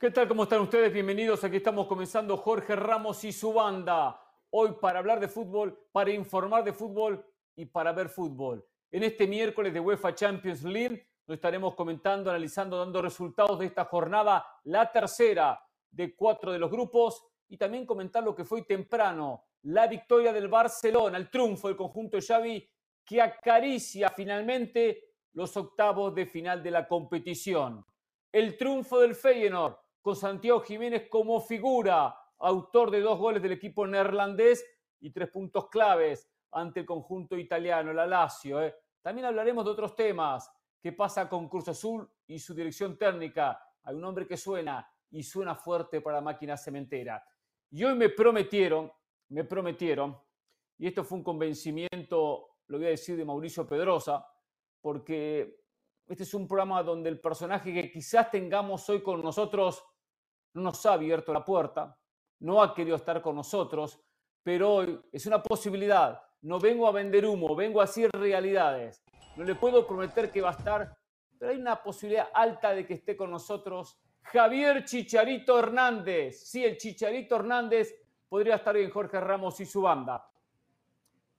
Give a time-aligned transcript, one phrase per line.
[0.00, 0.26] ¿Qué tal?
[0.28, 0.94] ¿Cómo están ustedes?
[0.94, 1.44] Bienvenidos.
[1.44, 4.18] Aquí estamos comenzando Jorge Ramos y su banda.
[4.48, 7.22] Hoy para hablar de fútbol, para informar de fútbol
[7.54, 8.66] y para ver fútbol.
[8.90, 13.84] En este miércoles de UEFA Champions League lo estaremos comentando, analizando, dando resultados de esta
[13.84, 19.44] jornada, la tercera de cuatro de los grupos y también comentar lo que fue temprano,
[19.64, 22.66] la victoria del Barcelona, el triunfo del conjunto Xavi
[23.04, 27.84] que acaricia finalmente los octavos de final de la competición.
[28.32, 33.86] El triunfo del Feyenoord con Santiago Jiménez como figura, autor de dos goles del equipo
[33.86, 34.64] neerlandés
[35.00, 38.62] y tres puntos claves ante el conjunto italiano, la Lazio.
[38.62, 38.74] ¿eh?
[39.02, 40.50] También hablaremos de otros temas.
[40.82, 43.62] ¿Qué pasa con Cruz Azul y su dirección técnica?
[43.82, 47.22] Hay un hombre que suena y suena fuerte para máquina cementera.
[47.70, 48.90] Y hoy me prometieron,
[49.28, 50.18] me prometieron,
[50.78, 54.26] y esto fue un convencimiento, lo voy a decir, de Mauricio Pedrosa,
[54.80, 55.59] porque
[56.10, 59.84] este es un programa donde el personaje que quizás tengamos hoy con nosotros
[60.54, 61.96] no nos ha abierto la puerta,
[62.40, 64.00] no ha querido estar con nosotros,
[64.42, 66.20] pero hoy es una posibilidad.
[66.42, 69.04] No vengo a vender humo, vengo a decir realidades.
[69.36, 70.98] No le puedo prometer que va a estar,
[71.38, 76.42] pero hay una posibilidad alta de que esté con nosotros Javier Chicharito Hernández.
[76.44, 77.94] Sí, el Chicharito Hernández
[78.28, 80.28] podría estar hoy en Jorge Ramos y su banda.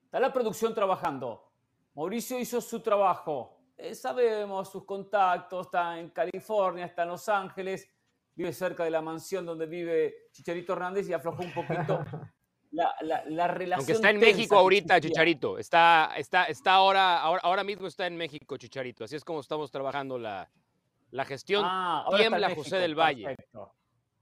[0.06, 1.52] Está la producción trabajando.
[1.94, 3.61] Mauricio hizo su trabajo.
[3.82, 7.90] Eh, sabemos sus contactos, está en California, está en Los Ángeles
[8.36, 12.04] vive cerca de la mansión donde vive Chicharito Hernández y aflojó un poquito
[12.72, 12.94] la,
[13.28, 13.80] la, relación.
[13.80, 15.58] Aunque está en México ahorita, Chicharito.
[15.58, 19.04] Está, está, está ahora, ahora, ahora mismo está en México, Chicharito.
[19.04, 20.50] Así es como estamos trabajando la,
[21.12, 21.64] la gestión.
[21.66, 23.36] Ah, Tiembla José del Valle.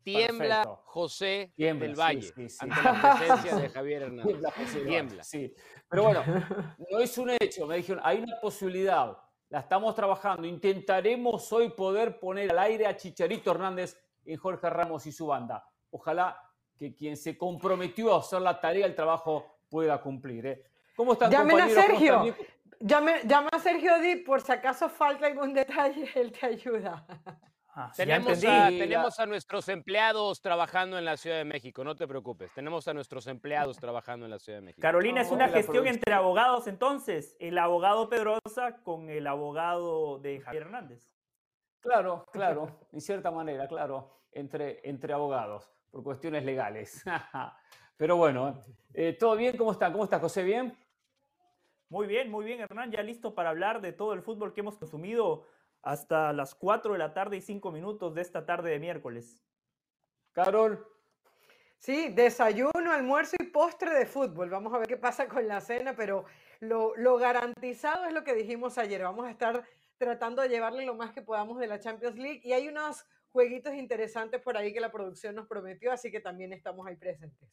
[0.01, 4.41] Tiembla José del Valle ante la presencia de Javier Hernández.
[4.85, 5.23] Tiembla.
[5.23, 5.53] Sí.
[5.87, 6.23] Pero bueno,
[6.91, 7.67] no es un hecho.
[7.67, 9.17] Me dijeron, hay una posibilidad
[9.49, 10.47] la estamos trabajando.
[10.47, 15.65] Intentaremos hoy poder poner al aire a Chicharito Hernández en Jorge Ramos y su banda.
[15.91, 16.39] Ojalá
[16.77, 20.45] que quien se comprometió a hacer la tarea, el trabajo, pueda cumplir.
[20.45, 20.63] ¿eh?
[20.95, 22.35] ¿Cómo están, Llamen a Sergio.
[22.81, 27.05] Llame, llama a Sergio Di por si acaso falta algún detalle, él te ayuda.
[27.81, 32.09] Ah, tenemos, a, tenemos, a, nuestros empleados trabajando en la Ciudad de México, no te
[32.09, 32.53] preocupes.
[32.53, 34.81] Tenemos a nuestros empleados trabajando en la Ciudad de México.
[34.81, 40.63] Carolina, es una gestión entre abogados entonces, el abogado Pedrosa con el abogado de Javier
[40.63, 41.09] Hernández.
[41.79, 47.01] Claro, claro, en cierta manera, claro, entre, entre abogados, por cuestiones legales.
[47.95, 48.61] Pero bueno,
[48.93, 49.55] eh, ¿todo bien?
[49.55, 49.93] ¿Cómo están?
[49.93, 50.43] ¿Cómo estás, José?
[50.43, 50.77] ¿Bien?
[51.87, 52.91] Muy bien, muy bien, Hernán.
[52.91, 55.45] Ya listo para hablar de todo el fútbol que hemos consumido
[55.81, 59.43] hasta las 4 de la tarde y 5 minutos de esta tarde de miércoles.
[60.31, 60.85] Carol.
[61.77, 64.49] Sí, desayuno, almuerzo y postre de fútbol.
[64.49, 66.25] Vamos a ver qué pasa con la cena, pero
[66.59, 69.01] lo, lo, garantizado es lo que dijimos ayer.
[69.01, 69.63] Vamos a estar
[69.97, 73.73] tratando de llevarle lo más que podamos de la Champions League y hay unos jueguitos
[73.73, 77.49] interesantes por ahí que la producción nos prometió, así que también estamos ahí presentes.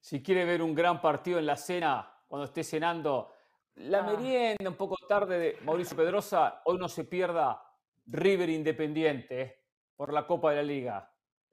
[0.00, 3.33] Si quiere ver un gran partido en la cena, cuando esté cenando,
[3.76, 4.02] la ah.
[4.02, 7.62] merienda un poco tarde de Mauricio Pedrosa, hoy no se pierda
[8.06, 9.60] River Independiente eh,
[9.96, 11.10] por la Copa de la Liga.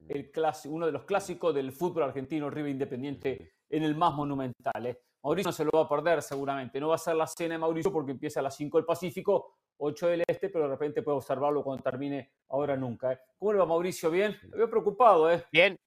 [0.08, 0.32] El
[0.66, 4.86] uno de los clásicos del fútbol argentino, River Independiente, en el más monumental.
[4.86, 5.00] Eh.
[5.24, 6.80] Mauricio no se lo va a perder seguramente.
[6.80, 9.58] No va a ser la cena de Mauricio porque empieza a las 5 del Pacífico,
[9.78, 13.14] 8 del Este, pero de repente puede observarlo cuando termine ahora nunca.
[13.14, 13.20] Eh.
[13.38, 14.10] ¿Cómo le va Mauricio?
[14.10, 14.36] ¿Bien?
[14.50, 15.44] Me veo preocupado, ¿eh?
[15.52, 15.78] Bien,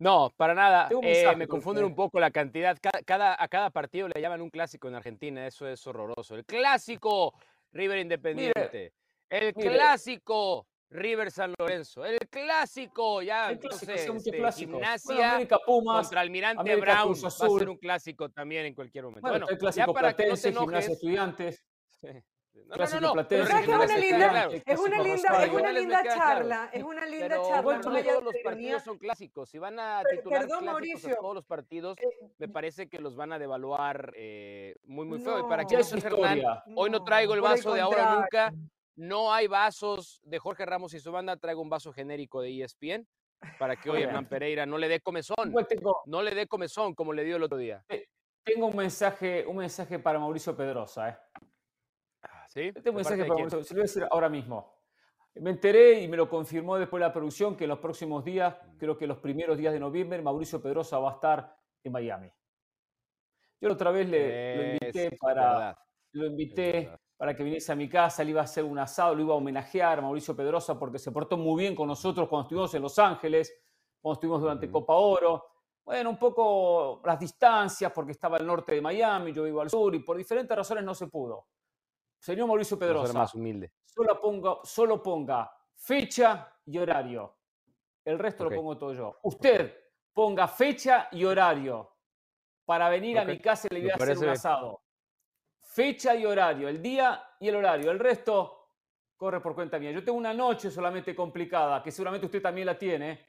[0.00, 0.88] no, para nada.
[1.02, 2.76] Eh, me confunden un poco la cantidad.
[3.04, 5.46] Cada, a cada partido le llaman un clásico en Argentina.
[5.46, 6.34] Eso es horroroso.
[6.34, 7.34] El clásico
[7.70, 8.94] River Independiente.
[9.28, 12.06] el clásico River San Lorenzo.
[12.06, 17.14] El clásico, ya, entonces, este, gimnasia contra Almirante Brown.
[17.22, 19.28] Va a ser un clásico también en cualquier momento.
[19.28, 21.62] Bueno, el clásico ya para que no te enojes, estudiantes.
[22.54, 26.82] No, no, no, Pero es una linda, es una linda, es una linda charla, es
[26.82, 27.80] una linda charla.
[27.80, 29.50] todos los partidos son clásicos.
[29.50, 32.06] Si van a titular clásicos a todos los partidos, eh,
[32.38, 35.40] me parece que los van a devaluar eh, muy, muy feo.
[35.40, 36.40] y para quien Hernán,
[36.76, 38.52] hoy no traigo el vaso de ahora nunca.
[38.96, 41.36] No hay vasos de Jorge Ramos y su banda.
[41.36, 43.06] Traigo un vaso genérico de ESPN
[43.58, 45.54] para que hoy Hernán Pereira no le dé comezón.
[46.06, 47.84] No le dé comezón como le dio el otro día.
[48.42, 51.10] Tengo un mensaje, un mensaje para Mauricio Pedrosa.
[51.10, 51.18] ¿eh?
[52.50, 52.72] ¿Sí?
[52.74, 54.74] Este mensaje para se lo voy a decir ahora mismo.
[55.36, 58.52] Me enteré y me lo confirmó después de la producción que en los próximos días,
[58.54, 58.76] mm.
[58.76, 62.28] creo que los primeros días de noviembre, Mauricio Pedrosa va a estar en Miami.
[63.60, 65.78] Yo la otra vez le, lo invité, para,
[66.12, 69.22] lo invité para que viniese a mi casa, le iba a hacer un asado, lo
[69.22, 72.74] iba a homenajear a Mauricio Pedrosa porque se portó muy bien con nosotros cuando estuvimos
[72.74, 73.54] en Los Ángeles,
[74.00, 75.44] cuando estuvimos durante Copa Oro.
[75.84, 79.94] Bueno, un poco las distancias porque estaba al norte de Miami, yo vivo al sur
[79.94, 81.46] y por diferentes razones no se pudo.
[82.20, 83.72] Señor Mauricio Pedrosa, más humilde.
[83.84, 87.38] Solo, ponga, solo ponga fecha y horario.
[88.04, 89.18] El resto lo pongo todo yo.
[89.22, 89.74] Usted
[90.12, 91.96] ponga fecha y horario
[92.64, 94.82] para venir a mi casa y le voy a hacer un asado.
[95.60, 97.90] Fecha y horario, el día y el horario.
[97.90, 98.60] El resto
[99.16, 99.90] corre por cuenta mía.
[99.90, 103.28] Yo tengo una noche solamente complicada, que seguramente usted también la tiene,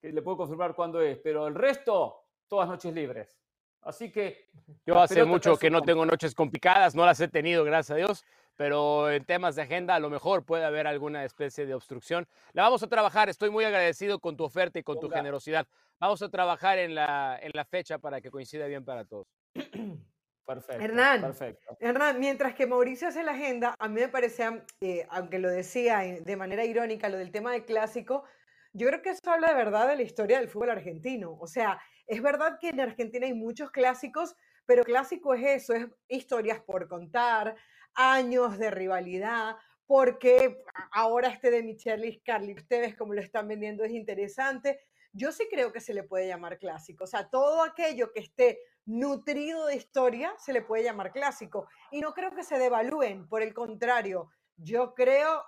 [0.00, 3.43] que le puedo confirmar cuándo es, pero el resto, todas noches libres.
[3.84, 4.48] Así que...
[4.86, 8.24] Yo hace mucho que no tengo noches complicadas, no las he tenido, gracias a Dios,
[8.56, 12.26] pero en temas de agenda a lo mejor puede haber alguna especie de obstrucción.
[12.52, 15.66] La vamos a trabajar, estoy muy agradecido con tu oferta y con tu generosidad.
[15.98, 19.26] Vamos a trabajar en la, en la fecha para que coincida bien para todos.
[20.46, 20.84] Perfecto.
[20.84, 21.76] Hernán, perfecto.
[21.80, 26.00] Hernán, mientras que Mauricio hace la agenda, a mí me parecía, eh, aunque lo decía
[26.00, 28.24] de manera irónica, lo del tema del clásico,
[28.74, 31.36] yo creo que eso habla de verdad de la historia del fútbol argentino.
[31.40, 34.34] O sea, es verdad que en Argentina hay muchos clásicos,
[34.66, 37.56] pero clásico es eso, es historias por contar,
[37.94, 39.56] años de rivalidad,
[39.86, 44.80] porque ahora este de Michelis Carly, ustedes como lo están vendiendo es interesante.
[45.12, 47.04] Yo sí creo que se le puede llamar clásico.
[47.04, 51.68] O sea, todo aquello que esté nutrido de historia se le puede llamar clásico.
[51.92, 55.44] Y no creo que se devalúen, por el contrario, yo creo,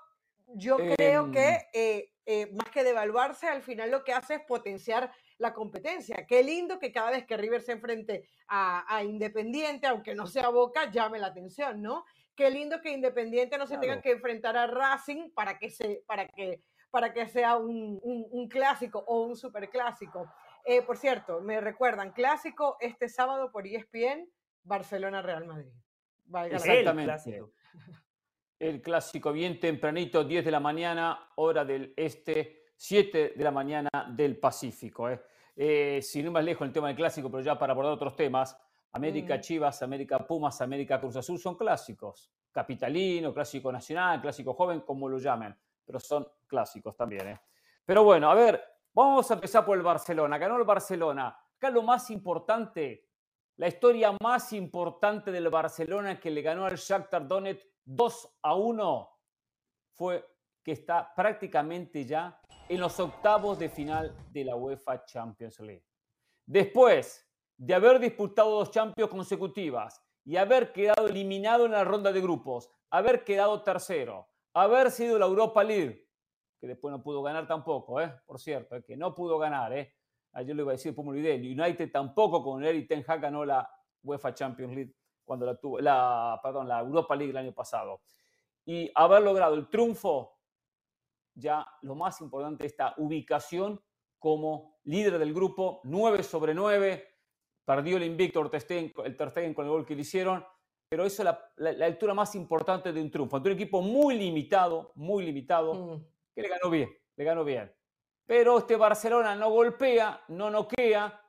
[0.54, 1.60] yo creo que em.
[1.72, 6.26] eh, eh, más que devaluarse, al final lo que hace es potenciar la competencia.
[6.26, 10.90] Qué lindo que cada vez que River se enfrente a, Independiente, aunque no sea Boca,
[10.90, 12.04] llame la atención, ¿no?
[12.34, 16.26] Qué lindo que Independiente no se tenga que enfrentar a Racing para que, se, para
[16.26, 20.32] que, para que sea un, un, clásico o un superclásico.
[20.64, 24.28] Eh, por cierto, me recuerdan, clásico este sábado por ESPN,
[24.64, 25.72] Barcelona-Real Madrid.
[26.52, 27.42] Exactamente.
[28.58, 33.90] El clásico bien tempranito, 10 de la mañana, hora del este, 7 de la mañana
[34.10, 35.10] del Pacífico.
[35.10, 35.20] ¿eh?
[35.54, 38.56] Eh, sin ir más lejos el tema del clásico, pero ya para abordar otros temas,
[38.92, 42.30] América Chivas, América Pumas, América Cruz Azul son clásicos.
[42.50, 45.54] Capitalino, clásico nacional, clásico joven, como lo llamen,
[45.84, 47.28] pero son clásicos también.
[47.28, 47.40] ¿eh?
[47.84, 48.62] Pero bueno, a ver,
[48.94, 50.38] vamos a empezar por el Barcelona.
[50.38, 51.38] Ganó el Barcelona.
[51.56, 53.10] Acá lo más importante,
[53.56, 59.10] la historia más importante del Barcelona que le ganó al Shakhtar Donetsk 2 a 1
[59.92, 60.24] fue
[60.62, 65.86] que está prácticamente ya en los octavos de final de la UEFA Champions League.
[66.44, 67.24] Después
[67.56, 72.68] de haber disputado dos Champions consecutivas y haber quedado eliminado en la ronda de grupos,
[72.90, 76.08] haber quedado tercero, haber sido la Europa League,
[76.60, 78.12] que después no pudo ganar tampoco, ¿eh?
[78.26, 79.94] por cierto, que no pudo ganar, ¿eh?
[80.32, 83.70] ayer lo iba a decir, después me United tampoco con Eric Ten Hag ganó la
[84.02, 84.94] UEFA Champions League
[85.26, 88.00] cuando la tuvo, la, perdón, la Europa League el año pasado.
[88.64, 90.36] Y haber logrado el triunfo
[91.34, 93.80] ya lo más importante, esta ubicación
[94.18, 97.06] como líder del grupo, 9 sobre 9,
[97.64, 100.44] perdió el invicto el Ter con el gol que le hicieron,
[100.88, 103.36] pero eso es la, altura más importante de un triunfo.
[103.36, 106.04] Ante un equipo muy limitado, muy limitado, mm.
[106.34, 107.72] que le ganó bien, le ganó bien.
[108.24, 111.20] Pero este Barcelona no golpea, no noquea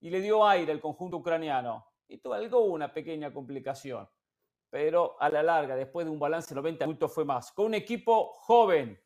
[0.00, 1.86] y le dio aire al conjunto ucraniano.
[2.08, 4.08] Y tuvo algo, una pequeña complicación.
[4.70, 7.52] Pero a la larga, después de un balance de 90 minutos, fue más.
[7.52, 9.00] Con un equipo joven,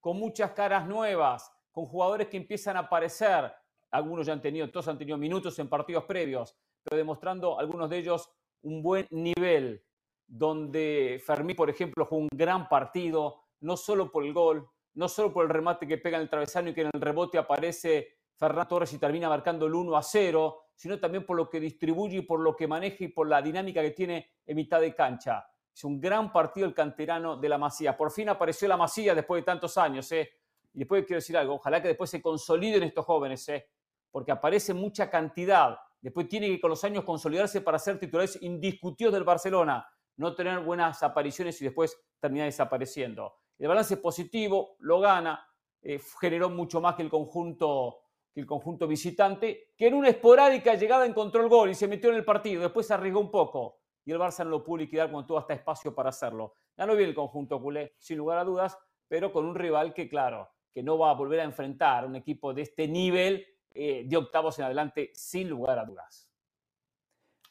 [0.00, 3.52] con muchas caras nuevas, con jugadores que empiezan a aparecer.
[3.90, 7.98] Algunos ya han tenido, todos han tenido minutos en partidos previos, pero demostrando algunos de
[7.98, 8.30] ellos
[8.62, 9.84] un buen nivel,
[10.26, 15.32] donde Fermí, por ejemplo, fue un gran partido, no solo por el gol, no solo
[15.32, 18.68] por el remate que pega en el travesaño y que en el rebote aparece Fernando
[18.68, 22.22] Torres y termina marcando el 1 a 0, sino también por lo que distribuye y
[22.22, 25.44] por lo que maneja y por la dinámica que tiene en mitad de cancha.
[25.74, 27.96] Es un gran partido el canterano de la Masía.
[27.96, 30.10] Por fin apareció la Masía después de tantos años.
[30.12, 30.30] ¿eh?
[30.74, 33.66] Y después quiero decir algo, ojalá que después se consoliden estos jóvenes, ¿eh?
[34.10, 35.78] porque aparece mucha cantidad.
[36.00, 40.60] Después tiene que con los años consolidarse para ser titulares indiscutidos del Barcelona, no tener
[40.60, 43.34] buenas apariciones y después terminar desapareciendo.
[43.58, 45.46] El balance es positivo, lo gana,
[45.82, 47.98] eh, generó mucho más que el conjunto
[48.40, 52.16] el conjunto visitante, que en una esporádica llegada encontró el gol y se metió en
[52.16, 55.26] el partido, después se arriesgó un poco y el Barça no lo pudo liquidar cuando
[55.26, 56.54] tuvo hasta espacio para hacerlo.
[56.76, 58.78] Ganó bien el conjunto culé, sin lugar a dudas,
[59.08, 62.54] pero con un rival que, claro, que no va a volver a enfrentar un equipo
[62.54, 66.30] de este nivel eh, de octavos en adelante, sin lugar a dudas.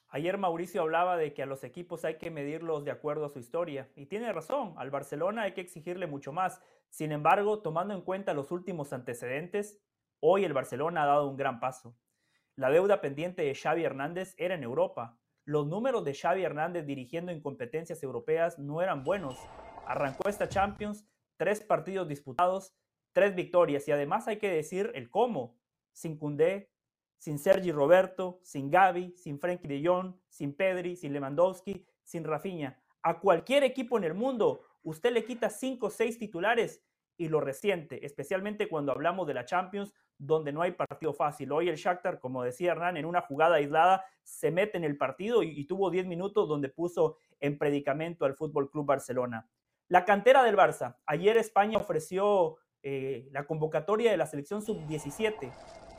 [0.08, 3.40] Ayer Mauricio hablaba de que a los equipos hay que medirlos de acuerdo a su
[3.40, 6.62] historia, y tiene razón, al Barcelona hay que exigirle mucho más.
[6.90, 9.82] Sin embargo, tomando en cuenta los últimos antecedentes,
[10.28, 11.98] hoy el Barcelona ha dado un gran paso.
[12.56, 17.32] La deuda pendiente de Xavi Hernández era en Europa, los números de Xavi Hernández dirigiendo
[17.32, 19.38] en competencias europeas no eran buenos.
[19.86, 21.06] Arrancó esta Champions,
[21.38, 22.76] tres partidos disputados,
[23.14, 25.56] tres victorias y además hay que decir el cómo.
[25.92, 26.72] Sin Cundé,
[27.20, 32.82] sin Sergi Roberto, sin Gaby, sin Frenkie de Jong, sin Pedri, sin Lewandowski, sin Rafinha.
[33.04, 36.84] A cualquier equipo en el mundo, usted le quita cinco o seis titulares
[37.18, 41.52] y lo reciente, especialmente cuando hablamos de la Champions, donde no hay partido fácil.
[41.52, 45.44] Hoy el Shakhtar, como decía Hernán, en una jugada aislada se mete en el partido
[45.44, 49.48] y, tuvo 10 minutos donde puso en predicamento al Fútbol Club Barcelona.
[49.88, 50.98] La cantera del Barça.
[51.06, 55.52] Ayer España ofreció eh, la convocatoria de la selección sub-17.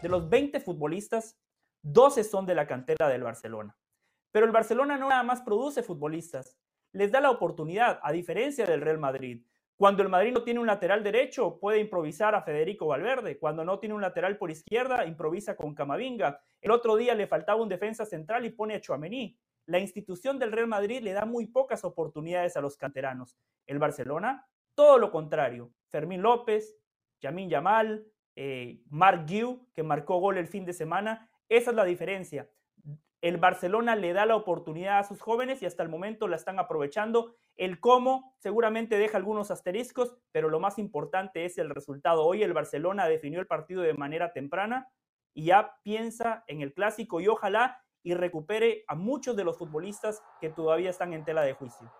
[0.02, 1.38] De los 20 futbolistas,
[1.82, 3.76] 12 son de la cantera del Barcelona.
[4.32, 6.58] Pero el Barcelona no nada más produce futbolistas,
[6.92, 9.44] les da la oportunidad, a diferencia del Real Madrid.
[9.76, 13.38] Cuando el Madrid no tiene un lateral derecho, puede improvisar a Federico Valverde.
[13.38, 16.40] Cuando no tiene un lateral por izquierda, improvisa con Camavinga.
[16.62, 19.38] El otro día le faltaba un defensa central y pone a Chouameni.
[19.66, 23.36] La institución del Real Madrid le da muy pocas oportunidades a los canteranos.
[23.66, 25.70] El Barcelona, todo lo contrario.
[25.90, 26.78] Fermín López,
[27.20, 31.30] Yamin Yamal, eh, Mark Guiu, que marcó gol el fin de semana.
[31.50, 32.48] Esa es la diferencia.
[33.26, 36.60] El Barcelona le da la oportunidad a sus jóvenes y hasta el momento la están
[36.60, 37.34] aprovechando.
[37.56, 42.24] El cómo seguramente deja algunos asteriscos, pero lo más importante es el resultado.
[42.24, 44.92] Hoy el Barcelona definió el partido de manera temprana
[45.34, 50.22] y ya piensa en el clásico y ojalá y recupere a muchos de los futbolistas
[50.40, 51.92] que todavía están en tela de juicio.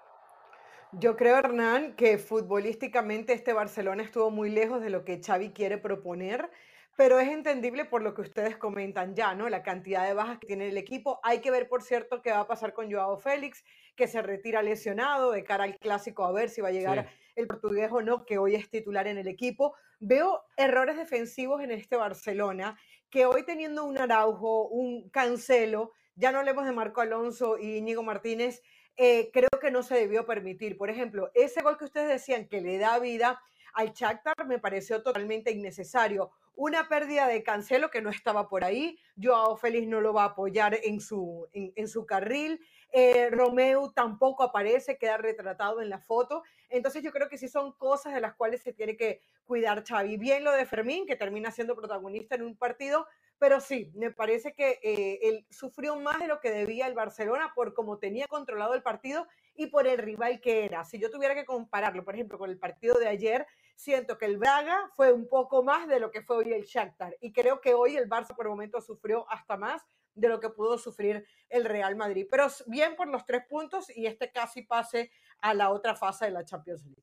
[0.93, 5.77] Yo creo, Hernán, que futbolísticamente este Barcelona estuvo muy lejos de lo que Xavi quiere
[5.77, 6.53] proponer
[6.97, 9.51] pero es entendible por lo que ustedes comentan ya, ¿no?
[9.51, 11.21] La cantidad de bajas que tiene el equipo.
[11.23, 14.63] Hay que ver, por cierto, qué va a pasar con Joao Félix, que se retira
[14.63, 18.25] lesionado de cara al clásico, a ver si va a llegar el portugués o no,
[18.25, 19.75] que hoy es titular en el equipo.
[20.01, 22.79] Veo errores defensivos en este Barcelona,
[23.11, 28.03] que hoy teniendo un Araujo, un Cancelo, ya no hablemos de Marco Alonso y Íñigo
[28.03, 28.63] Martínez,
[28.97, 30.79] eh, creo que no se debió permitir.
[30.79, 33.39] Por ejemplo, ese gol que ustedes decían que le da vida
[33.75, 38.99] al Shakhtar me pareció totalmente innecesario una pérdida de Cancelo que no estaba por ahí,
[39.23, 42.61] Joao Félix no lo va a apoyar en su, en, su carril,
[42.93, 47.73] eh, Romeo tampoco aparece, queda retratado en la foto, entonces yo creo que sí son
[47.73, 50.17] cosas de las cuales se tiene que cuidar Xavi.
[50.17, 53.07] Bien lo de Fermín, que termina siendo protagonista en un partido,
[53.39, 57.53] pero sí, me parece que eh, él sufrió más de lo que debía el Barcelona
[57.55, 60.85] por cómo tenía controlado el partido y por el rival que era.
[60.85, 63.47] Si yo tuviera que compararlo, por ejemplo, con el partido de ayer,
[63.77, 67.17] siento que el Braga fue un poco más de lo que fue hoy el Shakhtar.
[67.21, 70.49] Y creo que hoy el Barça por el momento sufrió hasta más de lo que
[70.49, 72.27] pudo sufrir el Real Madrid.
[72.29, 76.31] Pero bien por los tres puntos y este casi pase a la otra fase de
[76.33, 77.03] la Champions League.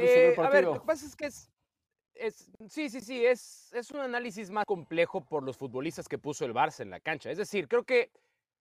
[0.00, 1.52] Eh, a ver, lo que pasa es que es,
[2.14, 6.44] es sí, sí, sí, es, es un análisis más complejo por los futbolistas que puso
[6.46, 7.30] el Barça en la cancha.
[7.30, 8.10] Es decir, creo que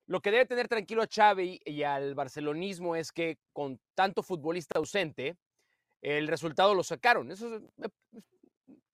[0.08, 4.80] lo que debe tener tranquilo a Xavi y al barcelonismo es que con tanto futbolista
[4.80, 5.38] ausente,
[6.02, 7.30] el resultado lo sacaron.
[7.30, 7.62] Eso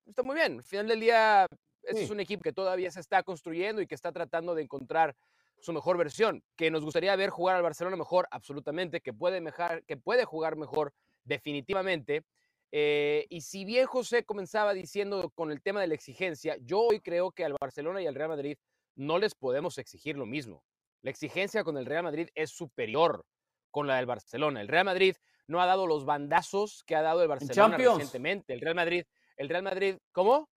[0.05, 0.57] está muy bien.
[0.57, 1.47] Al final del día,
[1.83, 5.15] es un equipo que todavía se está construyendo y que está tratando de encontrar
[5.59, 6.43] su mejor versión.
[6.55, 8.99] Que nos gustaría ver jugar al Barcelona mejor, absolutamente.
[8.99, 10.93] Que puede, mejar, que puede jugar mejor,
[11.23, 12.23] definitivamente.
[12.71, 17.01] Eh, y si bien José comenzaba diciendo con el tema de la exigencia, yo hoy
[17.01, 18.57] creo que al Barcelona y al Real Madrid
[18.95, 20.63] no les podemos exigir lo mismo.
[21.03, 23.25] La exigencia con el Real Madrid es superior
[23.71, 24.61] con la del Barcelona.
[24.61, 25.15] El Real Madrid
[25.47, 28.53] no ha dado los bandazos que ha dado el Barcelona recientemente.
[28.53, 29.03] El Real Madrid,
[29.35, 30.49] el Real Madrid, ¿cómo?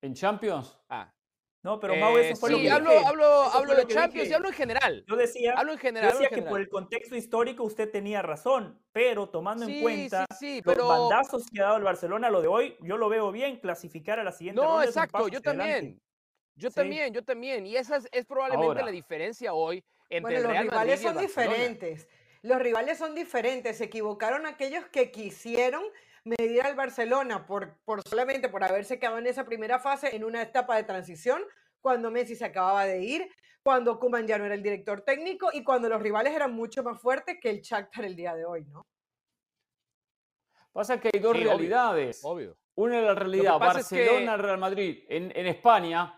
[0.00, 0.78] En Champions.
[0.88, 1.12] Ah.
[1.64, 4.46] No, pero Mau, eso fue sí, lo que hablo, hablo, hablo de Champions y hablo
[4.46, 5.04] en general.
[5.08, 8.80] Yo decía, hablo en general, yo decía que por el contexto histórico usted tenía razón,
[8.92, 10.26] pero tomando en cuenta
[10.64, 14.20] los bandazos que ha dado el Barcelona, lo de hoy, yo lo veo bien, clasificar
[14.20, 16.00] a la siguiente no, exacto, yo también.
[16.56, 17.66] Yo también, yo también.
[17.66, 22.08] Y esa es, probablemente la diferencia hoy entre los Real rivales son diferentes.
[22.42, 23.78] Los rivales son diferentes.
[23.78, 25.84] Se equivocaron aquellos que quisieron
[26.24, 30.42] medir al Barcelona por, por solamente por haberse quedado en esa primera fase en una
[30.42, 31.42] etapa de transición,
[31.80, 33.30] cuando Messi se acababa de ir,
[33.62, 37.00] cuando Kuman ya no era el director técnico y cuando los rivales eran mucho más
[37.00, 38.86] fuertes que el Shakhtar el día de hoy, ¿no?
[40.72, 42.20] Pasa que hay dos realidades.
[42.22, 46.12] Obvio, Una es la realidad Barcelona-Real Madrid en, en España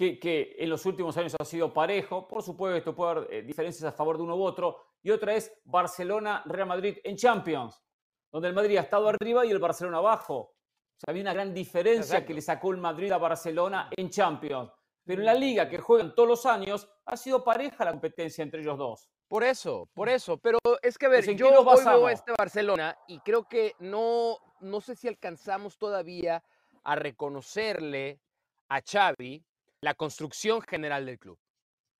[0.00, 2.26] que, en los últimos años ha sido parejo.
[2.26, 4.78] Por supuesto, puede haber eh, diferencias a favor de uno u otro.
[5.02, 7.82] Y otra es Barcelona-Real Madrid en Champions,
[8.30, 10.36] donde el Madrid ha estado arriba y el Barcelona abajo.
[10.36, 14.72] O sea, había una gran diferencia que le sacó el Madrid a Barcelona en Champions.
[15.04, 18.60] Pero en la liga que juegan todos los años ha sido pareja la competencia entre
[18.60, 19.10] ellos dos.
[19.28, 20.38] Por eso, por eso.
[20.38, 24.38] Pero es que, a ver, yo hoy veo a este Barcelona y creo que no,
[24.60, 26.42] no sé si alcanzamos todavía
[26.84, 28.20] a reconocerle
[28.68, 29.44] a Xavi
[29.80, 31.38] la construcción general del club.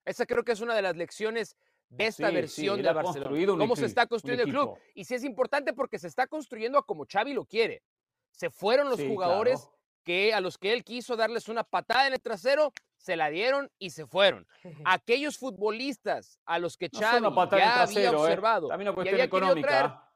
[0.05, 1.57] Esa creo que es una de las lecciones
[1.89, 3.59] de esta versión de Barcelona.
[3.59, 4.79] Cómo se está construyendo el club.
[4.95, 7.83] Y sí es importante porque se está construyendo a como Xavi lo quiere.
[8.31, 9.69] Se fueron los jugadores
[10.05, 13.71] que a los que él quiso darles una patada en el trasero, se la dieron
[13.79, 14.47] y se fueron.
[14.85, 18.17] Aquellos futbolistas a los que Xavi ya había ¿eh?
[18.17, 20.07] observado También una cuestión económica.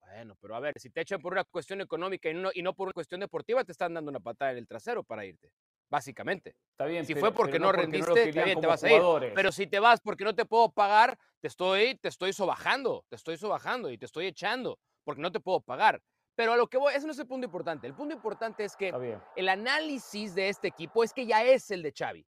[0.00, 2.72] Bueno, pero a ver, si te echan por una cuestión económica y no, y no
[2.72, 5.50] por una cuestión deportiva, te están dando una patada en el trasero para irte.
[5.94, 6.56] Básicamente.
[6.72, 7.06] Está bien.
[7.06, 9.32] Si fue porque no rendiste, te vas a ir.
[9.32, 13.14] Pero si te vas porque no te puedo pagar, te estoy, te estoy sobajando, te
[13.14, 16.02] estoy sobajando y te estoy echando porque no te puedo pagar.
[16.34, 17.86] Pero a lo que voy, ese no es el punto importante.
[17.86, 18.92] El punto importante es que
[19.36, 22.26] el análisis de este equipo es que ya es el de Xavi.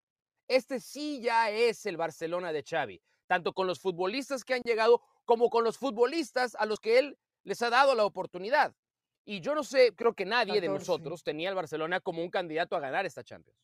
[0.46, 5.00] Este sí ya es el Barcelona de Xavi, tanto con los futbolistas que han llegado
[5.24, 8.74] como con los futbolistas a los que él les ha dado la oportunidad.
[9.24, 12.76] Y yo no sé, creo que nadie de nosotros tenía al Barcelona como un candidato
[12.76, 13.58] a ganar esta Champions.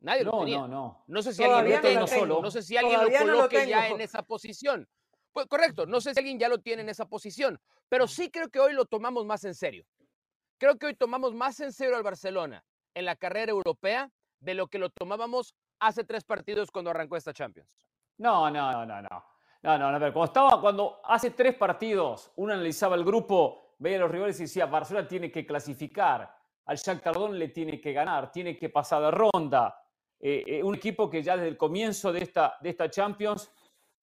[0.00, 0.58] Nadie lo tenía.
[0.58, 1.22] No, no, no.
[1.22, 2.42] sé si alguien, lo, solo.
[2.42, 4.88] No sé si alguien lo coloque ya en esa posición.
[5.32, 8.50] Pues correcto, no sé si alguien ya lo tiene en esa posición, pero sí creo
[8.50, 9.86] que hoy lo tomamos más en serio.
[10.58, 12.64] Creo que hoy tomamos más en serio al Barcelona
[12.94, 14.10] en la carrera europea
[14.40, 17.68] de lo que lo tomábamos hace tres partidos cuando arrancó esta Champions.
[18.18, 19.24] No, no, no, no, no.
[19.62, 23.96] No, no, a ver, cuando estaba, cuando hace tres partidos uno analizaba el grupo, veía
[23.96, 26.32] a los rivales y decía, Barcelona tiene que clasificar,
[26.66, 29.76] al Shakhtar Donetsk le tiene que ganar, tiene que pasar de ronda.
[30.20, 33.50] Eh, eh, un equipo que ya desde el comienzo de esta, de esta Champions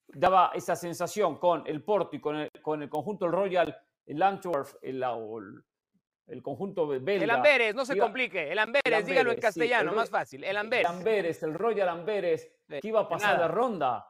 [0.06, 4.22] daba esa sensación con el Porto y con el, con el conjunto el Royal, el
[4.22, 5.02] Antwerp, el,
[6.28, 7.24] el, conjunto belga.
[7.24, 10.90] El Amberes, no se complique, el Amberes, dígalo en castellano, más fácil, el Amberes.
[10.90, 14.06] El Amberes, el Royal Amberes, que iba a pasar de ronda.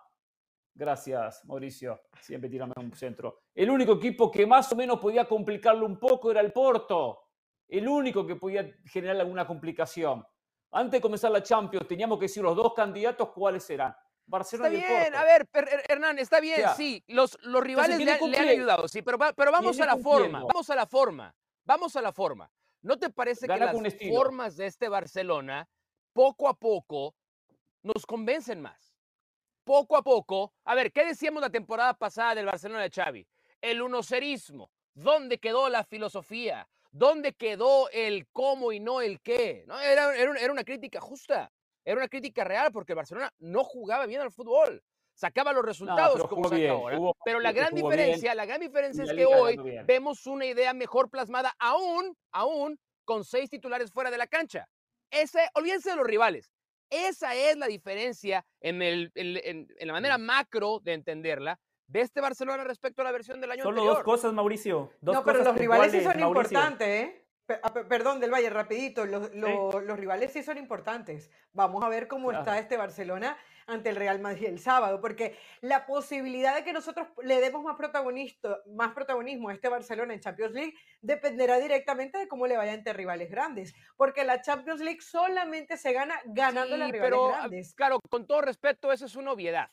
[0.79, 1.99] Gracias, Mauricio.
[2.21, 3.41] Siempre tirame un centro.
[3.53, 7.19] El único equipo que más o menos podía complicarlo un poco era el Porto.
[7.67, 10.25] El único que podía generar alguna complicación.
[10.71, 13.93] Antes de comenzar la Champions, teníamos que decir los dos candidatos cuáles eran.
[14.25, 15.49] Barcelona está bien, a ver,
[15.89, 17.03] Hernán, está bien, sí.
[17.07, 20.45] Los, los rivales le, han ayudado, sí, pero, pero vamos a la forma.
[20.45, 21.35] Vamos a la forma.
[21.65, 22.49] Vamos a la forma.
[22.83, 23.75] ¿No te parece que las
[24.09, 25.67] formas de este Barcelona,
[26.13, 27.15] poco a poco,
[27.83, 28.88] nos convencen más?
[29.69, 33.27] Poco a poco, a ver, ¿qué decíamos la temporada pasada del Barcelona de Xavi?
[33.61, 34.71] El unocerismo.
[34.95, 36.67] ¿Dónde quedó la filosofía?
[36.89, 39.65] ¿Dónde quedó el cómo y no el qué?
[39.67, 39.79] ¿No?
[39.79, 41.51] Era, era, una crítica justa,
[41.85, 44.81] era una crítica real porque el Barcelona no jugaba bien al fútbol.
[45.13, 46.97] Sacaba los resultados como saca ahora.
[47.23, 49.55] pero la gran diferencia, la gran diferencia es que hoy
[49.85, 54.67] vemos una idea mejor plasmada aún, aún con seis titulares fuera de la cancha.
[55.11, 56.51] Ese, olvídense de los rivales.
[56.89, 62.63] Esa es la diferencia en, el, en, la manera macro de entenderla de este Barcelona
[62.63, 63.95] respecto a la versión del año Solo anterior.
[63.97, 64.91] dos cosas, Mauricio.
[65.01, 67.25] no, pero los rivales sí son importantes, ¿eh?
[67.63, 69.31] Ah, perdón, del Valle, rapidito, los,
[69.97, 71.31] rivales sí son importantes.
[71.51, 73.37] Vamos a ver cómo está este Barcelona
[73.69, 77.75] ante el Real Madrid el sábado, porque la posibilidad de que nosotros le demos más,
[78.67, 82.93] más protagonismo a este Barcelona en Champions League dependerá directamente de cómo le vaya ante
[82.93, 87.73] rivales grandes, porque la Champions League solamente se gana ganando las rivales pero, ah, grandes.
[87.75, 89.69] Claro, con todo respeto, eso es una obviedad.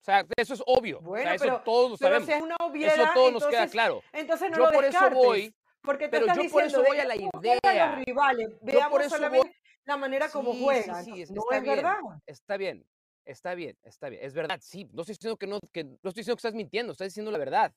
[0.00, 1.00] O sea, eso es obvio.
[1.00, 2.28] Bueno, eso todos sabemos.
[2.28, 4.02] es una obviedad, eso todos nos queda claro.
[4.12, 7.96] Entonces no yo por eso voy porque pero yo por eso voy a la idea.
[7.96, 11.04] Los rivales, veamos por eso solamente la manera como juegan.
[11.04, 11.98] Sí, sí, no es verdad.
[12.26, 12.86] Está bien.
[13.24, 14.24] Está bien, está bien.
[14.24, 14.88] Es verdad, sí.
[14.92, 17.38] No estoy diciendo que no, que, no estoy diciendo que estás mintiendo, estás diciendo la
[17.38, 17.72] verdad.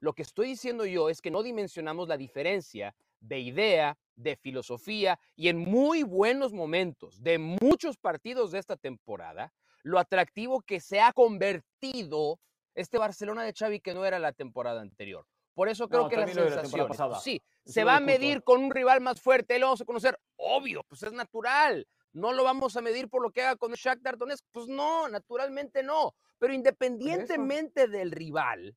[0.00, 5.18] Lo que estoy diciendo yo es que no dimensionamos la diferencia de idea, de filosofía
[5.34, 11.00] y en muy buenos momentos de muchos partidos de esta temporada, lo atractivo que se
[11.00, 12.38] ha convertido
[12.74, 15.26] este Barcelona de Xavi que no era la temporada anterior.
[15.54, 16.90] Por eso creo que la sensación,
[17.22, 20.84] sí, se va a medir con un rival más fuerte, lo vamos a conocer, obvio,
[20.84, 24.16] pues es natural no lo vamos a medir por lo que haga con el Shakhtar
[24.16, 24.44] Donetsk.
[24.50, 26.14] Pues no, naturalmente no.
[26.38, 28.74] Pero independientemente del rival,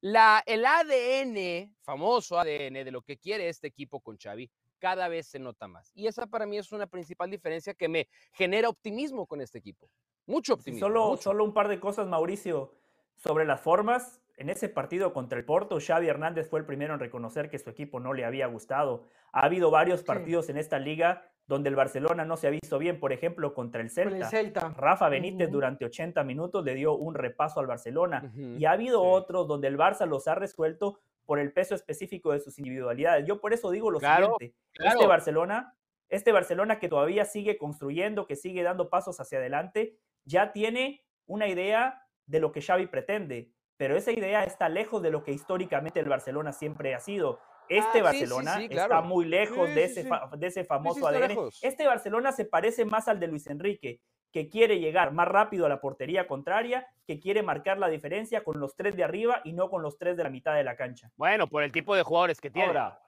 [0.00, 5.26] la, el ADN, famoso ADN de lo que quiere este equipo con Xavi, cada vez
[5.26, 5.90] se nota más.
[5.96, 9.90] Y esa para mí es una principal diferencia que me genera optimismo con este equipo.
[10.26, 10.86] Mucho optimismo.
[10.86, 12.72] solo, solo un par de cosas, Mauricio,
[13.16, 14.20] sobre las formas.
[14.36, 17.70] En ese partido contra el Porto, Xavi Hernández fue el primero en reconocer que su
[17.70, 19.08] equipo no le había gustado.
[19.32, 23.00] Ha habido varios partidos en esta liga donde el Barcelona no se ha visto bien,
[23.00, 24.68] por ejemplo, contra el Celta.
[24.76, 28.30] Rafa Benítez durante 80 minutos le dio un repaso al Barcelona.
[28.36, 32.40] Y ha habido otros donde el Barça los ha resuelto por el peso específico de
[32.40, 33.26] sus individualidades.
[33.26, 35.74] Yo por eso digo lo siguiente, este Barcelona,
[36.10, 41.48] este Barcelona que todavía sigue construyendo, que sigue dando pasos hacia adelante, ya tiene una
[41.48, 46.00] idea de lo que Xavi pretende, pero esa idea está lejos de lo que históricamente
[46.00, 47.40] el Barcelona siempre ha sido.
[47.68, 51.50] Este ah, Barcelona está muy lejos de, ese de ese famoso ADN.
[51.62, 54.00] Este Barcelona se parece más al de Luis Enrique,
[54.32, 58.60] que quiere llegar más rápido a la portería contraria, que quiere marcar la diferencia con
[58.60, 61.10] los tres de arriba y no con los tres de la mitad de la cancha.
[61.16, 62.68] Bueno, por el tipo de jugadores que tiene.
[62.68, 63.00] Ahora,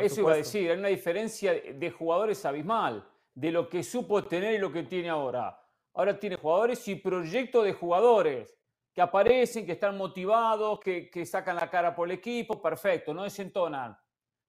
[0.00, 4.54] eso iba a decir, hay una diferencia de jugadores abismal, de lo que supo tener
[4.54, 5.58] y lo que tiene ahora.
[5.94, 8.54] Ahora tiene jugadores y proyecto de jugadores.
[8.96, 13.94] Que aparecen, que están motivados, que, sacan la cara por el equipo, perfecto, no desentonan.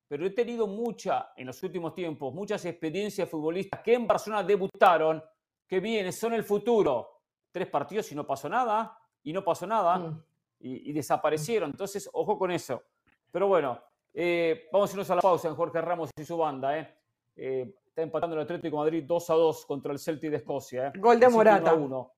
[0.08, 5.22] Pero he tenido mucha, en los últimos tiempos, muchas experiencias futbolistas que en Barcelona debutaron,
[5.68, 7.24] que vienen, son el futuro.
[7.52, 10.24] Tres partidos y no pasó nada, y no pasó nada, mm.
[10.62, 11.72] y, desaparecieron.
[11.72, 12.84] Entonces, ojo con eso.
[13.30, 13.78] Pero bueno,
[14.14, 16.80] eh, vamos a irnos a la pausa en Jorge Ramos y su banda.
[16.80, 16.96] Eh.
[17.36, 20.94] eh está empatando el Atlético de Madrid 2 a 2 contra el Celtic de Escocia.
[20.96, 21.74] Gol de Morata.
[21.74, 22.14] 1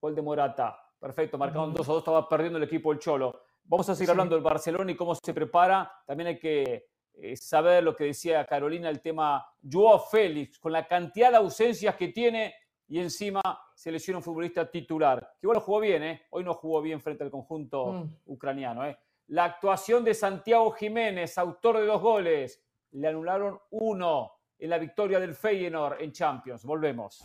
[0.00, 0.83] Gol de Morata.
[1.04, 3.42] Perfecto, marcado 2 a 2, estaba perdiendo el equipo el Cholo.
[3.64, 5.92] Vamos a seguir hablando del Barcelona y cómo se prepara.
[6.06, 10.88] También hay que eh, saber lo que decía Carolina, el tema Joao Félix, con la
[10.88, 12.54] cantidad de ausencias que tiene
[12.88, 13.42] y encima
[13.74, 15.20] se lesiona un futbolista titular.
[15.38, 16.22] Que igual jugó bien, ¿eh?
[16.30, 18.14] Hoy no jugó bien frente al conjunto mm.
[18.24, 18.96] ucraniano, ¿eh?
[19.26, 25.20] La actuación de Santiago Jiménez, autor de dos goles, le anularon uno en la victoria
[25.20, 26.64] del Feyenoord en Champions.
[26.64, 27.22] Volvemos.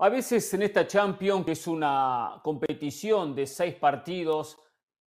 [0.00, 4.56] A veces en esta Champions, que es una competición de seis partidos,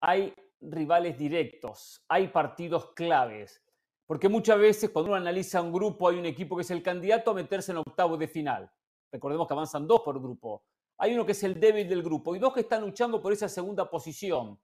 [0.01, 3.63] hay rivales directos, hay partidos claves.
[4.05, 7.31] Porque muchas veces cuando uno analiza un grupo hay un equipo que es el candidato
[7.31, 8.69] a meterse en octavo de final.
[9.09, 10.65] Recordemos que avanzan dos por grupo.
[10.97, 13.47] Hay uno que es el débil del grupo y dos que están luchando por esa
[13.47, 14.59] segunda posición.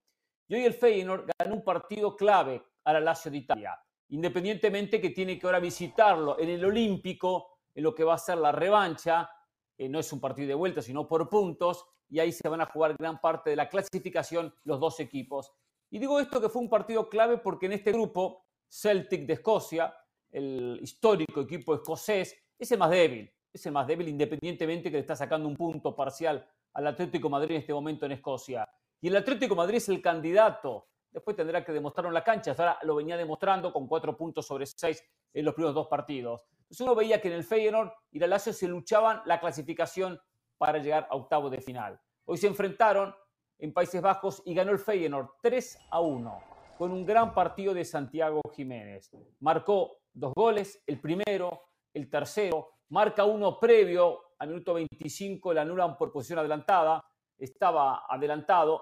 [0.50, 5.12] Y hoy el Feyenoord ganó un partido clave a la Lazio de Italia, independientemente que
[5.12, 9.30] tiene que ahora visitarlo en el Olímpico, en lo que va a ser la revancha.
[9.78, 12.66] Eh, no es un partido de vuelta, sino por puntos, y ahí se van a
[12.66, 15.52] jugar gran parte de la clasificación los dos equipos.
[15.90, 19.94] Y digo esto que fue un partido clave porque en este grupo, Celtic de Escocia,
[20.32, 25.02] el histórico equipo escocés, es el más débil, es el más débil independientemente que le
[25.02, 28.68] está sacando un punto parcial al Atlético Madrid en este momento en Escocia.
[29.00, 30.88] Y el Atlético Madrid es el candidato.
[31.12, 32.52] Después tendrá que demostrarlo en la cancha.
[32.58, 36.46] Ahora lo venía demostrando con cuatro puntos sobre seis en los primeros dos partidos.
[36.80, 40.20] Uno veía que en el Feyenoord y el Lazio se luchaban la clasificación
[40.58, 42.00] para llegar a octavo de final.
[42.26, 43.16] Hoy se enfrentaron
[43.60, 46.44] en Países Bajos y ganó el Feyenoord 3 a 1
[46.78, 49.10] con un gran partido de Santiago Jiménez.
[49.40, 51.62] Marcó dos goles, el primero,
[51.94, 57.04] el tercero, marca uno previo al minuto 25, la anulan por posición adelantada
[57.38, 58.82] estaba adelantado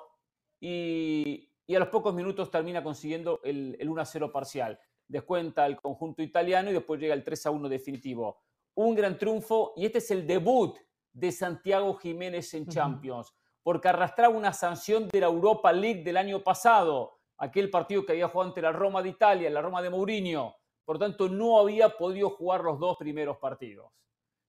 [0.60, 4.80] y, a los pocos minutos termina consiguiendo el, 1-0 parcial.
[5.07, 8.41] Descuenta el conjunto italiano y después llega el 3-1 definitivo.
[8.75, 10.77] Un gran triunfo y este es el debut
[11.13, 16.43] de Santiago Jiménez en Champions, porque arrastraba una sanción de la Europa League del año
[16.43, 20.55] pasado, aquel partido que había jugado ante la Roma de Italia, la Roma de Mourinho.
[20.83, 23.91] Por tanto, no había podido jugar los dos primeros partidos.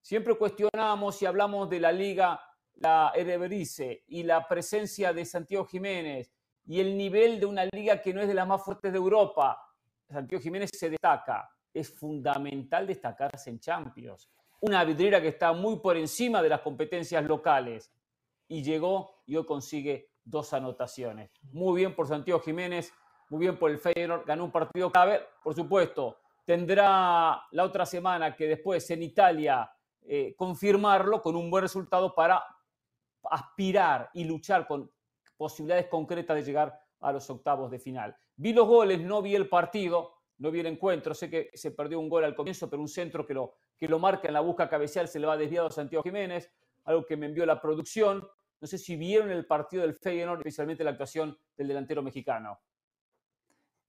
[0.01, 2.41] Siempre cuestionamos y hablamos de la liga
[2.77, 6.33] la Eredivisie y la presencia de Santiago Jiménez
[6.67, 9.59] y el nivel de una liga que no es de las más fuertes de Europa,
[10.09, 11.49] Santiago Jiménez se destaca.
[11.73, 14.31] Es fundamental destacarse en Champions.
[14.61, 17.93] Una vidriera que está muy por encima de las competencias locales.
[18.49, 21.31] Y llegó y hoy consigue dos anotaciones.
[21.53, 22.93] Muy bien por Santiago Jiménez,
[23.29, 25.21] muy bien por el Feyenoord, ganó un partido clave.
[25.43, 29.71] Por supuesto, tendrá la otra semana que después en Italia
[30.03, 32.43] eh, confirmarlo con un buen resultado para
[33.25, 34.91] aspirar y luchar con
[35.37, 38.17] posibilidades concretas de llegar a los octavos de final.
[38.37, 41.99] Vi los goles, no vi el partido, no vi el encuentro, sé que se perdió
[41.99, 44.69] un gol al comienzo, pero un centro que lo, que lo marca en la busca
[44.69, 46.53] cabecial se le va desviado a Santiago Jiménez,
[46.85, 48.27] algo que me envió la producción.
[48.61, 52.59] No sé si vieron el partido del Feyenoord, especialmente la actuación del delantero mexicano.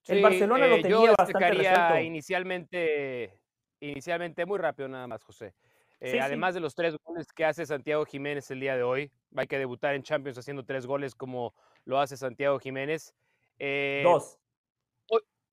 [0.07, 3.41] el Barcelona lo eh, tenía bastante inicialmente,
[3.79, 5.53] inicialmente muy rápido nada más, José.
[5.99, 9.47] Eh, además de los tres goles que hace Santiago Jiménez el día de hoy, hay
[9.47, 11.55] que debutar en Champions haciendo tres goles como
[11.87, 13.15] lo hace Santiago Jiménez.
[13.57, 14.37] Eh, dos.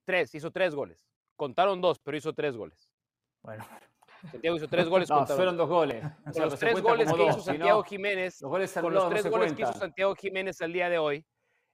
[0.04, 0.98] tres, hizo tres goles.
[1.36, 2.90] Contaron dos, pero hizo tres goles.
[3.40, 3.64] Bueno.
[4.30, 5.08] Santiago hizo tres goles.
[5.10, 6.04] no, fueron dos goles.
[6.36, 9.72] los tres goles que hizo Santiago Jiménez, los goles con los tres goles que hizo
[9.74, 11.24] Santiago Jiménez el día de hoy,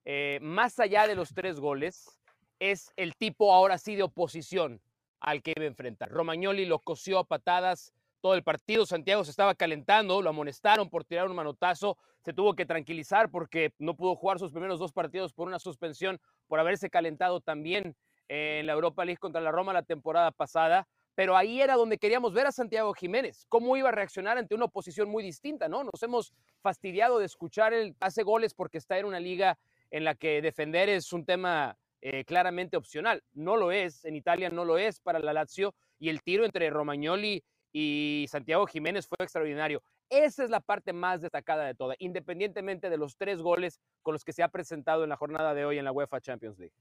[0.05, 2.19] eh, más allá de los tres goles,
[2.59, 4.83] es el tipo ahora sí de oposición
[5.21, 6.11] al que iba a enfrentar.
[6.11, 8.87] Romagnoli lo cosió a patadas todo el partido.
[8.87, 13.73] Santiago se estaba calentando, lo amonestaron por tirar un manotazo, se tuvo que tranquilizar porque
[13.79, 17.97] no pudo jugar sus primeros dos partidos por una suspensión, por haberse calentado también
[18.29, 20.87] en la Europa League contra la Roma la temporada pasada.
[21.15, 24.67] Pero ahí era donde queríamos ver a Santiago Jiménez, cómo iba a reaccionar ante una
[24.67, 25.83] oposición muy distinta, ¿no?
[25.83, 29.59] Nos hemos fastidiado de escuchar el hace goles porque está en una liga
[29.91, 33.23] en la que defender es un tema eh, claramente opcional.
[33.33, 36.71] No lo es, en Italia no lo es para la Lazio, y el tiro entre
[36.71, 39.83] Romagnoli y Santiago Jiménez fue extraordinario.
[40.09, 44.25] Esa es la parte más destacada de toda, independientemente de los tres goles con los
[44.25, 46.75] que se ha presentado en la jornada de hoy en la UEFA Champions League.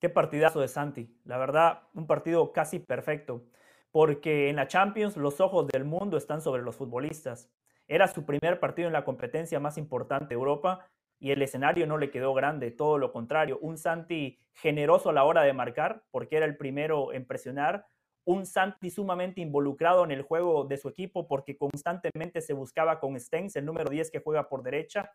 [0.00, 1.08] Qué partidazo de Santi.
[1.24, 3.46] La verdad, un partido casi perfecto.
[3.90, 7.48] porque en la Champions los ojos del mundo están sobre los futbolistas.
[7.86, 10.84] Era su primer partido en la competencia más importante de Europa
[11.20, 15.22] y el escenario no le quedó grande, todo lo contrario, un Santi generoso a la
[15.22, 17.86] hora de marcar, porque era el primero en presionar,
[18.24, 23.18] un Santi sumamente involucrado en el juego de su equipo, porque constantemente se buscaba con
[23.18, 25.12] Stengs, el número 10 que juega por derecha,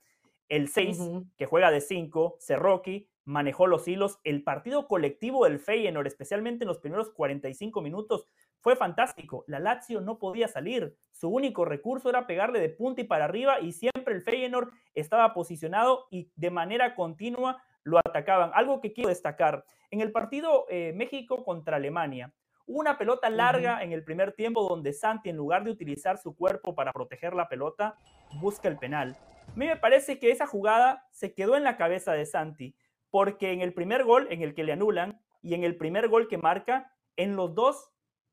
[0.47, 0.99] el 6
[1.37, 4.19] que juega de 5, Cerroqui, manejó los hilos.
[4.23, 8.27] El partido colectivo del Feyenoord, especialmente en los primeros 45 minutos,
[8.59, 9.45] fue fantástico.
[9.47, 10.97] La Lazio no podía salir.
[11.11, 15.33] Su único recurso era pegarle de punta y para arriba y siempre el Feyenoord estaba
[15.33, 18.51] posicionado y de manera continua lo atacaban.
[18.53, 19.63] Algo que quiero destacar.
[19.91, 22.33] En el partido eh, México contra Alemania,
[22.69, 26.75] una pelota larga en el primer tiempo donde Santi, en lugar de utilizar su cuerpo
[26.75, 27.97] para proteger la pelota,
[28.39, 29.17] busca el penal.
[29.47, 32.75] A mí me parece que esa jugada se quedó en la cabeza de Santi
[33.09, 36.27] porque en el primer gol en el que le anulan y en el primer gol
[36.27, 37.89] que marca, en los dos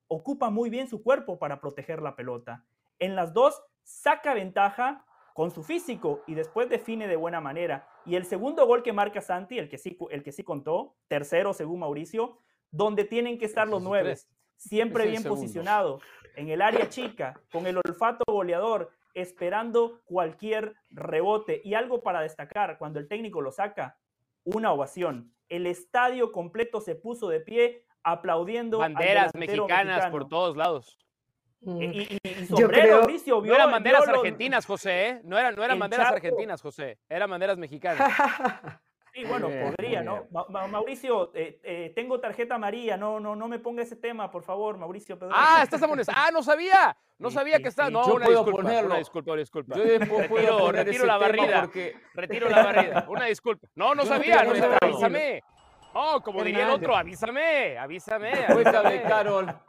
[0.07, 2.66] ocupa muy bien su cuerpo para proteger la pelota.
[2.99, 7.88] En las dos saca ventaja con su físico y después define de buena manera.
[8.05, 11.55] Y el segundo gol que marca Santi, el que sí, el que sí contó, tercero
[11.55, 12.38] según Mauricio,
[12.70, 14.16] donde tienen que estar los nueve,
[14.57, 16.00] siempre bien posicionado,
[16.37, 21.62] en el área chica, con el olfato goleador, esperando cualquier rebote.
[21.64, 23.98] Y algo para destacar, cuando el técnico lo saca,
[24.44, 25.33] una ovación.
[25.48, 28.79] El estadio completo se puso de pie aplaudiendo.
[28.79, 30.98] Banderas mexicanas por todos lados.
[31.61, 31.83] Mm.
[31.83, 35.20] Y, y, sombrero, Mauricio, no eran banderas argentinas, José, ¿eh?
[35.24, 36.98] No eran, no eran banderas argentinas, José.
[37.09, 37.98] Eran banderas mexicanas.
[39.16, 40.26] Sí, bueno, podría, ¿no?
[40.68, 44.76] Mauricio, eh, eh, tengo tarjeta amarilla, no, no, no me ponga ese tema, por favor,
[44.76, 45.33] Mauricio Pedro.
[45.35, 46.18] Ah, estás amonestado.
[46.20, 46.94] Ah, no sabía.
[47.18, 47.88] No sabía que estaba.
[47.88, 49.74] No, una disculpa, una disculpa, una disculpa.
[49.74, 51.62] Yo después retiro, retiro la barrida.
[51.62, 51.96] Porque...
[52.12, 53.07] Retiro la barrida.
[53.09, 53.66] Una disculpa.
[53.74, 54.52] No, no sabía, no,
[54.83, 55.42] avísame.
[55.94, 58.33] Oh, como diría el otro, avísame, avísame.
[58.33, 59.61] Después que hable Carol,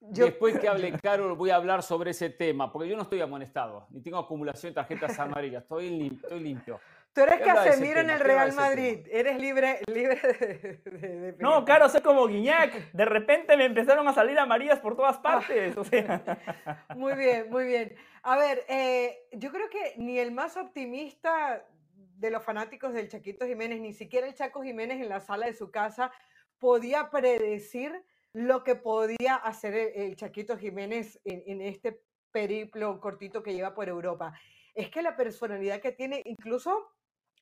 [0.00, 3.86] después que hable Carol, voy a hablar sobre ese tema, porque yo no estoy amonestado,
[3.88, 6.28] ni tengo acumulación de tarjetas amarillas, estoy, limpio.
[6.28, 6.80] Estoy limpio.
[7.14, 9.06] Tú eres Casemiro en el Real Madrid.
[9.10, 12.90] Eres libre, libre de, No, claro, soy como Guiñac.
[12.92, 15.76] De repente me empezaron a salir amarillas por todas partes.
[16.96, 17.94] Muy bien, muy bien.
[18.22, 23.46] A ver, eh, yo creo que ni el más optimista de los fanáticos del Chaquito
[23.46, 26.12] Jiménez, ni siquiera el Chaco Jiménez en la sala de su casa,
[26.58, 33.52] podía predecir lo que podía hacer el, Chaquito Jiménez en, en este periplo cortito que
[33.52, 34.32] lleva por Europa.
[34.74, 36.92] Es que la personalidad que tiene, incluso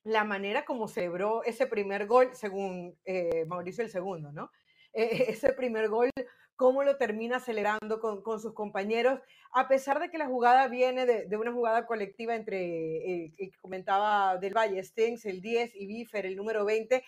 [0.03, 4.51] la manera como celebró ese primer gol, según eh, Mauricio el segundo, ¿no?
[4.93, 6.09] E, ese primer gol,
[6.55, 9.19] cómo lo termina acelerando con, sus compañeros,
[9.51, 14.37] a pesar de que la jugada viene de, una jugada colectiva entre, el que comentaba
[14.37, 17.03] del Valle, Stens, el 10, y Biffer, el número 20,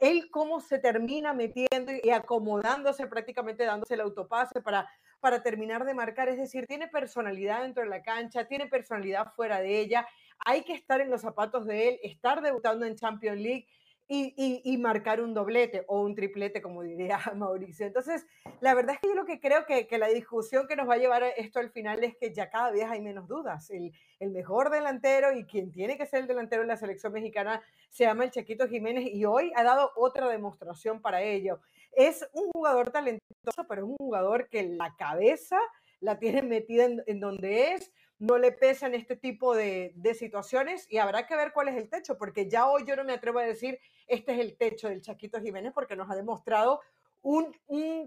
[0.00, 4.88] él cómo se termina metiendo y acomodándose, prácticamente dándose el autopase para,
[5.20, 9.60] para terminar de marcar, es decir, tiene personalidad dentro de la cancha, tiene personalidad fuera
[9.60, 10.06] de ella,
[10.44, 13.66] hay que estar en los zapatos de él, estar debutando en Champions League
[14.10, 17.86] y, marcar un doblete o un triplete, como diría Mauricio.
[17.86, 18.26] Entonces,
[18.60, 20.98] la verdad es que yo lo que creo que, la discusión que nos va a
[20.98, 23.70] llevar esto al final es que ya cada vez hay menos dudas.
[23.70, 23.92] El,
[24.30, 28.24] mejor delantero y quien tiene que ser el delantero de la selección mexicana se llama
[28.24, 31.60] el Chequito Jiménez y hoy ha dado otra demostración para ello.
[31.92, 35.58] Es un jugador talentoso, pero es un jugador que la cabeza
[36.00, 41.26] la tiene metida en donde es no le pesan este tipo de, situaciones y habrá
[41.26, 43.78] que ver cuál es el techo, porque ya hoy yo no me atrevo a decir
[44.06, 46.80] este es el techo del Chaquito Jiménez porque nos ha demostrado
[47.22, 47.54] un,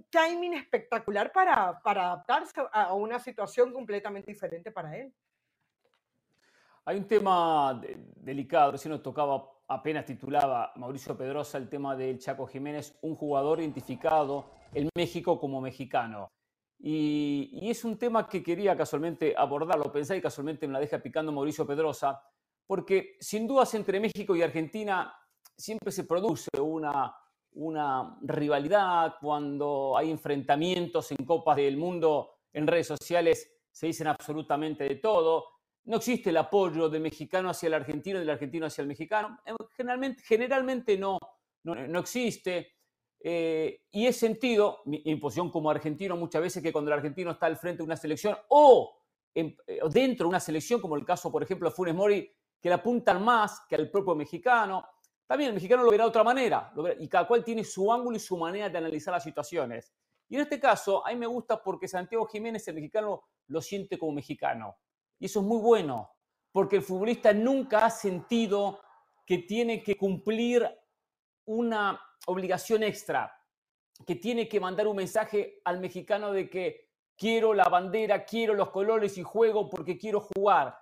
[0.09, 5.13] timing espectacular para, para adaptarse a una situación completamente diferente para él.
[6.83, 7.79] Hay un tema
[8.15, 13.59] delicado, recién nos tocaba, apenas titulaba Mauricio Pedrosa el tema del Chaco Jiménez, un jugador
[13.59, 16.31] identificado en México como mexicano.
[16.83, 21.31] Y, es un tema que quería casualmente abordarlo, pensé y casualmente me la deja picando
[21.31, 22.21] Mauricio Pedrosa,
[22.65, 25.13] porque sin dudas entre México y Argentina
[25.55, 27.15] siempre se produce una,
[27.53, 34.83] una rivalidad cuando hay enfrentamientos en copas del mundo, en redes sociales se dicen absolutamente
[34.83, 35.45] de todo.
[35.83, 39.39] No existe el apoyo del mexicano hacia el argentino y del argentino hacia el mexicano.
[39.75, 41.17] Generalmente, generalmente no,
[41.63, 42.80] no, no existe.
[43.23, 47.45] Eh, y he sentido, mi imposición como argentino muchas veces, que cuando el argentino está
[47.45, 48.97] al frente de una selección o,
[49.35, 49.55] eh,
[49.91, 53.23] dentro de una selección, como el caso, por ejemplo, de Funes Mori, que le apuntan
[53.23, 54.83] más que al propio mexicano,
[55.27, 58.19] también el mexicano lo verá de otra manera, y cada cual tiene su ángulo y
[58.19, 59.93] su manera de analizar las situaciones.
[60.27, 63.97] Y en este caso, a mí me gusta porque Santiago Jiménez, el mexicano, lo siente
[63.97, 64.77] como mexicano.
[65.19, 66.11] Y eso es muy bueno,
[66.51, 68.81] porque el futbolista nunca ha sentido
[69.25, 70.67] que tiene que cumplir
[71.45, 73.35] una obligación extra,
[74.05, 78.69] que tiene que mandar un mensaje al mexicano de que quiero la bandera, quiero los
[78.69, 80.77] colores y juego porque quiero jugar.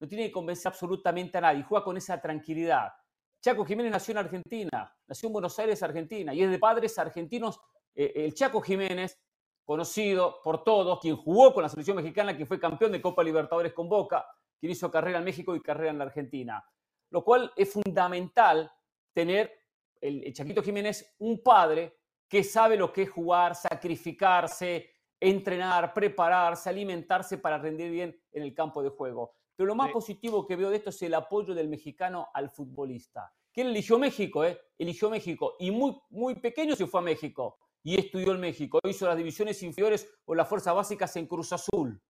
[0.00, 2.92] No tiene que convencer absolutamente a nadie, juega con esa tranquilidad.
[3.40, 7.60] Chaco Jiménez nació en Argentina, nació en Buenos Aires, Argentina, y es de padres argentinos.
[7.94, 9.20] Eh, el Chaco Jiménez,
[9.64, 13.72] conocido por todos, quien jugó con la selección mexicana, que fue campeón de Copa Libertadores
[13.72, 14.26] con Boca,
[14.58, 16.64] quien hizo carrera en México y carrera en la Argentina.
[17.10, 18.72] Lo cual es fundamental
[19.12, 19.63] tener
[20.04, 21.96] el, Chaquito Jiménez un padre
[22.28, 28.54] que sabe lo que es jugar, sacrificarse, entrenar, prepararse, alimentarse para rendir bien en el
[28.54, 29.34] campo de juego.
[29.56, 33.32] Pero lo más positivo que veo de esto es el apoyo del mexicano al futbolista.
[33.52, 34.60] Que él eligió México, ¿eh?
[34.76, 35.54] Eligió México.
[35.60, 37.56] Y muy, muy pequeño se fue a México.
[37.84, 38.80] Y estudió en México.
[38.84, 42.02] Hizo las divisiones inferiores o las fuerzas básicas en Cruz Azul.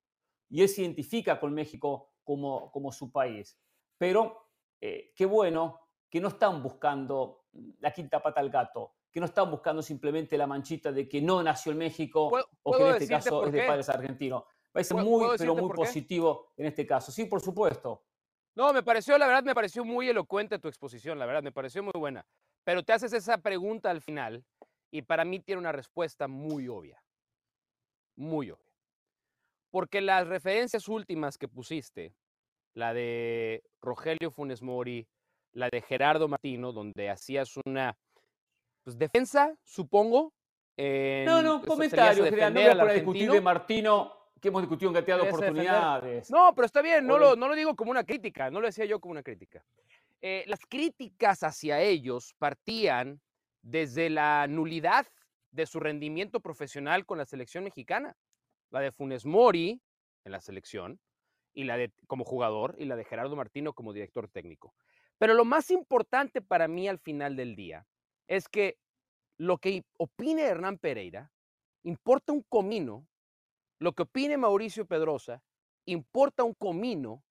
[0.49, 3.59] Y él se identifica con México como, como su país.
[3.97, 4.49] Pero
[4.81, 5.79] eh, qué bueno
[6.09, 7.44] que no están buscando
[7.79, 11.41] la quinta pata al gato que no están buscando simplemente la manchita de que no
[11.41, 12.31] nació en México
[12.63, 14.43] o que en este caso es de padres argentinos.
[14.71, 17.11] Parece muy, pero muy positivo en este caso.
[17.13, 18.03] Sí, por supuesto.
[18.55, 21.81] No, me pareció, la verdad, me pareció muy elocuente tu exposición, la verdad, me pareció
[21.81, 22.25] muy buena.
[22.65, 24.43] Pero te haces esa pregunta al final
[24.91, 27.01] y para mí tiene una respuesta muy obvia.
[28.17, 28.73] Muy obvia.
[29.71, 32.13] Porque las referencias últimas que pusiste,
[32.73, 35.07] la de Rogelio Funes Mori,
[35.55, 37.97] la de Gerardo Martino, donde hacías una
[38.83, 40.33] pues defensa, supongo.
[40.77, 45.29] no, no, comentario, no voy a discutir de Martino, que hemos discutido en cantidad de
[45.29, 46.29] oportunidades.
[46.29, 48.85] No, pero está bien, no lo, no lo digo como una crítica, no lo decía
[48.85, 49.65] yo como una crítica.
[50.21, 53.21] Eh, las críticas hacia ellos partían
[53.61, 55.07] desde la nulidad
[55.51, 58.15] de su rendimiento profesional con la selección mexicana.
[58.71, 59.81] La de Funes Mori
[60.25, 60.99] en la selección,
[61.53, 64.73] y la de como jugador, y la de Gerardo Martino como director técnico.
[65.17, 67.87] Pero lo más importante para mí al final del día
[68.27, 68.77] es que
[69.37, 71.31] lo que opine Hernán Pereira
[71.83, 73.07] importa un comino,
[73.79, 75.43] lo que opine Mauricio Pedrosa
[75.85, 77.23] importa un comino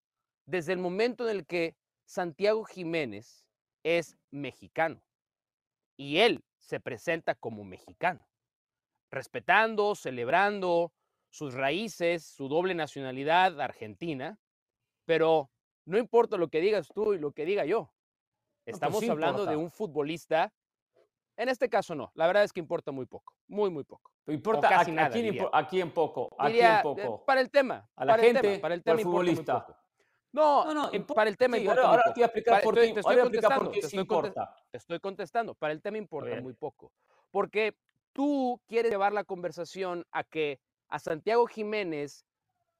[0.46, 3.46] desde el momento en el que Santiago Jiménez
[3.82, 5.02] es mexicano
[5.96, 8.26] y él se presenta como mexicano,
[9.10, 10.92] respetando, celebrando
[11.30, 14.38] sus raíces, su doble nacionalidad argentina,
[15.04, 15.50] pero
[15.86, 17.90] no importa lo que digas tú y lo que diga yo.
[18.64, 20.52] Pues Estamos hablando de un futbolista
[21.36, 24.10] en este caso no, la verdad es que importa muy poco, muy, muy poco.
[24.26, 25.50] Importa casi a, nada, en poco,
[26.38, 27.24] aquí en poco.
[27.24, 27.88] Para el tema.
[27.96, 29.66] A la gente, para el tema, futbolista.
[30.32, 32.78] No, no, no para el tema importa ahora, te voy a explicar por
[33.92, 34.56] importa.
[34.70, 36.92] Te estoy contestando, para el tema importa muy poco.
[37.30, 37.76] Porque
[38.12, 42.24] tú quieres llevar la conversación a que a Santiago Jiménez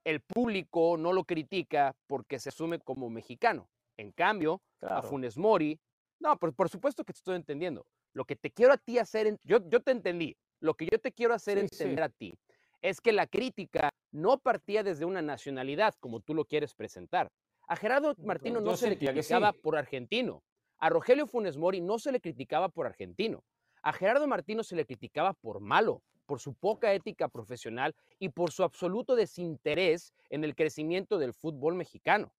[0.05, 3.67] el público no lo critica porque se asume como mexicano.
[3.97, 5.79] En cambio, a Funes Mori,
[6.19, 7.85] no, por, por supuesto que te estoy entendiendo.
[8.13, 11.11] Lo que te quiero a ti hacer, yo, yo te entendí, lo que yo te
[11.11, 12.33] quiero hacer entender a ti
[12.81, 17.31] es que la crítica no partía desde una nacionalidad como tú lo quieres presentar.
[17.67, 20.43] A Gerardo Martino no se le criticaba por argentino.
[20.77, 23.43] A Rogelio Funes Mori no se le criticaba por argentino.
[23.81, 28.51] A Gerardo Martino se le criticaba por malo, por su poca ética profesional y por
[28.51, 32.33] su absoluto desinterés en el crecimiento del fútbol mexicano.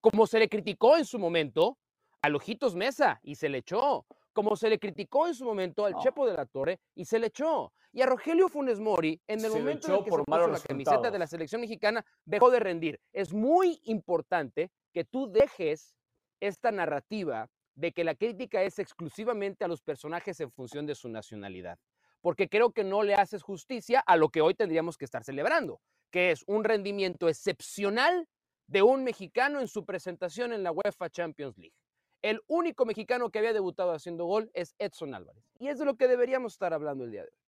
[0.00, 1.78] Como se le criticó en su momento
[2.22, 5.94] a Lojitos Mesa y se le echó, como se le criticó en su momento al
[5.96, 7.72] Chepo de la Torre y se le echó.
[7.92, 11.18] Y a Rogelio Funes Mori, en el momento en que se puso la camiseta de
[11.18, 13.00] la selección mexicana, dejó de rendir.
[13.12, 15.94] Es muy importante que tú dejes
[16.40, 21.08] esta narrativa de que la crítica es exclusivamente a los personajes en función de su
[21.08, 21.78] nacionalidad,
[22.24, 25.82] porque creo que no le haces justicia a lo que hoy tendríamos que estar celebrando,
[26.10, 28.30] que es un rendimiento excepcional
[28.66, 31.74] de un mexicano en su presentación en la UEFA Champions League.
[32.22, 35.44] El único mexicano que había debutado haciendo gol es Edson Álvarez.
[35.58, 37.38] Y es de lo que deberíamos estar hablando el día de hoy.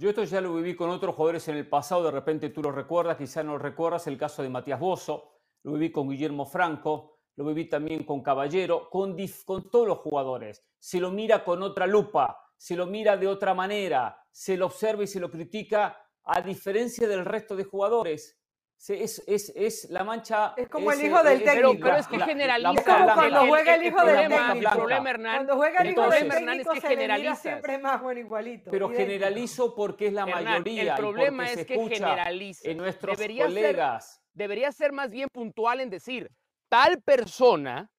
[0.00, 2.72] Yo esto ya lo viví con otros jugadores en el pasado, de repente tú lo
[2.72, 5.30] recuerdas, quizá no lo recuerdas, el caso de Matías Bozo,
[5.62, 10.60] lo viví con Guillermo Franco, lo viví también con Caballero, con, con todos los jugadores.
[10.80, 15.04] Se lo mira con otra lupa, se lo mira de otra manera, se lo observa
[15.04, 18.38] y se lo critica a diferencia del resto de jugadores.
[18.86, 20.52] Es, es, es, la mancha.
[20.56, 21.78] Es como el hijo del técnico.
[21.80, 22.72] Pero, es que generaliza.
[22.72, 24.52] es como cuando juega el, hijo del técnico.
[24.52, 27.36] El problema, Hernán, cuando juega el hijo del técnico, es que generaliza.
[27.36, 28.70] siempre más bueno igualito.
[28.70, 30.92] Pero generalizo porque es la mayoría.
[30.92, 32.68] El problema es que generaliza.
[32.68, 34.22] En nuestros colegas.
[34.34, 36.30] debería ser más bien puntual en decir,
[36.68, 37.90] tal persona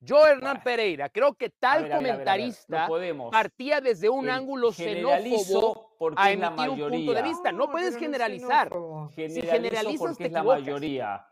[0.00, 2.88] yo, Hernán Pereira, creo que tal comentarista
[3.30, 7.52] partía desde un ángulo xenófobo a emitir un punto de vista.
[7.52, 8.70] No, puedes generalizar.
[9.14, 11.26] Si generalizas, te es la mayoría.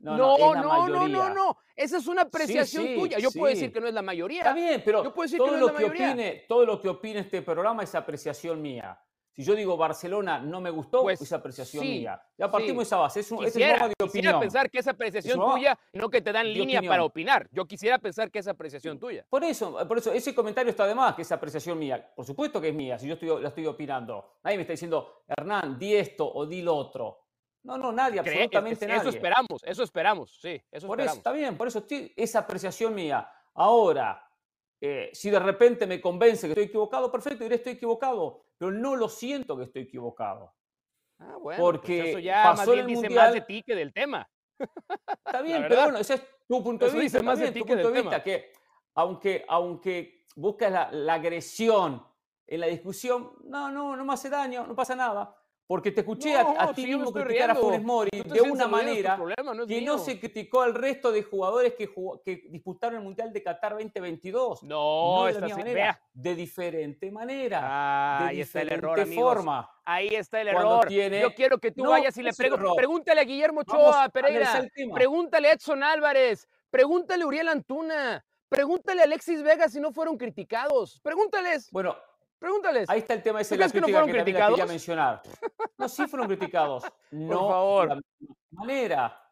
[0.00, 3.18] no, no, no, no, no, no, Esa es una apreciación tuya.
[3.18, 4.40] Yo puedo decir que no es la mayoría.
[4.40, 5.02] Está bien, pero
[5.36, 9.00] todo, lo que opine, todo lo que opine este programa es apreciación mía.
[9.34, 12.22] Si yo digo Barcelona no me gustó, pues, esa apreciación mía.
[12.36, 13.20] Ya partimos de esa base.
[13.20, 14.38] Es un, quisiera, de opinión.
[14.38, 17.48] pensar que esa apreciación tuya, no que te dan línea para opinar.
[17.50, 19.24] Yo quisiera pensar que esa apreciación tuya.
[19.30, 22.12] Por eso, por eso, ese comentario está de más, que esa apreciación mía.
[22.14, 24.38] Por supuesto que es mía, si yo estoy, la estoy opinando.
[24.44, 27.22] Nadie me está diciendo, Hernán, di esto o di lo otro.
[27.62, 29.00] No, no, nadie, absolutamente nadie.
[29.00, 32.94] Eso esperamos, eso esperamos, sí, eso por Eso, está bien, por eso estoy, esa apreciación
[32.94, 33.30] mía.
[33.54, 34.28] Ahora,
[34.80, 38.94] eh, si de repente me convence que estoy equivocado, perfecto, diré estoy equivocado, pero no
[38.94, 40.54] lo siento que estoy equivocado.
[41.18, 43.92] Ah, bueno, pues porque eso ya pasó más bien dice más de ti que del
[43.92, 44.30] tema.
[45.26, 47.20] Está bien, pero bueno, ese es tu punto de vista.
[47.24, 48.22] más de ti que del tema.
[48.22, 48.52] que
[48.94, 52.06] aunque, aunque buscas la, la agresión
[52.46, 55.36] en la discusión, no, no, no me hace daño, no pasa nada.
[55.66, 59.18] Porque te escuché a, ti mismo criticar a Funes Mori de una manera
[59.66, 61.90] que no se criticó al resto de jugadores que,
[62.24, 64.64] que, disputaron el Mundial de Qatar 2022.
[64.64, 67.60] No, de, manera, de diferente manera.
[67.62, 69.70] Ah, ahí está el error, forma.
[69.84, 70.90] Ahí está el error.
[70.90, 72.72] Yo quiero que tú vayas y le preguntes.
[72.76, 74.68] Pregúntale a Guillermo Ochoa Pereira.
[74.92, 76.48] Pregúntale a Edson Álvarez.
[76.70, 78.24] Pregúntale a Uriel Antuna.
[78.48, 81.00] Pregúntale a Alexis Vega si no fueron criticados.
[81.00, 81.70] Pregúntales.
[81.70, 81.96] Bueno,
[82.42, 82.90] Pregúntales.
[82.90, 85.22] Ahí está el tema ese de la crítica que no fueron que quería mencionar.
[85.78, 86.82] No, sí fueron criticados.
[87.12, 87.82] No Por favor.
[87.82, 89.30] de la misma manera.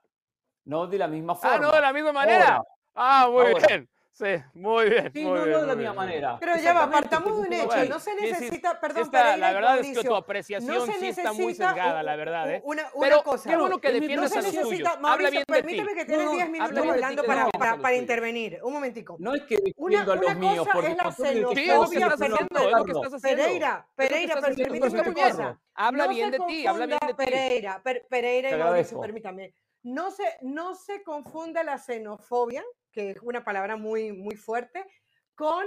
[0.64, 1.56] No de la misma forma.
[1.56, 2.62] Ah, no de la misma manera.
[2.94, 3.88] Ah, muy bien.
[4.12, 5.10] Sí, muy bien.
[5.14, 6.36] Sí, muy no, bien, no de la misma manera.
[6.38, 7.84] Pero ya va, partamos de un hecho.
[7.88, 12.02] No se necesita, perdón, Pereira, La verdad es que tu apreciación sí está muy sesgada,
[12.02, 12.50] la verdad.
[12.50, 12.60] ¿eh?
[12.64, 13.48] Una, una Pero cosa.
[13.48, 14.88] qué bueno que defiendes no a los tuyos.
[15.02, 15.54] Habla bien de.
[15.54, 18.58] Permíteme que tienes 10 minutos hablando para, para, para intervenir.
[18.62, 19.16] Un momentico.
[19.18, 20.68] No es que defiendo a los míos.
[20.72, 21.50] Porque es Sí, es lo
[21.88, 22.58] que estás haciendo.
[22.60, 23.42] Es lo que estás haciendo.
[23.42, 25.60] Pereira, Pereira, permíteme una cosa.
[25.74, 27.14] Habla bien de ti, habla bien de ti.
[27.14, 29.54] Pereira, Pereira y Mauricio, permítame.
[29.82, 32.62] No se, no se confunda la xenofobia
[32.92, 34.84] que es una palabra muy, muy fuerte,
[35.34, 35.64] con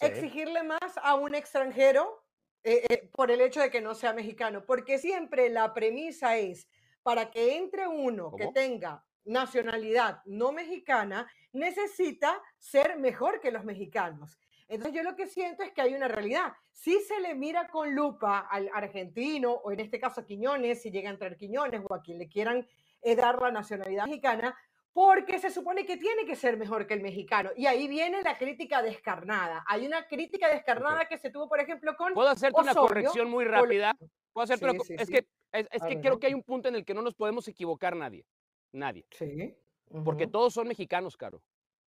[0.00, 2.24] exigirle más a un extranjero
[2.62, 6.68] eh, eh, por el hecho de que no sea mexicano, porque siempre la premisa es,
[7.02, 14.38] para que entre uno que tenga nacionalidad no mexicana, necesita ser mejor que los mexicanos.
[14.68, 16.52] Entonces yo lo que siento es que hay una realidad.
[16.72, 20.90] Si se le mira con lupa al argentino, o en este caso a Quiñones, si
[20.90, 22.66] llega a entrar Quiñones o a quien le quieran
[23.02, 24.56] eh, dar la nacionalidad mexicana,
[24.94, 27.50] porque se supone que tiene que ser mejor que el mexicano.
[27.56, 29.64] Y ahí viene la crítica descarnada.
[29.66, 32.14] Hay una crítica descarnada que se tuvo, por ejemplo, con.
[32.14, 33.96] ¿Puedo hacerte una corrección muy rápida?
[34.32, 37.02] ¿Puedo hacerte Es que, es, que creo que hay un punto en el que no
[37.02, 38.24] nos podemos equivocar nadie.
[38.72, 39.04] Nadie.
[39.10, 39.56] Sí.
[40.04, 41.42] Porque todos son mexicanos, Caro.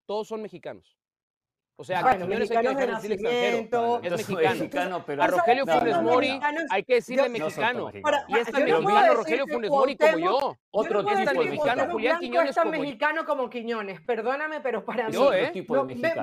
[0.06, 0.98] Todos son mexicanos.
[1.80, 4.02] O sea, bueno, Quiñones hay que dejar de decir extranjero.
[4.04, 4.50] Es mexicano.
[4.50, 6.40] mexicano pero a Rogelio Funes Mori
[6.72, 7.92] hay que decirle mexicano.
[8.28, 10.58] y es tan mexicano Rogelio Funes Mori como yo.
[10.72, 11.92] Otro tipo de mexicano.
[11.92, 14.02] Julián Quiñones es tan mexicano como Quiñones.
[14.02, 15.16] Perdóname, pero para mí.
[15.34, 15.66] ¿eh?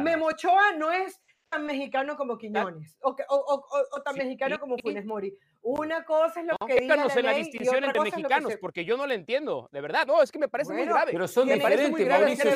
[0.01, 2.99] Memochoa no es tan mexicano como Quiñones.
[3.03, 5.33] O, o, tan mexicano como Funes Mori.
[5.63, 9.07] Una cosa es lo que dice la en la distinción entre mexicanos, porque yo no
[9.07, 10.05] lo entiendo, de verdad.
[10.05, 11.13] No, es que me parece muy grave.
[11.13, 12.51] Pero son diferentes, Mauricio.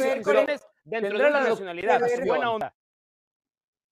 [0.85, 2.75] Dentro de la nacionalidad, buena onda.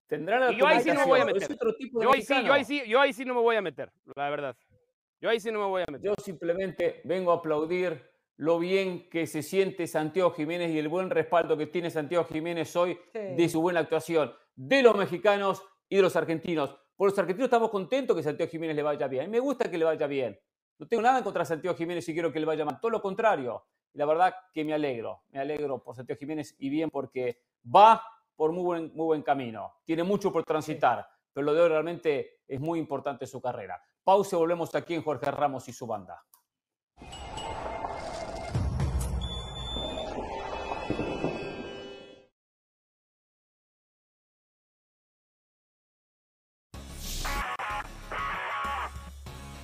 [0.06, 1.48] Tendrá la y yo ahí sí no me voy a meter.
[1.92, 4.30] yo, ahí sí, yo, ahí sí, yo ahí sí no me voy a meter, la
[4.30, 4.56] verdad.
[5.20, 6.06] Yo ahí sí no me voy a meter.
[6.06, 8.00] Yo simplemente vengo a aplaudir
[8.36, 12.74] lo bien que se siente Santiago Jiménez y el buen respaldo que tiene Santiago Jiménez
[12.76, 16.76] hoy de su buena actuación, de los mexicanos y de los argentinos.
[16.96, 19.24] Por los argentinos estamos contentos que Santiago Jiménez le vaya bien.
[19.24, 20.38] A mí me gusta que le vaya bien.
[20.78, 22.78] No tengo nada en contra de Santiago Jiménez y quiero que le vaya mal.
[22.80, 23.64] Todo lo contrario.
[23.94, 25.22] La verdad que me alegro.
[25.30, 28.02] Me alegro por Santiago Jiménez y bien porque va
[28.36, 29.74] por muy buen, muy buen camino.
[29.84, 33.82] Tiene mucho por transitar, pero lo de hoy realmente es muy importante su carrera.
[34.04, 36.22] Pausa y volvemos aquí en Jorge Ramos y su banda.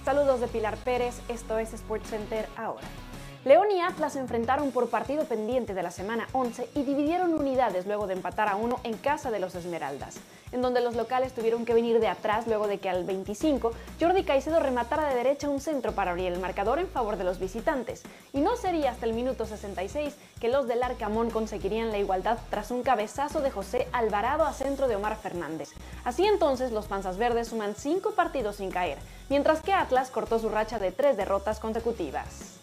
[0.04, 2.86] Saludos de Pilar Pérez, esto es SportsCenter ahora.
[3.45, 7.86] León y Atlas se enfrentaron por partido pendiente de la semana 11 y dividieron unidades
[7.86, 10.14] luego de empatar a uno en casa de los Esmeraldas,
[10.53, 14.22] en donde los locales tuvieron que venir de atrás luego de que al 25 Jordi
[14.22, 18.05] Caicedo rematara de derecha un centro para abrir el marcador en favor de los visitantes.
[18.32, 22.70] Y no sería hasta el minuto 66 que los del Arcamón conseguirían la igualdad tras
[22.70, 25.70] un cabezazo de José Alvarado a centro de Omar Fernández.
[26.05, 30.49] Así entonces los Panzas Verdes suman 5 partidos sin caer, mientras que Atlas cortó su
[30.49, 32.61] racha de 3 derrotas consecutivas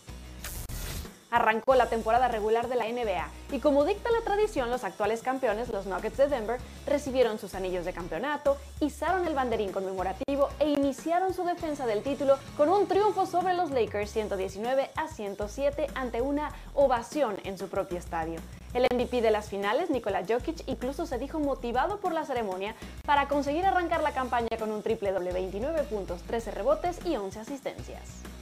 [1.32, 5.70] arrancó la temporada regular de la NBA y como dicta la tradición, los actuales campeones,
[5.70, 11.34] los Nuggets de Denver, recibieron sus anillos de campeonato, izaron el banderín conmemorativo e iniciaron
[11.34, 16.52] su defensa del título con un triunfo sobre los Lakers 119 a 107 ante una
[16.74, 18.40] ovación en su propio estadio.
[18.74, 22.76] El MVP de las finales, Nikola Jokic, incluso se dijo motivado por la ceremonia
[23.06, 27.40] para conseguir arrancar la campaña con un triple doble 29 puntos, 13 rebotes y 11
[27.40, 28.39] asistencias.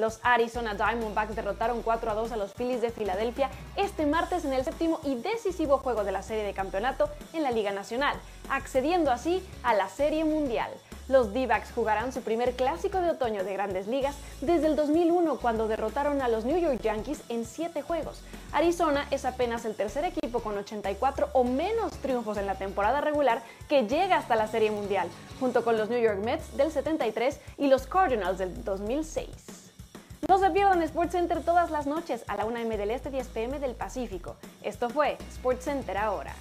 [0.00, 4.54] Los Arizona Diamondbacks derrotaron 4 a 2 a los Phillies de Filadelfia este martes en
[4.54, 8.16] el séptimo y decisivo juego de la serie de campeonato en la Liga Nacional,
[8.48, 10.70] accediendo así a la Serie Mundial.
[11.08, 15.68] Los D-Backs jugarán su primer clásico de otoño de grandes ligas desde el 2001 cuando
[15.68, 18.22] derrotaron a los New York Yankees en 7 juegos.
[18.52, 23.42] Arizona es apenas el tercer equipo con 84 o menos triunfos en la temporada regular
[23.68, 27.66] que llega hasta la Serie Mundial, junto con los New York Mets del 73 y
[27.66, 29.69] los Cardinals del 2006.
[30.28, 33.58] No se pierdan SportsCenter todas las noches a la 1 m del Este 10 pm
[33.58, 34.36] del Pacífico.
[34.62, 36.34] Esto fue SportsCenter ahora.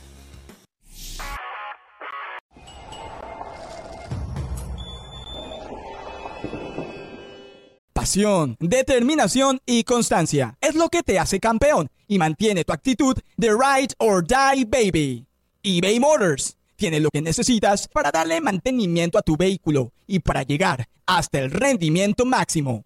[7.94, 13.50] Pasión, determinación y constancia es lo que te hace campeón y mantiene tu actitud de
[13.50, 15.26] ride or die baby.
[15.64, 20.88] eBay Motors tiene lo que necesitas para darle mantenimiento a tu vehículo y para llegar
[21.06, 22.86] hasta el rendimiento máximo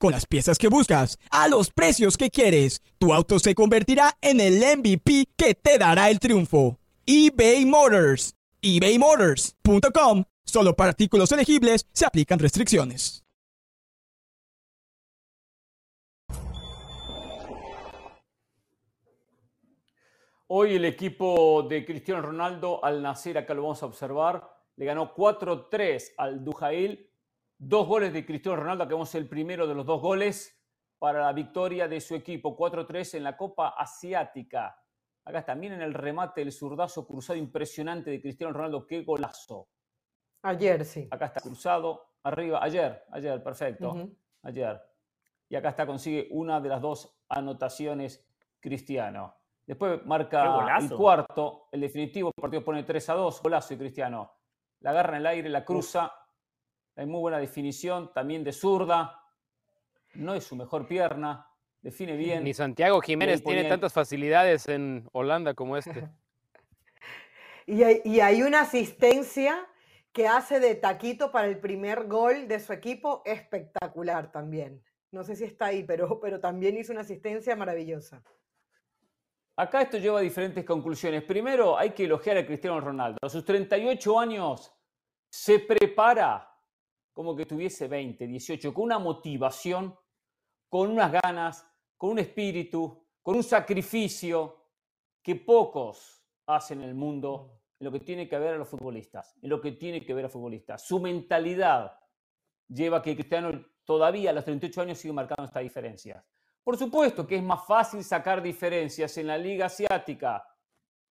[0.00, 2.82] con las piezas que buscas, a los precios que quieres.
[2.98, 6.78] Tu auto se convertirá en el MVP que te dará el triunfo.
[7.06, 8.34] eBay Motors.
[8.62, 10.24] ebaymotors.com.
[10.44, 13.22] Solo para artículos elegibles se aplican restricciones.
[20.48, 25.14] Hoy el equipo de Cristiano Ronaldo al nacer, acá lo vamos a observar, le ganó
[25.14, 27.09] 4-3 al Dujail
[27.62, 30.58] Dos goles de Cristiano Ronaldo, que vemos el primero de los dos goles
[30.98, 34.82] para la victoria de su equipo 4-3 en la Copa Asiática.
[35.26, 38.86] Acá también en el remate el zurdazo cruzado impresionante de Cristiano Ronaldo.
[38.86, 39.68] ¡Qué golazo!
[40.40, 41.06] Ayer, sí.
[41.10, 44.08] Acá está cruzado, arriba, ayer, ayer, perfecto.
[44.40, 44.80] Ayer.
[45.50, 48.26] Y acá está, consigue una de las dos anotaciones
[48.58, 49.36] Cristiano.
[49.66, 54.32] Después marca el cuarto, el definitivo, el partido pone 3 a 2, golazo de Cristiano.
[54.80, 56.10] La agarra en el aire, la cruza,
[56.96, 59.22] hay muy buena definición, también de zurda.
[60.14, 61.48] No es su mejor pierna,
[61.80, 62.44] define bien.
[62.44, 66.08] Ni Santiago Jiménez tiene tantas facilidades en Holanda como este.
[67.66, 67.82] y,
[68.20, 69.66] hay, una asistencia
[70.12, 74.82] que hace de taquito para el primer gol de su equipo espectacular también.
[75.12, 78.22] No sé si está ahí, pero, pero también hizo una asistencia maravillosa.
[79.56, 81.22] Acá esto lleva a diferentes conclusiones.
[81.22, 83.18] Primero, hay que elogiar a Cristiano Ronaldo.
[83.20, 84.72] A sus 38 años
[85.28, 86.49] se prepara
[87.12, 89.96] como que tuviese 20, 18, con una motivación,
[90.68, 94.68] con unas ganas, con un espíritu, con un sacrificio
[95.22, 99.36] que pocos hacen en el mundo en lo que tiene que ver a los futbolistas,
[99.42, 100.86] en lo que tiene que ver a futbolistas.
[100.86, 101.98] Su mentalidad
[102.68, 106.24] lleva a que Cristiano todavía a los 38 años sigue marcando esta diferencia.
[106.62, 110.46] Por supuesto que es más fácil sacar diferencias en la Liga Asiática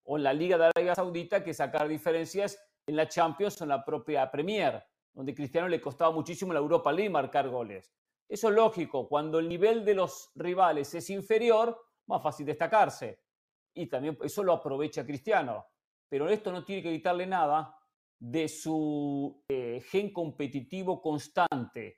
[0.03, 3.69] o en la Liga de Arabia Saudita que sacar diferencias en la Champions o en
[3.69, 4.83] la propia Premier
[5.13, 7.93] donde Cristiano le costaba muchísimo la Europa League marcar goles.
[8.27, 13.23] Eso es lógico, cuando el nivel de los rivales es inferior, más fácil destacarse.
[13.73, 15.65] Y también eso lo aprovecha Cristiano.
[16.07, 17.75] Pero esto no tiene que evitarle nada
[18.19, 21.97] de su eh, gen competitivo constante,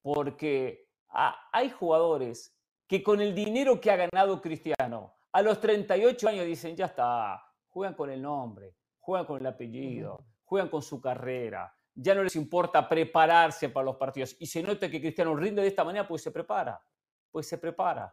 [0.00, 6.46] porque hay jugadores que con el dinero que ha ganado Cristiano, a los 38 años
[6.46, 11.74] dicen, ya está, juegan con el nombre, juegan con el apellido, juegan con su carrera,
[12.00, 14.36] ya no les importa prepararse para los partidos.
[14.38, 16.80] Y se nota que Cristiano rinde de esta manera, pues se prepara,
[17.30, 18.12] pues se prepara.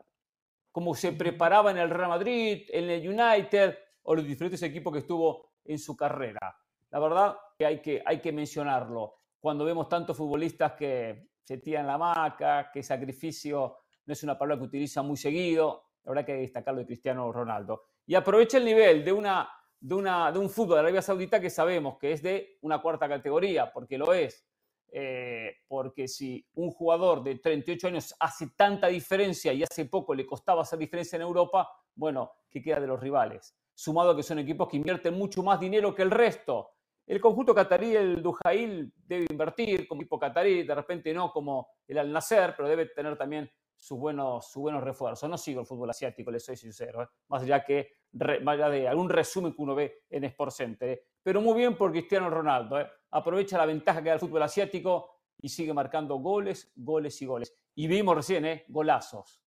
[0.72, 5.00] Como se preparaba en el Real Madrid, en el United o los diferentes equipos que
[5.00, 6.58] estuvo en su carrera.
[6.90, 9.20] La verdad que hay que, hay que mencionarlo.
[9.40, 14.62] Cuando vemos tantos futbolistas que se tiran la maca, que sacrificio no es una palabra
[14.62, 17.84] que utiliza muy seguido, la verdad que hay que destacarlo de Cristiano Ronaldo.
[18.08, 19.48] Y aprovecha el nivel de una
[19.86, 23.08] de, una, de un fútbol de Arabia Saudita que sabemos que es de una cuarta
[23.08, 24.44] categoría, porque lo es.
[24.92, 30.26] Eh, porque si un jugador de 38 años hace tanta diferencia y hace poco le
[30.26, 33.56] costaba hacer diferencia en Europa, bueno, ¿qué queda de los rivales?
[33.76, 36.72] Sumado a que son equipos que invierten mucho más dinero que el resto.
[37.06, 42.00] El conjunto catarí, el Dujail, debe invertir como equipo catarí, de repente no como el
[42.00, 43.52] Al Nasser, pero debe tener también
[43.86, 45.30] sus buenos, sus buenos refuerzos.
[45.30, 47.08] No sigo el fútbol asiático, le soy sincero, ¿eh?
[47.28, 47.92] más, allá que,
[48.42, 50.90] más allá de algún resumen que uno ve en Sport Center.
[50.90, 51.04] ¿eh?
[51.22, 52.80] Pero muy bien por Cristiano Ronaldo.
[52.80, 52.88] ¿eh?
[53.12, 57.56] Aprovecha la ventaja que da el fútbol asiático y sigue marcando goles, goles y goles.
[57.76, 58.66] Y vimos recién, ¿eh?
[58.70, 59.44] golazos.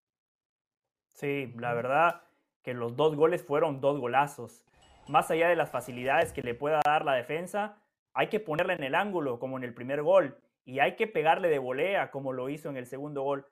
[1.11, 2.21] Sí, la verdad
[2.63, 4.63] que los dos goles fueron dos golazos.
[5.09, 7.81] Más allá de las facilidades que le pueda dar la defensa,
[8.13, 11.49] hay que ponerla en el ángulo, como en el primer gol, y hay que pegarle
[11.49, 13.45] de volea, como lo hizo en el segundo gol.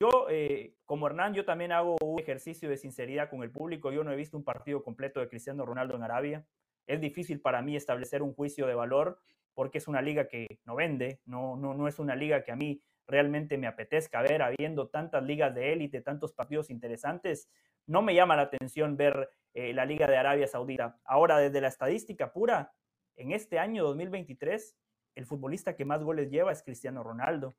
[0.00, 3.92] Yo, eh, como Hernán, yo también hago un ejercicio de sinceridad con el público.
[3.92, 6.46] Yo no he visto un partido completo de Cristiano Ronaldo en Arabia.
[6.86, 9.18] Es difícil para mí establecer un juicio de valor
[9.54, 12.56] porque es una liga que no vende, no, no, no es una liga que a
[12.56, 17.48] mí realmente me apetezca ver, habiendo tantas ligas de élite, tantos partidos interesantes,
[17.86, 20.98] no me llama la atención ver eh, la Liga de Arabia Saudita.
[21.04, 22.72] Ahora, desde la estadística pura,
[23.16, 24.76] en este año 2023,
[25.14, 27.54] el futbolista que más goles lleva es Cristiano Ronaldo.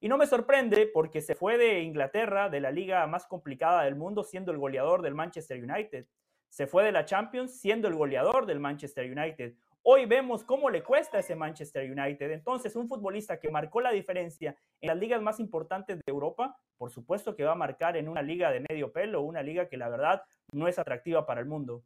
[0.00, 3.96] Y no me sorprende porque se fue de Inglaterra, de la liga más complicada del
[3.96, 6.06] mundo, siendo el goleador del Manchester United.
[6.48, 9.54] Se fue de la Champions siendo el goleador del Manchester United.
[9.82, 12.30] Hoy vemos cómo le cuesta ese Manchester United.
[12.30, 16.90] Entonces, un futbolista que marcó la diferencia en las ligas más importantes de Europa, por
[16.90, 19.88] supuesto que va a marcar en una liga de medio pelo, una liga que la
[19.88, 20.22] verdad
[20.52, 21.82] no es atractiva para el mundo.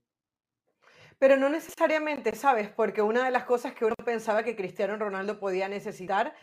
[1.19, 2.69] Pero no necesariamente, ¿sabes?
[2.69, 6.35] Porque una de las cosas que uno pensaba que Cristiano Ronaldo podía necesitar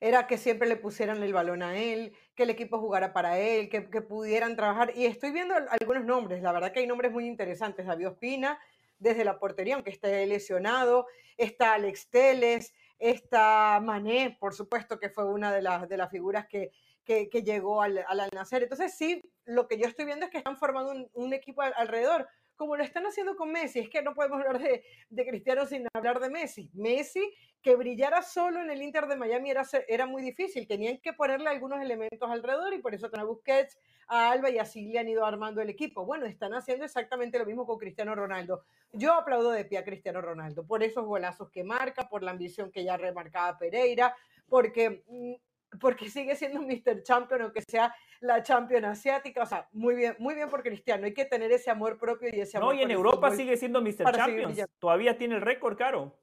[0.00, 3.68] era que siempre le pusieran el balón a él, que el equipo jugara para él,
[3.68, 4.92] que, que pudieran trabajar.
[4.94, 7.86] Y estoy viendo algunos nombres, la verdad que hay nombres muy interesantes.
[7.86, 8.58] David Ospina,
[8.98, 11.06] desde la portería, aunque esté lesionado.
[11.36, 16.46] Está Alex Teles, está Mané, por supuesto, que fue una de las, de las figuras
[16.46, 16.72] que,
[17.04, 18.64] que, llegó al, al, nacer.
[18.64, 22.28] Entonces, sí, lo que yo estoy viendo es que están formando un, un equipo alrededor
[22.58, 23.78] como lo están haciendo con Messi.
[23.78, 26.68] Es que no podemos hablar de, Cristiano sin hablar de Messi.
[26.74, 27.32] Messi,
[27.62, 30.66] que brillara solo en el Inter de Miami era, era muy difícil.
[30.66, 33.78] Tenían que ponerle algunos elementos alrededor y por eso a Busquets,
[34.08, 36.04] a Alba y así le han ido armando el equipo.
[36.04, 38.64] Bueno, están haciendo exactamente lo mismo con Cristiano Ronaldo.
[38.92, 42.72] Yo aplaudo de pie a Cristiano Ronaldo por esos golazos que marca, por la ambición
[42.72, 44.16] que ya remarcaba Pereira,
[44.48, 45.34] porque mm,
[45.80, 47.02] porque sigue siendo Mr.
[47.02, 49.42] Champion, aunque sea la Champion asiática.
[49.42, 51.04] O sea, muy bien, muy bien por Cristiano.
[51.04, 52.74] Hay que tener ese amor propio y ese amor.
[52.74, 54.12] No, y en Europa sigue siendo Mr.
[54.12, 54.54] Champion.
[54.78, 56.18] Todavía tiene el récord, Caro.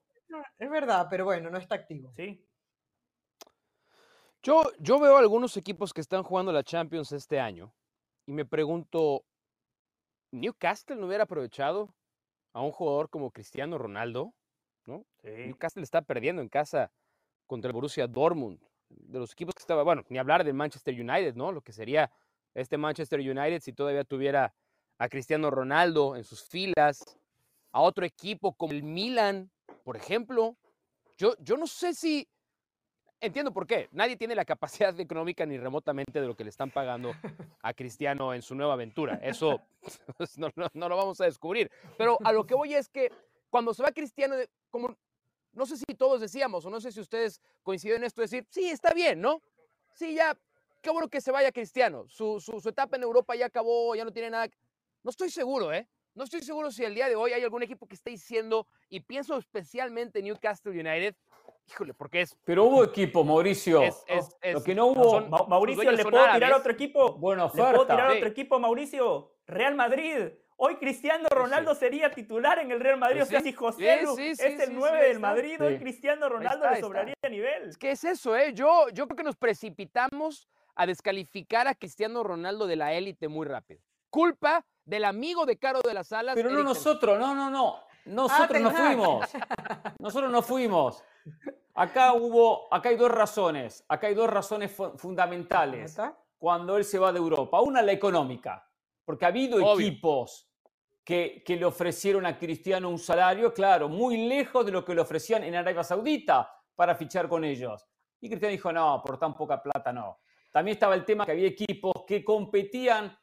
[0.58, 2.12] es verdad, pero bueno, no está activo.
[2.16, 2.44] Sí.
[4.42, 7.74] Yo, yo veo algunos equipos que están jugando la Champions este año
[8.26, 9.24] y me pregunto,
[10.30, 11.94] ¿Newcastle no hubiera aprovechado
[12.52, 14.34] a un jugador como Cristiano Ronaldo?
[14.84, 15.04] ¿no?
[15.22, 16.92] Newcastle está perdiendo en casa
[17.46, 21.34] contra el Borussia Dortmund de los equipos que estaba, bueno, ni hablar del Manchester United,
[21.34, 21.52] ¿no?
[21.52, 22.10] Lo que sería
[22.54, 24.54] este Manchester United si todavía tuviera
[24.98, 27.18] a Cristiano Ronaldo en sus filas,
[27.72, 29.50] a otro equipo como el Milan,
[29.84, 30.56] por ejemplo.
[31.18, 32.28] Yo, yo no sé si,
[33.20, 36.70] entiendo por qué, nadie tiene la capacidad económica ni remotamente de lo que le están
[36.70, 37.12] pagando
[37.62, 39.20] a Cristiano en su nueva aventura.
[39.22, 39.60] Eso
[40.36, 41.70] no, no lo vamos a descubrir.
[41.98, 43.10] Pero a lo que voy es que
[43.50, 44.34] cuando se va Cristiano,
[44.70, 44.96] como
[45.56, 48.68] no sé si todos decíamos, o no sé si ustedes coinciden en esto, decir, sí,
[48.68, 49.40] está bien, ¿no?
[49.94, 50.38] Sí, ya,
[50.82, 52.04] qué bueno que se vaya Cristiano.
[52.08, 54.48] Su, su, etapa en Europa ya acabó, ya no tiene nada.
[55.02, 55.88] No estoy seguro, ¿eh?
[56.14, 59.00] No estoy seguro si el día de hoy hay algún equipo que esté diciendo, y
[59.00, 61.14] pienso especialmente en Newcastle United,
[61.68, 62.36] híjole, porque es.
[62.44, 63.82] Pero hubo equipo, Mauricio.
[64.52, 65.46] lo que no hubo.
[65.48, 67.14] Mauricio, ¿le puedo tirar a otro equipo?
[67.14, 69.32] Bueno, ¿Le puedo tirar a otro equipo, Mauricio?
[69.46, 70.32] Real Madrid.
[70.58, 73.18] Hoy Cristiano Ronaldo sería titular en el Real Madrid.
[73.18, 76.80] Pues o sea, si José Lu es el 9 del Madrid, hoy Cristiano Ronaldo le
[76.80, 77.68] sobraría a nivel.
[77.68, 78.54] Es que es eso, ¿eh?
[78.54, 83.46] Yo, yo creo que nos precipitamos a descalificar a Cristiano Ronaldo de la élite muy
[83.46, 83.80] rápido.
[84.08, 86.34] Culpa del amigo de Caro de las Alas.
[86.34, 87.76] Pero no nosotros, no, no, no.
[88.06, 89.28] Nosotros no fuimos.
[89.98, 91.02] Nosotros no fuimos.
[91.74, 93.84] Acá hubo, acá hay dos razones.
[93.88, 95.98] Acá hay dos razones fundamentales.
[96.38, 97.60] Cuando él se va de Europa.
[97.60, 98.66] Una, la económica
[99.06, 100.50] porque ha habido equipos
[101.02, 105.00] que, que, le ofrecieron a Cristiano un salario, claro, muy lejos de lo que le
[105.00, 107.86] ofrecían en Arabia Saudita para fichar con ellos.
[108.20, 110.18] Y Cristiano dijo, no, por tan poca plata no.
[110.52, 113.16] También estaba el tema que había equipos que competían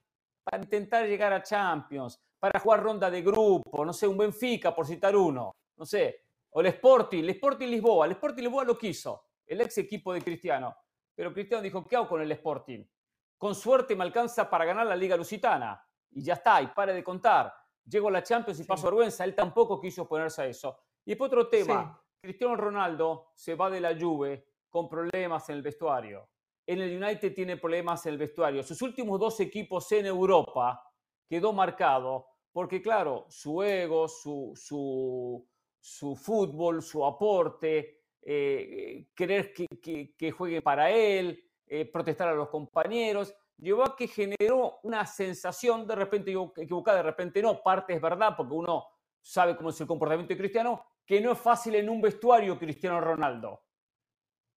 [0.44, 4.88] para intentar llegar a Champions, para jugar ronda de grupo, no sé, un Benfica, por
[4.88, 9.26] citar uno, no sé, o el Sporting, el Sporting Lisboa, el Sporting Lisboa lo quiso,
[9.46, 10.76] el ex equipo de Cristiano.
[11.16, 12.84] Pero Cristiano dijo, ¿qué hago con el Sporting?
[13.44, 15.86] Con suerte me alcanza para ganar la Liga Lusitana.
[16.12, 17.54] Y ya está, y pare de contar.
[17.84, 19.26] Llego a la Champions y paso vergüenza.
[19.26, 20.80] Él tampoco quiso ponerse a eso.
[21.04, 22.02] Y después otro tema.
[22.22, 26.30] Cristiano Ronaldo se va de la Juve con problemas en el vestuario.
[26.66, 28.64] En el United tiene problemas en el vestuario.
[28.64, 30.82] Sus últimos dos equipos en Europa
[31.28, 35.46] quedó marcado porque, claro, su ego, su, su,
[35.82, 41.44] su fútbol, su aporte, eh, querer que, que, que juegue para él,
[41.76, 43.34] eh, protestar a los compañeros.
[43.58, 48.36] llevó a que generó una sensación, de repente equivocada, de repente no, parte es verdad,
[48.38, 48.86] porque uno
[49.20, 53.02] sabe cómo es el comportamiento de Cristiano, que no es fácil en un vestuario Cristiano
[53.02, 53.64] Ronaldo,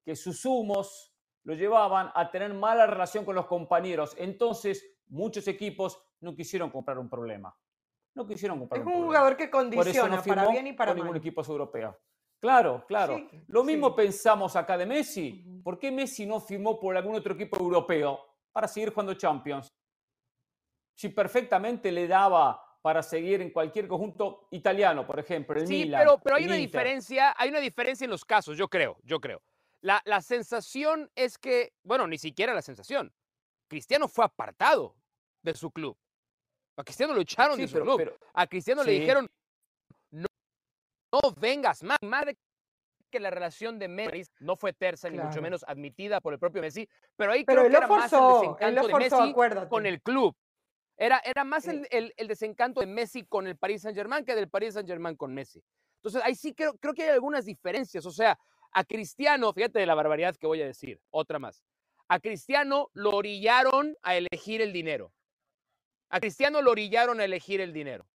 [0.04, 4.14] que sus humos lo llevaban a tener mala relación con los compañeros.
[4.18, 7.56] Entonces, muchos equipos no quisieron comprar un problema.
[8.14, 11.02] No quisieron comprar es un, jugador que condiciona para bien y para mal.
[11.02, 11.98] ningún equipo europeo.
[12.40, 13.28] Claro, claro.
[13.48, 15.60] Lo mismo pensamos acá de Messi.
[15.64, 18.20] ¿Por qué Messi no firmó por algún otro equipo europeo
[18.52, 19.68] para seguir jugando Champions?
[20.94, 26.18] Si perfectamente le daba para seguir en cualquier conjunto italiano, por ejemplo, el sí, pero,
[26.18, 29.42] pero hay una diferencia, hay una diferencia en los casos, yo creo, yo creo.
[29.80, 33.12] La, la sensación es que, bueno, ni siquiera la sensación.
[33.68, 34.94] Cristiano fue apartado
[35.42, 35.96] de su club.
[36.76, 38.16] A Cristiano lo echaron de su club.
[38.34, 39.26] a Cristiano le dijeron,
[41.12, 41.98] no vengas más.
[42.02, 42.24] Más
[43.10, 46.62] que la relación de Messi no fue tersa ni mucho menos admitida por el propio
[46.62, 50.36] Messi, pero ahí creo que era más el desencanto de Messi con el club.
[50.98, 54.74] Era, era más el, el, desencanto de Messi con el Paris Saint-Germain que del Paris
[54.74, 55.62] Saint-Germain con Messi.
[55.96, 58.06] Entonces, ahí sí creo, creo que hay algunas diferencias.
[58.06, 58.38] O sea,
[58.72, 61.62] a Cristiano, fíjate de la barbaridad que voy a decir, otra más.
[62.08, 65.12] A Cristiano lo orillaron a elegir el dinero.
[66.08, 68.06] A Cristiano lo orillaron a elegir el dinero.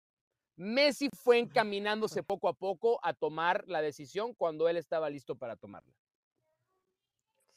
[0.61, 5.55] Messi fue encaminándose poco a poco a tomar la decisión cuando él estaba listo para
[5.55, 5.91] tomarla.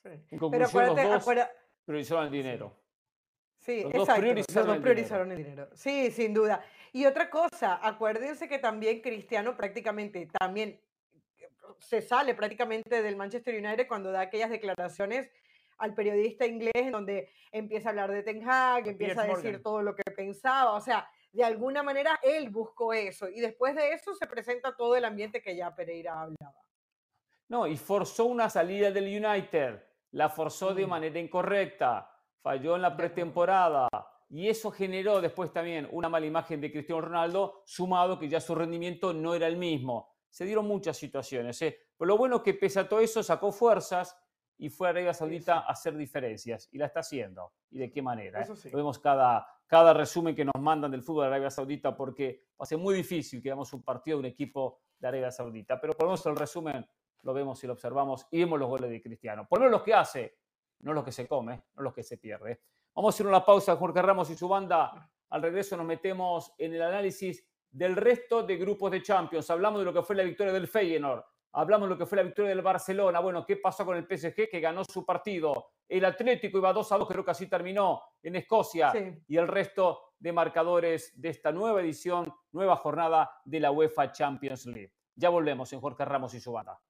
[0.04, 1.48] En conclusión, Pero los dos
[1.84, 2.76] priorizaron el dinero.
[3.58, 4.22] Sí, exacto.
[4.22, 5.68] los dos priorizaron el dinero.
[5.74, 6.62] Sí, sin duda.
[6.92, 10.78] Y otra cosa, acuérdense que también Cristiano prácticamente también
[11.78, 15.30] se sale prácticamente del Manchester United cuando da aquellas declaraciones
[15.78, 19.82] al periodista inglés en donde empieza a hablar de Ten Hag, empieza a decir todo
[19.82, 24.14] lo que pensaba, o sea, de alguna manera él buscó eso y después de eso
[24.14, 26.62] se presenta todo el ambiente que ya Pereira hablaba.
[27.48, 29.82] No, y forzó una salida del United,
[30.12, 32.08] la forzó de manera incorrecta,
[32.40, 33.88] falló en la pretemporada
[34.30, 38.54] y eso generó después también una mala imagen de Cristiano Ronaldo, sumado que ya su
[38.54, 40.14] rendimiento no era el mismo.
[40.30, 41.78] Se dieron muchas situaciones, ¿eh?
[41.98, 44.16] pero lo bueno es que pese a todo eso sacó fuerzas
[44.56, 47.52] y fue a Arabia Saudita a hacer diferencias y la está haciendo.
[47.70, 48.42] ¿Y de qué manera?
[48.42, 48.48] Eh?
[48.70, 52.64] Lo vemos cada, cada resumen que nos mandan del fútbol de Arabia Saudita porque va
[52.64, 55.80] a ser muy difícil que veamos un partido de un equipo de Arabia Saudita.
[55.80, 56.86] Pero por lo menos el resumen
[57.22, 59.46] lo vemos y lo observamos y vemos los goles de Cristiano.
[59.48, 60.38] Por lo menos los que hace,
[60.80, 62.60] no los que se come, no los que se pierde.
[62.94, 65.10] Vamos a hacer una pausa, Jorge Ramos y su banda.
[65.30, 69.50] Al regreso nos metemos en el análisis del resto de grupos de Champions.
[69.50, 71.24] Hablamos de lo que fue la victoria del Feyenoord
[71.56, 73.20] Hablamos de lo que fue la victoria del Barcelona.
[73.20, 75.68] Bueno, ¿qué pasó con el PSG que ganó su partido?
[75.88, 78.92] El Atlético iba 2 a 2, creo que así terminó en Escocia.
[79.28, 84.66] Y el resto de marcadores de esta nueva edición, nueva jornada de la UEFA Champions
[84.66, 84.92] League.
[85.14, 86.80] Ya volvemos en Jorge Ramos y su banda.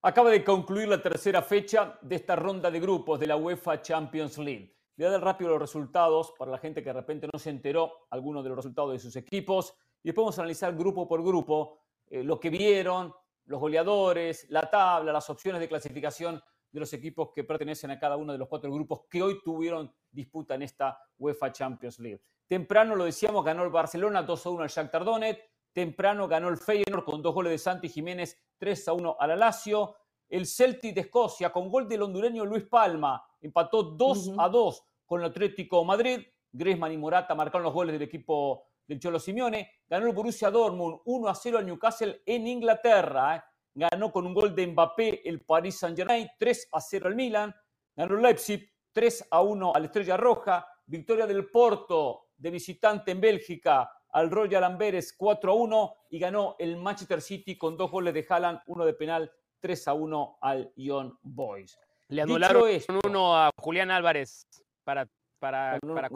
[0.00, 4.38] Acaba de concluir la tercera fecha de esta ronda de grupos de la UEFA Champions
[4.38, 4.74] League.
[4.96, 8.06] Voy a dar rápido los resultados para la gente que de repente no se enteró
[8.10, 9.74] algunos de los resultados de sus equipos.
[10.02, 13.12] Y después vamos a analizar grupo por grupo eh, lo que vieron,
[13.46, 16.40] los goleadores, la tabla, las opciones de clasificación
[16.70, 19.92] de los equipos que pertenecen a cada uno de los cuatro grupos que hoy tuvieron
[20.10, 22.22] disputa en esta UEFA Champions League.
[22.46, 25.40] Temprano, lo decíamos, ganó el Barcelona 2 a 1 al Shakhtar Donetsk.
[25.72, 29.96] Temprano ganó el Feyenoord con dos goles de Santi Jiménez 3 a 1 al Alacio.
[30.28, 35.20] El Celtic de Escocia con gol del hondureño Luis Palma empató 2 a 2 con
[35.20, 36.20] el Atlético Madrid.
[36.52, 39.70] Griezmann y Morata marcaron los goles del equipo del Cholo Simeone.
[39.88, 43.36] Ganó el Borussia Dortmund 1 a 0 al Newcastle en Inglaterra.
[43.36, 43.42] ¿eh?
[43.74, 47.54] Ganó con un gol de Mbappé el Paris Saint-Germain 3 a 0 al Milan.
[47.96, 50.66] Ganó el Leipzig 3 a 1 al Estrella Roja.
[50.86, 56.54] Victoria del Porto de visitante en Bélgica al Royal Amberes 4 a 1 y ganó
[56.58, 60.72] el Manchester City con dos goles de Haaland, uno de penal 3 a 1 al
[60.76, 61.78] Young Boys.
[62.08, 62.64] Le anularon
[63.04, 64.46] uno a Julián Álvarez
[64.84, 65.06] para,
[65.38, 66.08] para, para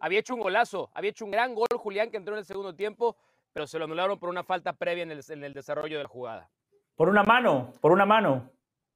[0.00, 2.74] Había hecho un golazo, había hecho un gran gol Julián que entró en el segundo
[2.74, 3.16] tiempo,
[3.52, 6.08] pero se lo anularon por una falta previa en el, en el desarrollo de la
[6.08, 6.50] jugada.
[6.94, 8.50] Por una mano, por una mano.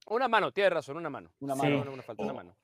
[0.09, 1.31] Una mano, tiene razón, una mano.
[1.41, 2.57] Una mano, una, falta, una mano.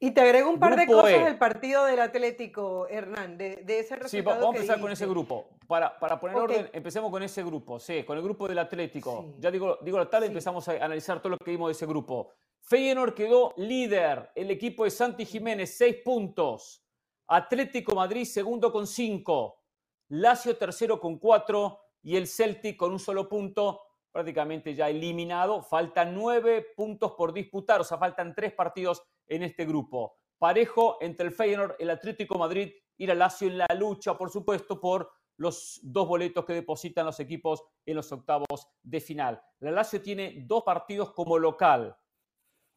[0.00, 1.24] Y te agrego un par de cosas e.
[1.24, 4.08] del partido del Atlético, Hernán, de, ese resultado.
[4.08, 5.50] Sí, vamos a empezar con ese grupo.
[5.66, 9.34] Para, para poner orden, empecemos con ese grupo, sí, con el grupo del Atlético.
[9.38, 12.34] Ya digo, digo la tarde, empezamos a analizar todo lo que vimos de ese grupo.
[12.68, 16.84] Feyenoord quedó líder, el equipo de Santi Jiménez, seis puntos.
[17.26, 19.62] Atlético Madrid, segundo con cinco.
[20.08, 21.80] Lazio, tercero con cuatro.
[22.02, 23.80] Y el Celtic con un solo punto,
[24.12, 25.62] prácticamente ya eliminado.
[25.62, 30.18] Faltan nueve puntos por disputar, o sea, faltan tres partidos en este grupo.
[30.38, 34.78] Parejo entre el Feyenoord, el Atlético Madrid y la Lazio en la lucha, por supuesto,
[34.78, 39.40] por los dos boletos que depositan los equipos en los octavos de final.
[39.60, 41.96] La Lazio tiene dos partidos como local,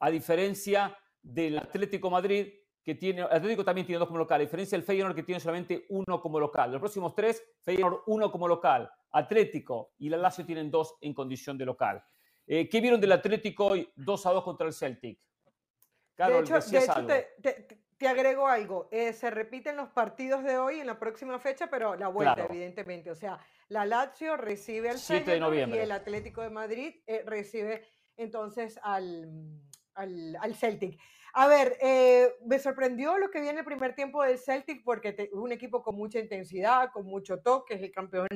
[0.01, 2.47] a diferencia del Atlético Madrid,
[2.83, 5.85] que tiene, Atlético también tiene dos como local, a diferencia del Feyenoord que tiene solamente
[5.89, 6.71] uno como local.
[6.71, 11.55] Los próximos tres, Feyenoord uno como local, Atlético y la Lazio tienen dos en condición
[11.57, 12.03] de local.
[12.47, 15.19] Eh, ¿Qué vieron del Atlético hoy 2 a 2 contra el Celtic?
[16.17, 16.59] de hecho,
[17.97, 18.89] te, agrego algo.
[18.91, 23.11] Eh, se repiten los partidos de hoy en la próxima fecha, pero la vuelta, evidentemente.
[23.11, 23.39] O sea,
[23.69, 27.83] la Lazio recibe al Feyenoord y el Atlético de Madrid eh, recibe
[28.17, 29.29] entonces al,
[30.01, 30.99] al, Celtic.
[31.33, 35.29] A ver, eh, me sorprendió lo que viene el primer tiempo del Celtic porque es
[35.31, 38.27] un equipo con mucha intensidad, con mucho toque, es el campeón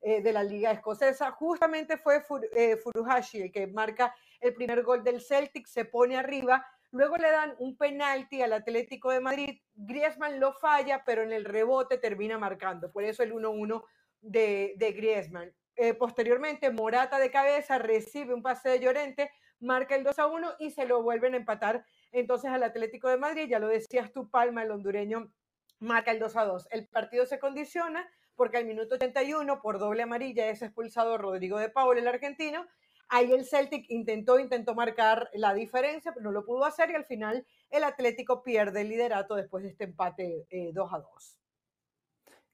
[0.00, 1.30] eh, de la liga escocesa.
[1.30, 2.24] Justamente fue
[2.56, 7.30] eh, Furuhashi el que marca el primer gol del Celtic, se pone arriba, luego le
[7.30, 12.38] dan un penalti al Atlético de Madrid, Griezmann lo falla, pero en el rebote termina
[12.38, 13.84] marcando, por eso el 1-1
[14.22, 15.54] de, de Griezmann.
[15.98, 19.30] posteriormente, Morata de cabeza recibe un pase de Llorente,
[19.60, 23.16] marca el 2 a 1 y se lo vuelven a empatar entonces al Atlético de
[23.16, 25.32] Madrid, ya lo decías tú, Palma, el hondureño,
[25.78, 26.68] marca el 2 a 2.
[26.70, 31.68] El partido se condiciona porque al minuto 81, por doble amarilla, es expulsado Rodrigo de
[31.68, 32.66] Paul, el argentino.
[33.08, 37.04] Ahí el Celtic intentó, intentó marcar la diferencia, pero no lo pudo hacer y al
[37.04, 41.38] final el Atlético pierde el liderato después de este empate 2 eh, a 2.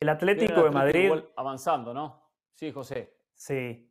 [0.01, 1.13] El Atlético de Madrid.
[1.37, 2.31] Avanzando, ¿no?
[2.55, 3.15] Sí, José.
[3.35, 3.86] Sí.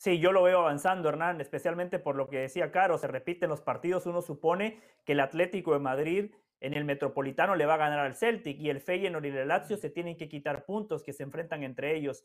[0.00, 3.60] Sí, yo lo veo avanzando, Hernán, especialmente por lo que decía Caro, se repiten los
[3.60, 7.98] partidos, uno supone que el Atlético de Madrid en el Metropolitano le va a ganar
[7.98, 11.22] al Celtic y el Feyenoord y el Lazio se tienen que quitar puntos que se
[11.22, 12.24] enfrentan entre ellos.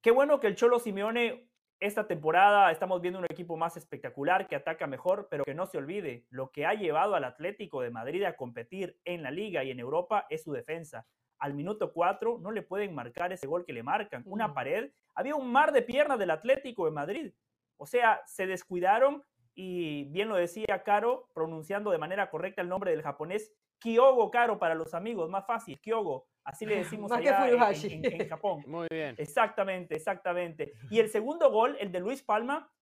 [0.00, 1.50] Qué bueno que el Cholo Simeone
[1.80, 5.76] esta temporada estamos viendo un equipo más espectacular que ataca mejor, pero que no se
[5.76, 9.70] olvide, lo que ha llevado al Atlético de Madrid a competir en la liga y
[9.70, 11.06] en Europa es su defensa
[11.44, 14.22] al minuto 4 no le pueden marcar ese gol que le marcan.
[14.24, 14.90] Una pared.
[15.14, 17.34] Había un mar de piernas del Atlético de Madrid.
[17.76, 19.22] O sea, se descuidaron
[19.54, 24.58] y bien lo decía Caro, pronunciando de manera correcta el nombre del japonés, Kyogo Caro
[24.58, 26.26] para los amigos, más fácil, Kyogo.
[26.44, 28.62] Así le decimos allá en, en, Japón.
[28.66, 29.14] Muy bien.
[29.18, 30.72] Exactamente, exactamente.
[30.90, 32.72] Y el segundo gol, el de Luis Palma,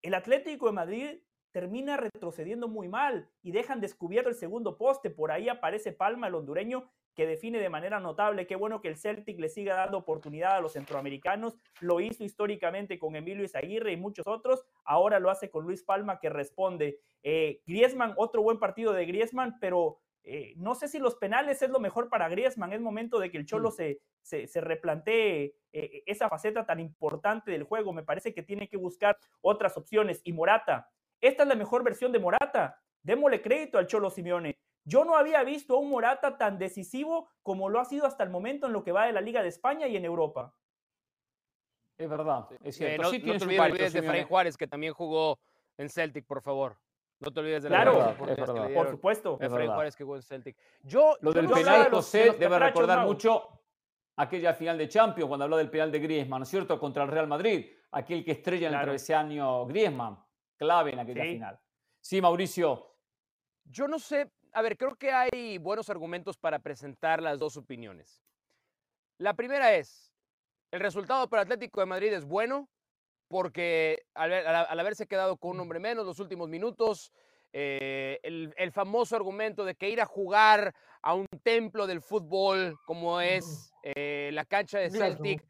[0.00, 1.18] el Atlético de Madrid
[1.50, 5.10] termina retrocediendo muy mal y dejan descubierto el segundo poste.
[5.10, 8.46] Por ahí aparece Palma, el hondureño, que define de manera notable.
[8.46, 11.56] Qué bueno que el Celtic le siga dando oportunidad a los centroamericanos.
[11.80, 14.64] Lo hizo históricamente con Emilio Izaguirre y muchos otros.
[14.84, 16.98] Ahora lo hace con Luis Palma, que responde.
[17.22, 21.70] Eh, Griezmann, otro buen partido de Griezmann, pero eh, no sé si los penales es
[21.70, 22.72] lo mejor para Griezmann.
[22.72, 27.64] Es momento de que el Cholo se, se, replantee eh, esa faceta tan importante del
[27.64, 27.92] juego.
[27.92, 30.20] Me parece que tiene que buscar otras opciones.
[30.24, 30.88] Y Morata,
[31.20, 32.80] esta es la mejor versión de Morata.
[33.02, 34.56] Démosle crédito al Cholo Simeone.
[34.84, 38.30] Yo no había visto a un Morata tan decisivo como lo ha sido hasta el
[38.30, 40.54] momento en lo que va de la Liga de España y en Europa.
[41.96, 43.02] Es verdad, es cierto.
[43.02, 45.38] no, te olvides de Fray Juárez, que también jugó
[45.76, 46.76] en Celtic, por favor.
[47.20, 48.16] No te olvides de la Claro,
[48.74, 49.36] por supuesto.
[49.36, 50.56] De Fray Juárez que jugó en Celtic.
[50.82, 53.60] Yo, lo del penal, José, debe recordar mucho
[54.16, 56.78] aquella final de Champions, cuando habló del penal de Griezmann, ¿no es cierto?
[56.78, 60.18] Contra el Real Madrid, aquel que estrella en el travesaño Griezmann,
[60.56, 61.60] clave en aquella final.
[62.00, 62.96] Sí, Mauricio.
[63.64, 68.22] Yo no sé, a ver, creo que hay buenos argumentos para presentar las dos opiniones.
[69.18, 70.12] La primera es,
[70.70, 72.68] el resultado para Atlético de Madrid es bueno
[73.28, 77.12] porque al, haberse quedado con un hombre menos los últimos minutos,
[77.54, 83.20] eh, el, famoso argumento de que ir a jugar a un templo del fútbol como
[83.20, 85.42] es eh, la cancha de Celtic,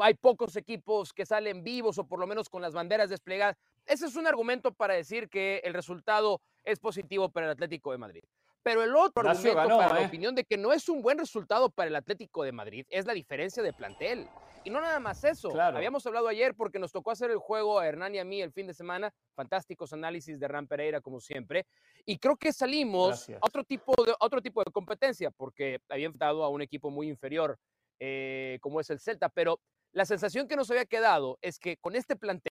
[0.00, 3.56] hay pocos equipos que salen vivos o por lo menos con las banderas desplegadas.
[3.88, 7.98] Ese es un argumento para decir que el resultado es positivo para el Atlético de
[7.98, 8.22] Madrid.
[8.62, 10.06] Pero el otro argumento para la ¿eh?
[10.06, 13.14] opinión de que no es un buen resultado para el Atlético de Madrid es la
[13.14, 14.28] diferencia de plantel.
[14.64, 15.58] Y no nada más eso.
[15.58, 18.52] Habíamos hablado ayer porque nos tocó hacer el juego a Hernán y a mí el
[18.52, 19.10] fin de semana.
[19.34, 21.64] Fantásticos análisis de Ram Pereira, como siempre.
[22.04, 26.44] Y creo que salimos a otro tipo, de, otro tipo de competencia porque había enfrentado
[26.44, 27.58] a un equipo muy inferior
[27.98, 29.30] eh, como es el Celta.
[29.30, 29.60] Pero
[29.92, 32.52] la sensación que nos había quedado es que con este plantel,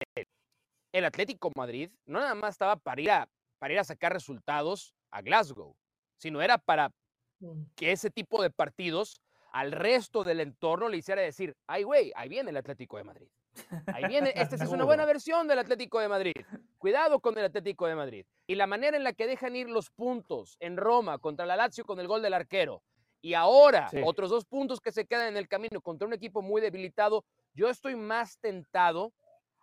[0.92, 3.28] el Atlético Madrid no nada más estaba para ir a
[3.58, 5.76] para ir a sacar resultados a Glasgow,
[6.16, 6.90] sino era para
[7.40, 7.62] mm.
[7.74, 9.20] que ese tipo de partidos
[9.52, 13.28] al resto del entorno le hiciera decir, ay güey, ahí viene el Atlético de Madrid.
[13.92, 16.34] Ahí viene, esta es una buena versión del Atlético de Madrid.
[16.76, 18.26] Cuidado con el Atlético de Madrid.
[18.46, 21.84] Y la manera en la que dejan ir los puntos en Roma contra la Lazio
[21.84, 22.82] con el gol del arquero.
[23.20, 26.60] Y ahora, otros dos puntos que se quedan en el camino contra un equipo muy
[26.60, 27.24] debilitado.
[27.52, 29.12] Yo estoy más tentado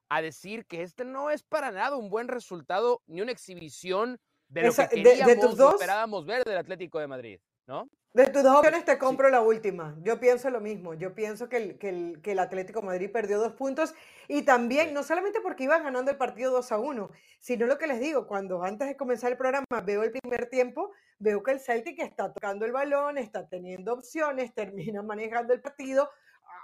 [0.10, 4.64] a decir que este no es para nada un buen resultado ni una exhibición de
[4.64, 7.40] lo que queríamos, esperábamos ver del Atlético de Madrid.
[7.68, 7.90] ¿no?
[8.14, 9.96] De tus dos opciones te compro la última.
[10.02, 10.94] Yo pienso lo mismo.
[10.94, 13.94] Yo pienso que el, que, el, que el, Atlético Madrid perdió dos puntos
[14.28, 17.88] y también, no solamente porque iba ganando el partido 2 a 1, sino lo que
[17.88, 21.60] les digo, cuando antes de comenzar el programa veo el primer tiempo, veo que el
[21.60, 26.10] Celtic está tocando el balón, está teniendo opciones, termina manejando el partido,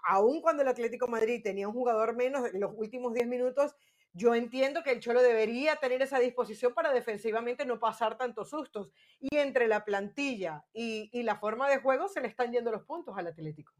[0.03, 3.75] aun cuando el Atlético Madrid tenía un jugador menos en los últimos 10 minutos,
[4.13, 8.91] yo entiendo que el Cholo debería tener esa disposición para defensivamente no pasar tantos sustos.
[9.19, 13.17] Y entre la plantilla y, la forma de juego se le están yendo los puntos
[13.17, 13.73] al Atlético.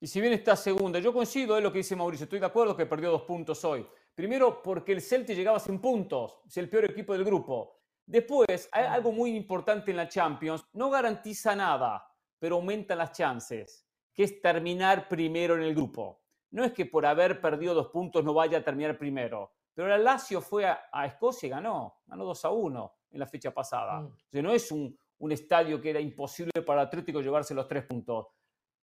[0.00, 2.76] Y si bien está segunda, yo coincido en lo que dice Mauricio, estoy de acuerdo
[2.76, 3.84] que perdió dos puntos hoy.
[4.14, 7.80] Primero porque el Celtic llegaba sin puntos, es el peor equipo del grupo.
[8.06, 12.06] Después, hay algo muy importante en la Champions, no garantiza nada,
[12.38, 13.87] pero aumenta las chances,
[14.18, 16.18] que es terminar primero en el grupo
[16.50, 20.02] no es que por haber perdido dos puntos no vaya a terminar primero, pero el
[20.02, 24.00] Lazio fue a, Escocia y ganó, ganó 2 a 1 en la fecha pasada.
[24.00, 24.06] Mm.
[24.06, 27.68] O sea, no es un, un estadio que era imposible para el Atlético llevarse los
[27.68, 28.26] tres puntos.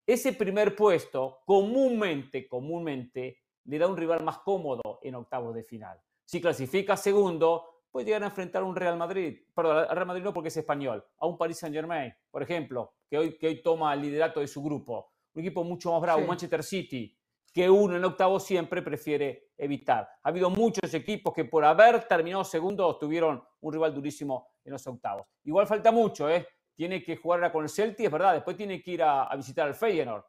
[0.08, 6.00] Ese primer puesto comúnmente, comúnmente, le da un rival más cómodo en octavos de final.
[6.24, 10.24] Si clasifica segundo, puede llegar a enfrentar a un Real Madrid, perdón, al Real Madrid
[10.24, 13.62] no porque es español, a un Paris Saint Germain, por ejemplo, que hoy, que hoy
[13.62, 15.15] toma el liderato de su grupo.
[15.36, 17.14] Un equipo mucho más bravo, Manchester City,
[17.54, 20.08] que uno en octavo siempre prefiere evitar.
[20.24, 24.88] Ha habido muchos equipos que por haber terminado segundo tuvieron un rival durísimo en los
[24.88, 25.28] octavos.
[25.44, 26.48] Igual falta mucho, ¿eh?
[26.74, 29.76] Tiene que jugar con el Celtic, es verdad, después tiene que ir a, visitar al
[29.76, 30.24] Feyenoord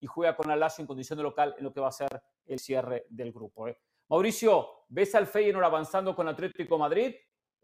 [0.00, 2.22] y juega con el Lazio en condición de local en lo que va a ser
[2.46, 3.66] el cierre del grupo.
[3.66, 3.78] ¿eh?
[4.08, 7.14] Mauricio, ¿ves al Feyenoord avanzando con Atlético Madrid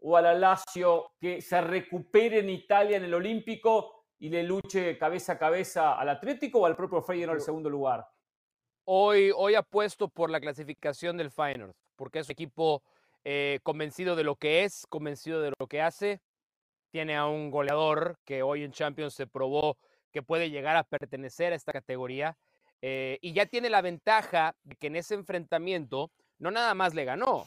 [0.01, 5.33] o al Lazio que se recupere en Italia en el Olímpico y le luche cabeza
[5.33, 8.07] a cabeza al Atlético o al propio Feyenoord en el segundo lugar?
[8.85, 12.83] Hoy, hoy apuesto por la clasificación del Feyenoord, porque es un equipo
[13.23, 16.21] eh, convencido de lo que es, convencido de lo que hace.
[16.91, 19.77] Tiene a un goleador que hoy en Champions se probó
[20.11, 22.37] que puede llegar a pertenecer a esta categoría.
[22.81, 27.05] Eh, y ya tiene la ventaja de que en ese enfrentamiento no nada más le
[27.05, 27.45] ganó,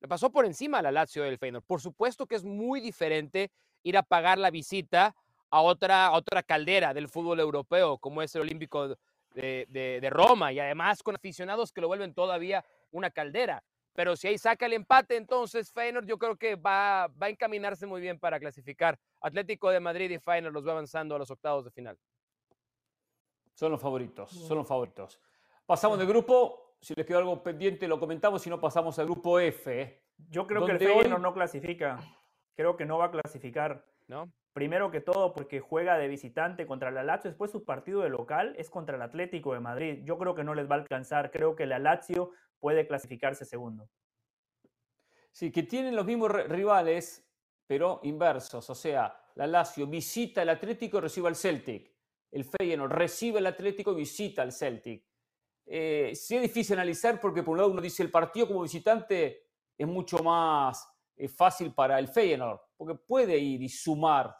[0.00, 1.64] le pasó por encima a la Lazio del Feyenoord.
[1.64, 3.50] Por supuesto que es muy diferente
[3.82, 5.14] ir a pagar la visita
[5.52, 8.96] a otra, a otra caldera del fútbol europeo, como es el Olímpico
[9.34, 13.62] de, Roma y además con aficionados que lo vuelven todavía una caldera.
[13.94, 17.84] Pero si ahí saca el empate, entonces Feyenoord yo creo que va, va a encaminarse
[17.84, 18.98] muy bien para clasificar.
[19.20, 21.98] Atlético de Madrid y Feyenoord los va avanzando a los octavos de final.
[23.52, 25.20] Son los favoritos, son los favoritos.
[25.66, 29.38] Pasamos de grupo, si les quedó algo pendiente lo comentamos, si no pasamos al grupo
[29.38, 29.82] F.
[29.82, 30.02] ¿eh?
[30.30, 32.00] Yo creo que el Feyenoord no clasifica,
[32.54, 33.84] creo que no va a clasificar.
[34.12, 34.30] ¿No?
[34.52, 38.54] Primero que todo porque juega de visitante contra la Lazio, después su partido de local
[38.58, 40.00] es contra el Atlético de Madrid.
[40.04, 43.88] Yo creo que no les va a alcanzar, creo que la Lazio puede clasificarse segundo.
[45.30, 47.26] Sí, que tienen los mismos rivales,
[47.66, 51.90] pero inversos, o sea, la Lazio visita el Atlético y recibe al Celtic.
[52.30, 55.06] El Feyenoord recibe el Atlético y visita al Celtic.
[55.64, 59.46] Eh, sí es difícil analizar porque por un lado uno dice el partido como visitante
[59.78, 60.86] es mucho más
[61.16, 64.36] eh, fácil para el Feyenoord, porque puede ir y sumar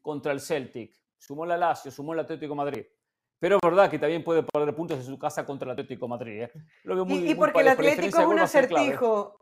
[0.00, 2.84] contra el Celtic, sumó la Lazio, sumó el Atlético Madrid.
[3.40, 6.42] Pero es verdad que también puede perder puntos en su casa contra el Atlético Madrid.
[6.42, 6.52] ¿eh?
[7.08, 9.40] y, porque el Atlético es un acertijo.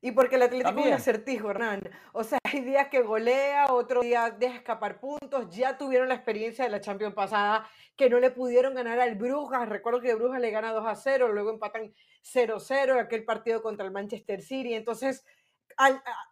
[0.00, 1.80] Y porque el Atlético es un acertijo, Hernán.
[2.12, 5.48] O sea, hay días que golea, otros días deja escapar puntos.
[5.50, 9.68] Ya tuvieron la experiencia de la Champions pasada que no le pudieron ganar al Brujas.
[9.68, 11.92] Recuerdo que Brujas le gana 2 a 0, luego empatan
[12.22, 14.74] 0-0 aquel partido contra el Manchester City.
[14.74, 15.24] Entonces,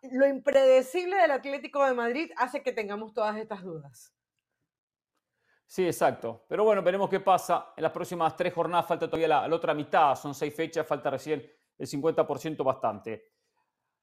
[0.03, 4.12] lo impredecible del Atlético de Madrid hace que tengamos todas estas dudas.
[5.66, 6.44] Sí, exacto.
[6.49, 7.72] Pero bueno, veremos qué pasa.
[7.76, 11.44] En las próximas tres jornadas falta todavía la, otra mitad, son seis fechas, falta recién
[11.76, 13.32] el 50% bastante.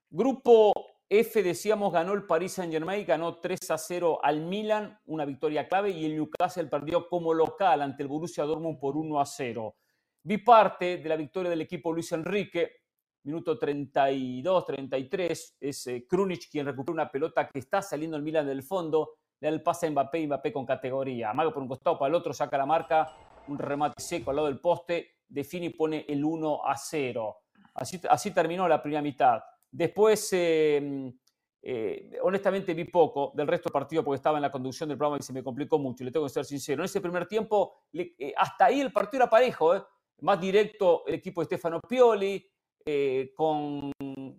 [0.09, 0.73] Grupo
[1.09, 5.89] F, decíamos, ganó el Paris Saint-Germain, ganó 3 a 0 al Milan, una victoria clave,
[5.89, 9.75] y el Newcastle perdió como local ante el Borussia Dortmund por 1 a 0.
[10.23, 12.82] Vi parte de la victoria del equipo Luis Enrique,
[13.23, 18.45] minuto 32, 33, es eh, Krunic quien recupera una pelota que está saliendo el Milan
[18.45, 21.97] del fondo, le da el pase a Mbappé, Mbappé con categoría, amaga por un costado,
[21.97, 23.15] para el otro, saca la marca,
[23.47, 27.37] un remate seco al lado del poste, define y pone el 1 a 0.
[27.75, 29.41] Así, así terminó la primera mitad.
[29.71, 31.11] Después, em,
[31.61, 35.17] eh, honestamente, vi poco del resto del partido porque estaba en la conducción del programa
[35.19, 36.83] y se me complicó mucho, le tengo que ser sincero.
[36.83, 39.87] En ese primer tiempo, eh, hasta ahí el partido era parejo,
[40.21, 42.45] más directo el equipo de Stefano Pioli,
[42.85, 43.91] eh, con,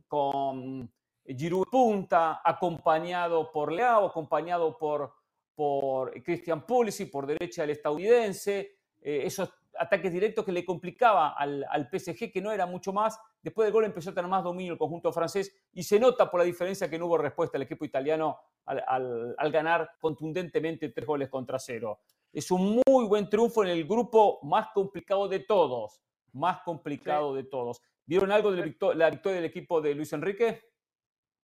[0.06, 0.90] con
[1.26, 5.12] Giroud punta, acompañado por Leao, acompañado por,
[5.54, 11.64] por Christian Pulisic, por derecha el estadounidense, eh, esos ataques directos que le complicaba al,
[11.68, 13.18] al, PSG, que no era mucho más.
[13.42, 16.40] Después del gol empezó a tener más dominio el conjunto francés y se nota por
[16.40, 17.56] la diferencia que no hubo respuesta.
[17.56, 22.00] El equipo italiano al, ganar contundentemente tres goles contra cero.
[22.32, 26.00] Es un muy buen triunfo en el grupo más complicado de todos,
[26.32, 27.80] más complicado de todos.
[28.06, 30.62] ¿Vieron algo de la victoria, del equipo de Luis Enrique?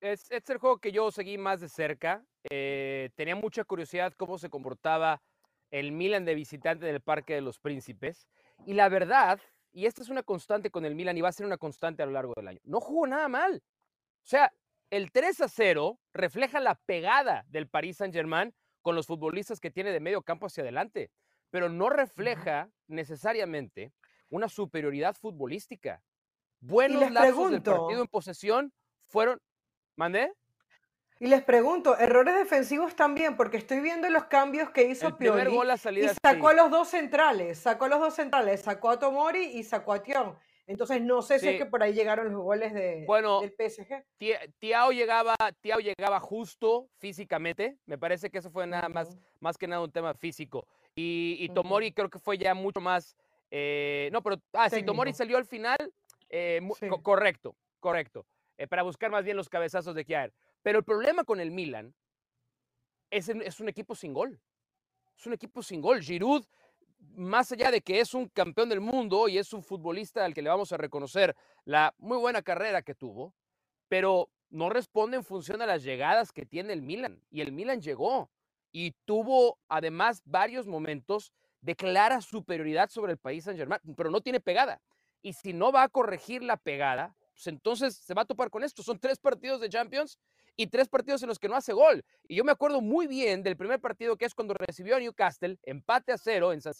[0.00, 2.24] Es, es el juego que yo seguí más de cerca.
[2.50, 5.22] Eh, tenía mucha curiosidad cómo se comportaba
[5.70, 8.28] el Milan de visitante del Parque de los Príncipes.
[8.66, 9.40] Y la verdad,
[9.72, 12.06] y esta es una constante con el Milan y va a ser una constante a
[12.06, 13.62] lo largo del año, no jugó nada mal.
[14.22, 14.52] O sea,
[14.90, 19.92] el 3 a 0 refleja la pegada del Paris Saint-Germain con los futbolistas que tiene
[19.92, 21.10] de medio campo hacia adelante,
[21.50, 23.92] pero no refleja necesariamente
[24.28, 26.02] una superioridad futbolística.
[26.60, 28.72] Buenos lazos del partido en posesión
[29.06, 29.40] fueron.
[29.96, 30.32] ¿Mandé?
[31.22, 35.54] Y les pregunto, errores defensivos también, porque estoy viendo los cambios que hizo Pioli
[35.96, 39.62] y sacó a los dos centrales, sacó a los dos centrales, sacó a Tomori y
[39.62, 40.34] sacó a Tion.
[40.66, 44.04] Entonces no sé si es que por ahí llegaron los goles de, bueno, del PSG.
[44.60, 47.76] Tiao llegaba, Tiao llegaba justo físicamente.
[47.84, 50.66] Me parece que eso fue nada más, más que nada un tema físico.
[50.94, 53.16] Y, Tomori creo que fue ya mucho más.
[53.50, 55.92] Eh, no, pero ah, sí, Tomori salió al final.
[56.30, 56.60] Eh,
[57.02, 58.26] correcto, correcto.
[58.56, 60.32] Eh, para buscar más bien los cabezazos de Kiaer.
[60.62, 61.94] Pero el problema con el Milan
[63.10, 64.40] es, es un equipo sin gol.
[65.16, 66.02] Es un equipo sin gol.
[66.02, 66.44] Giroud
[67.16, 70.42] más allá de que es un campeón del mundo y es un futbolista al que
[70.42, 73.34] le vamos a reconocer la muy buena carrera que tuvo,
[73.88, 77.22] pero no responde en función a las llegadas que tiene el Milan.
[77.30, 78.30] Y el Milan llegó
[78.72, 84.20] y tuvo además varios momentos de clara superioridad sobre el país Saint Germain, pero no
[84.20, 84.80] tiene pegada.
[85.22, 88.64] Y si no va a corregir la pegada, pues entonces se va a topar con
[88.64, 88.82] esto.
[88.82, 90.18] Son tres partidos de Champions
[90.56, 92.04] y tres partidos en los que no hace gol.
[92.28, 95.58] Y yo me acuerdo muy bien del primer partido que es cuando recibió a Newcastle,
[95.62, 96.74] empate a cero en San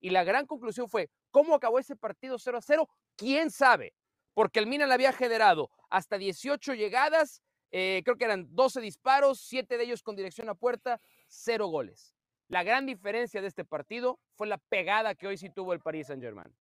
[0.00, 2.88] y la gran conclusión fue, ¿cómo acabó ese partido 0 a 0?
[3.16, 3.94] ¿Quién sabe?
[4.34, 9.78] Porque el Milan había generado hasta 18 llegadas, eh, creo que eran 12 disparos, 7
[9.78, 12.14] de ellos con dirección a puerta, 0 goles.
[12.48, 16.08] La gran diferencia de este partido fue la pegada que hoy sí tuvo el Paris
[16.08, 16.54] Saint-Germain.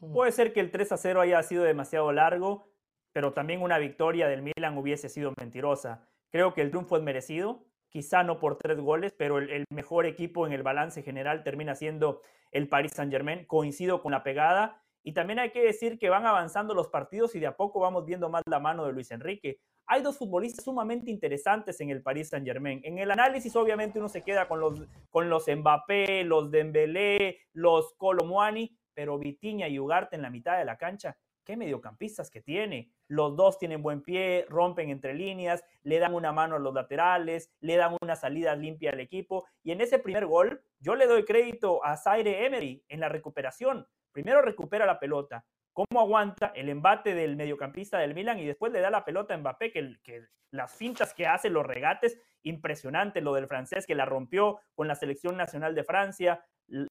[0.00, 2.70] Puede ser que el 3 a 0 haya sido demasiado largo,
[3.12, 6.06] pero también una victoria del Milan hubiese sido mentirosa.
[6.30, 10.46] Creo que el triunfo es merecido, quizá no por tres goles, pero el, mejor equipo
[10.46, 12.22] en el balance general termina siendo
[12.52, 13.46] el Paris Saint-Germain.
[13.46, 14.82] Coincido con la pegada.
[15.02, 18.04] Y también hay que decir que van avanzando los partidos y de a poco vamos
[18.04, 19.60] viendo más la mano de Luis Enrique.
[19.86, 22.82] Hay dos futbolistas sumamente interesantes en el Paris Saint-Germain.
[22.84, 27.94] En el análisis, obviamente, uno se queda con los, con los Mbappé, los Dembélé, los
[27.94, 32.90] Colomuani, pero Vitiña y Ugarte en la mitad de la cancha qué mediocampistas que tiene.
[33.06, 37.48] Los dos tienen buen pie, rompen entre líneas, le dan una mano a los laterales,
[37.60, 39.46] le dan una salida limpia al equipo.
[39.62, 43.86] Y en ese primer gol, yo le doy crédito a Zaire Emery en la recuperación.
[44.10, 48.80] Primero recupera la pelota, cómo aguanta el embate del mediocampista del Milan y después le
[48.80, 53.32] da la pelota a Mbappé, que, que, las fintas que hace, los regates, impresionante lo
[53.32, 56.44] del francés que la rompió con la selección nacional de Francia,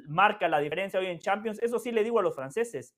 [0.08, 1.60] marca la diferencia hoy en Champions.
[1.62, 2.96] Eso sí le digo a los franceses,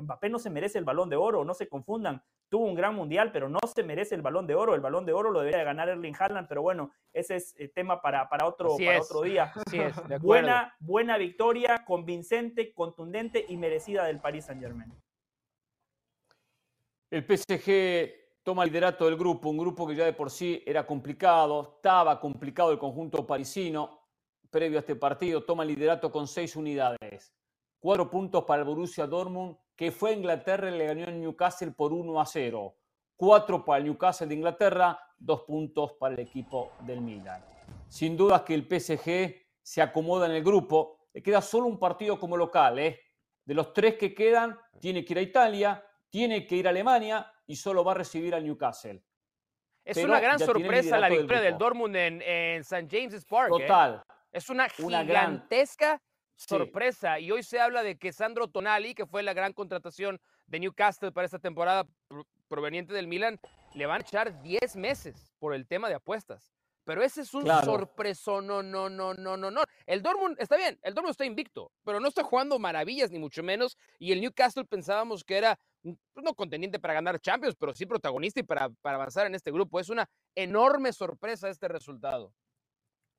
[0.00, 2.22] Mbappé no se merece el balón de oro, no se confundan.
[2.48, 4.74] Tuvo un gran mundial, pero no se merece el balón de oro.
[4.74, 8.00] El balón de oro lo debería ganar Erling Haaland, pero bueno, ese es eh, tema
[8.00, 9.52] para, para, otro, para otro día.
[10.20, 14.92] buena, buena victoria, convincente, contundente y merecida del Paris Saint Germain.
[17.10, 20.86] El PSG toma el liderato del grupo, un grupo que ya de por sí era
[20.86, 24.03] complicado, estaba complicado el conjunto parisino
[24.54, 27.34] previo a este partido, toma el liderato con seis unidades.
[27.80, 31.72] Cuatro puntos para el Borussia Dortmund, que fue a Inglaterra y le ganó en Newcastle
[31.72, 32.76] por 1 a 0.
[33.16, 37.44] Cuatro para el Newcastle de Inglaterra, dos puntos para el equipo del Milan.
[37.88, 41.08] Sin duda que el PSG se acomoda en el grupo.
[41.12, 42.78] Le queda solo un partido como local.
[42.78, 43.00] ¿eh?
[43.44, 47.28] De los tres que quedan, tiene que ir a Italia, tiene que ir a Alemania
[47.44, 49.02] y solo va a recibir al Newcastle.
[49.84, 52.86] Es una gran sorpresa la victoria del, Dortmund en, en St.
[52.88, 53.52] James's Park.
[53.60, 54.00] ¿eh?
[54.34, 56.02] Es una, gigantesca
[56.34, 57.20] sorpresa.
[57.20, 61.12] Y hoy se habla de que Sandro Tonali, que fue la gran contratación de Newcastle
[61.12, 61.86] para esta temporada
[62.48, 63.38] proveniente del Milan,
[63.74, 66.52] le van a echar 10 meses por el tema de apuestas.
[66.82, 69.62] Pero ese es un sorpreso, no, no, no, no, no, no.
[69.86, 73.44] El Dortmund está bien, el Dortmund está invicto, pero no está jugando maravillas, ni mucho
[73.44, 73.78] menos.
[74.00, 78.40] Y el Newcastle pensábamos que era, pues, no contendiente para ganar Champions, pero sí protagonista
[78.40, 79.78] y para, para avanzar en este grupo.
[79.78, 82.34] Es una enorme sorpresa este resultado.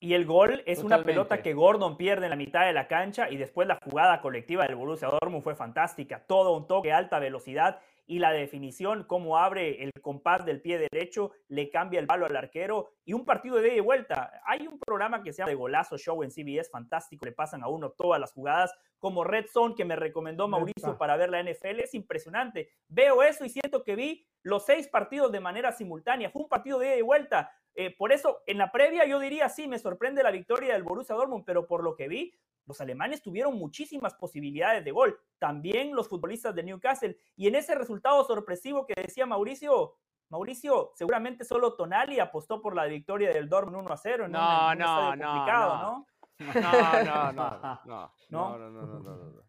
[0.06, 3.28] Y el gol es una pelota que Gordon pierde en la mitad de la cancha
[3.28, 6.24] y después la jugada colectiva del Borussia Dortmund fue fantástica.
[6.28, 11.32] Todo un toque, alta velocidad y la definición, cómo abre el compás del pie derecho,
[11.48, 14.32] le cambia el palo al arquero y un partido de ida y vuelta.
[14.46, 17.68] Hay un programa que se llama de Golazo Show en CBS, fantástico, le pasan a
[17.68, 18.76] uno todas las jugadas,
[19.06, 21.80] como Red Zone que me recomendó Mauricio para ver la NFL.
[21.80, 22.72] Es impresionante.
[22.88, 26.32] Veo eso y siento que vi los seis partidos de manera simultánea.
[26.32, 27.52] Fue un partido de ida y vuelta.
[27.76, 31.14] Eh, por eso, en la previa yo diría, sí, me sorprende la victoria del Borussia
[31.14, 32.34] Dortmund, pero por lo que vi,
[32.66, 35.20] los alemanes tuvieron muchísimas posibilidades de gol.
[35.38, 37.16] También los futbolistas de Newcastle.
[37.36, 40.00] Y en ese resultado sorpresivo que decía Mauricio,
[40.30, 44.28] Mauricio, seguramente solo Tonali apostó por la victoria del Dortmund 1 a 0.
[44.30, 45.46] No, no, no, no.
[45.46, 46.08] No,
[46.40, 48.58] no, no, no, no, no, no,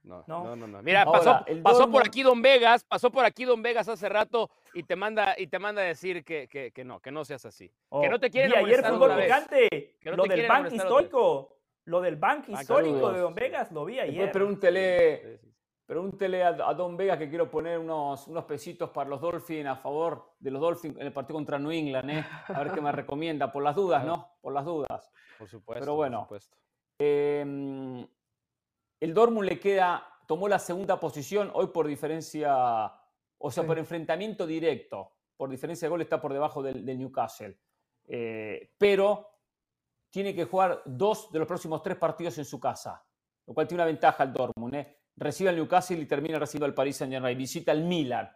[0.04, 3.60] no, no, no, no, Mira, pasó, pasó por aquí Don Vegas, pasó por aquí Don
[3.60, 7.00] Vegas hace rato y te manda y te manda a decir que, que, que no,
[7.00, 7.68] que no seas así,
[8.00, 11.56] que no te quieren y ayer fútbol picante, lo del banco histórico,
[11.86, 14.14] lo del banco histórico de Don Vegas, lo vi ayer.
[14.14, 15.40] Después pregúntele,
[15.86, 19.74] pregúntele a, a, Don Vegas que quiero poner unos, unos pesitos para los Dolphins a
[19.74, 22.24] favor de los Dolphins en el partido contra New England, ¿eh?
[22.46, 24.36] A ver qué me recomienda, por las dudas, ¿no?
[24.40, 25.10] Por las dudas.
[25.36, 25.80] Por supuesto.
[25.80, 26.18] Pero bueno.
[26.28, 26.65] Por supuesto.
[26.98, 28.06] Eh,
[29.00, 32.92] el Dortmund le queda, tomó la segunda posición hoy por diferencia,
[33.38, 33.66] o sea, sí.
[33.66, 35.12] por enfrentamiento directo.
[35.36, 37.58] Por diferencia de gol está por debajo del, del Newcastle.
[38.08, 39.28] Eh, pero
[40.10, 43.04] tiene que jugar dos de los próximos tres partidos en su casa,
[43.46, 44.74] lo cual tiene una ventaja al Dortmund.
[44.74, 44.96] ¿eh?
[45.16, 47.36] Recibe al Newcastle y termina recibiendo al Paris Saint-Germain.
[47.36, 48.30] Visita al Milan,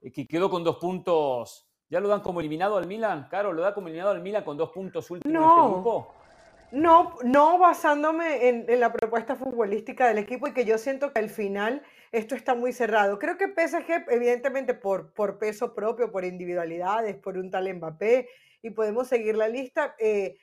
[0.00, 1.68] eh, que quedó con dos puntos.
[1.88, 3.28] ¿Ya lo dan como eliminado al Milan?
[3.30, 5.42] Caro, ¿lo da como eliminado al Milan con dos puntos últimos no.
[5.42, 6.14] en este grupo?
[6.72, 11.28] No, no basándome en, la propuesta futbolística del equipo y que yo siento que al
[11.28, 11.82] final
[12.12, 13.18] esto está muy cerrado.
[13.18, 18.28] Creo que PSG, evidentemente por, por peso propio, por individualidades, por un tal Mbappé,
[18.62, 20.36] y podemos seguir la lista, eh,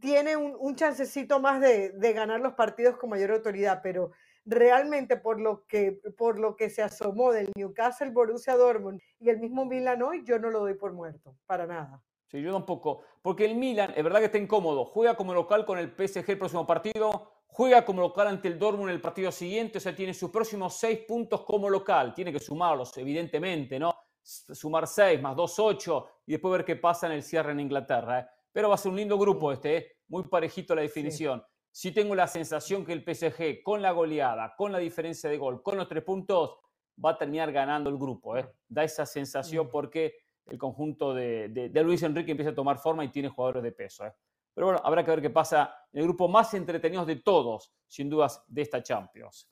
[0.00, 4.10] tiene un, un, chancecito más de, de, ganar los partidos con mayor autoridad, pero
[4.44, 9.38] realmente por lo que, por lo que se asomó del Newcastle, Borussia Dortmund y el
[9.38, 12.02] mismo Milan hoy, yo no lo doy por muerto, para nada.
[12.30, 13.02] Sí, yo tampoco.
[13.22, 14.84] Porque el Milan, es verdad que está incómodo.
[14.84, 17.32] Juega como local con el PSG el próximo partido.
[17.48, 19.78] Juega como local ante el Dortmund el partido siguiente.
[19.78, 22.14] O sea, tiene sus próximos seis puntos como local.
[22.14, 23.92] Tiene que sumarlos, evidentemente, ¿no?
[24.22, 26.06] Sumar seis más dos, ocho.
[26.24, 28.20] Y después ver qué pasa en el cierre en Inglaterra.
[28.20, 28.26] ¿eh?
[28.52, 29.92] Pero va a ser un lindo grupo este, ¿eh?
[30.06, 31.42] Muy parejito la definición.
[31.72, 31.88] Sí.
[31.88, 35.62] sí tengo la sensación que el PSG, con la goleada, con la diferencia de gol,
[35.62, 36.58] con los tres puntos,
[37.04, 38.36] va a terminar ganando el grupo.
[38.36, 38.48] ¿eh?
[38.68, 40.14] Da esa sensación porque
[40.50, 43.72] el conjunto de, de, de, Luis Enrique empieza a tomar forma y tiene jugadores de
[43.72, 44.04] peso.
[44.04, 44.12] ¿eh?
[44.52, 48.10] Pero bueno, habrá que ver qué pasa en el grupo más entretenido de todos, sin
[48.10, 49.48] dudas, de esta Champions.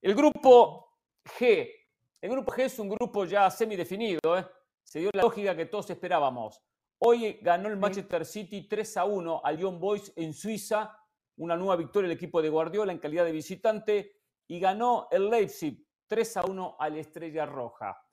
[0.00, 0.96] El grupo
[1.38, 1.70] G.
[2.20, 4.38] El grupo G es un grupo ya semidefinido.
[4.38, 4.46] ¿eh?
[4.82, 6.62] Se dio la lógica que todos esperábamos.
[6.98, 10.96] Hoy ganó el Manchester City 3 a 1 al Young Boys en Suiza.
[11.36, 14.16] Una nueva victoria del equipo de Guardiola en calidad de visitante.
[14.46, 18.09] Y ganó el Leipzig 3 a 1 al Estrella Roja.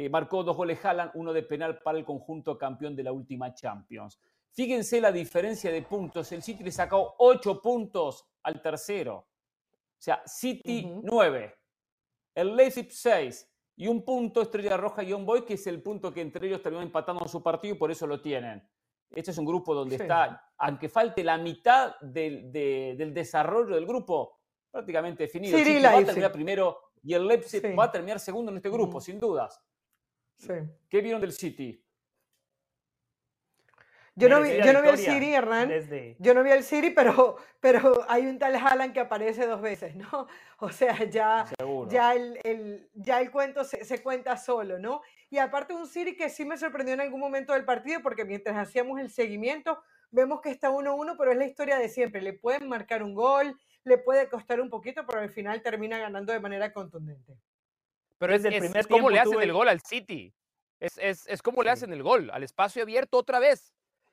[0.00, 3.52] Eh, marcó dos goles Haaland, uno de penal para el conjunto campeón de la última
[3.52, 4.18] Champions.
[4.50, 6.32] Fíjense la diferencia de puntos.
[6.32, 9.16] El City le sacó ocho puntos al tercero.
[9.16, 9.26] O
[9.98, 11.00] sea, City uh -huh.
[11.04, 11.54] 9,
[12.34, 13.46] el Leipzig 6
[13.76, 16.62] y un punto Estrella Roja y Young Boy, que es el punto que entre ellos
[16.62, 18.66] terminó empatando en su partido y por eso lo tienen.
[19.10, 20.02] Este es un grupo donde sí.
[20.02, 24.38] está, aunque falte la mitad del, de, del desarrollo del grupo,
[24.70, 25.58] prácticamente definido.
[25.58, 27.74] Sí, City va a terminar primero y el Leipzig sí.
[27.74, 29.04] va a terminar segundo en este grupo, uh -huh.
[29.04, 29.60] sin dudas.
[30.40, 30.54] Sí.
[30.88, 31.84] ¿Qué vieron del City?
[34.16, 35.68] Yo no, vi, yo no vi City, Hernán.
[35.68, 36.16] Desde...
[36.18, 39.94] Yo no vi el City, pero, pero hay un tal Haaland que aparece dos veces,
[39.96, 40.26] ¿no?
[40.62, 41.46] O sea, ya,
[41.88, 45.00] ya, el, el, ya el cuento se, se, cuenta solo, ¿no?
[45.30, 48.58] Y aparte un City que sí me sorprendió en algún momento del partido, porque mientras
[48.58, 52.20] hacíamos el seguimiento, vemos que está 1-1, pero es la historia de siempre.
[52.20, 56.32] Le pueden marcar un gol, le puede costar un poquito, pero al final termina ganando
[56.34, 57.38] de manera contundente.
[58.20, 59.44] Pero es, es, es como le hacen tuve...
[59.44, 60.32] el gol al City.
[60.78, 61.64] Es, es, es como sí.
[61.64, 63.72] le hacen el gol, al espacio abierto otra vez.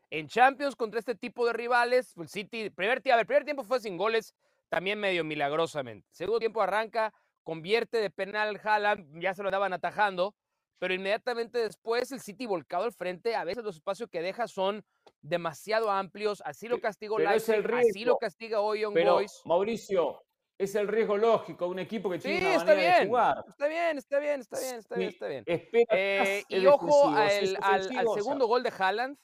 [0.10, 3.82] En Champions contra este tipo de rivales, el City, primer, a ver, primer tiempo fue
[3.82, 4.34] sin goles,
[4.70, 6.08] también medio milagrosamente.
[6.12, 7.14] Segundo tiempo arranca,
[7.44, 10.34] convierte de penal Haaland, ya se lo daban atajando,
[10.80, 14.86] pero inmediatamente después el City volcado al frente, a veces los espacios que deja son
[15.22, 19.42] demasiado amplios, así lo castigó Leipzig, así lo castiga hoy Young pero, Boys.
[19.44, 20.24] Mauricio,
[20.58, 23.08] es el riesgo lógico de un equipo que tiene sí, una está manera bien, de
[23.08, 23.46] jugar.
[23.48, 25.44] Está bien, está bien, está bien, está bien, está bien.
[25.46, 29.18] Espera, eh, y ojo al, al, al, segundo gol de Haaland,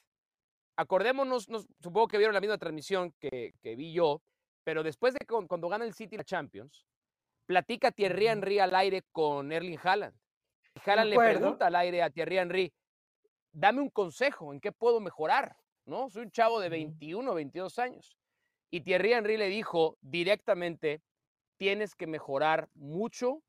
[0.76, 4.22] acordémonos, nos, supongo que vieron la misma transmisión que, que vi yo,
[4.62, 6.86] pero después de cuando, cuando gana el City la Champions,
[7.46, 10.16] platica Thierry Henry al aire con Erling Haaland.
[10.74, 12.72] Y Haaland le pregunta al aire a Thierry Henry,
[13.52, 15.56] dame un consejo, ¿en qué puedo mejorar?
[15.84, 16.08] ¿No?
[16.08, 18.16] Soy un chavo de 21, 22 años.
[18.70, 21.02] Y Thierry Henry le dijo directamente,
[21.56, 23.42] tienes que mejorar mucho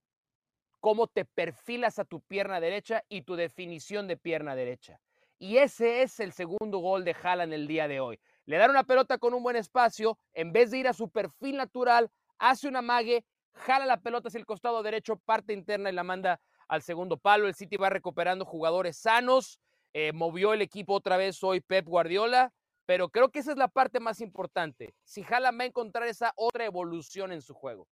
[0.79, 5.01] cómo te perfilas a tu pierna derecha y tu definición de pierna derecha.
[5.39, 8.19] Y ese es el segundo gol de Haaland el día de hoy.
[8.45, 11.57] Le dan una pelota con un buen espacio, en vez de ir a su perfil
[11.57, 16.03] natural, hace una mague, jala la pelota hacia el costado derecho, parte interna y la
[16.03, 17.47] manda al segundo palo.
[17.47, 19.59] El City va recuperando jugadores sanos,
[19.93, 22.53] eh, movió el equipo otra vez hoy Pep Guardiola,
[22.85, 24.93] pero creo que esa es la parte más importante.
[25.03, 27.87] Si Haaland va a encontrar esa otra evolución en su juego.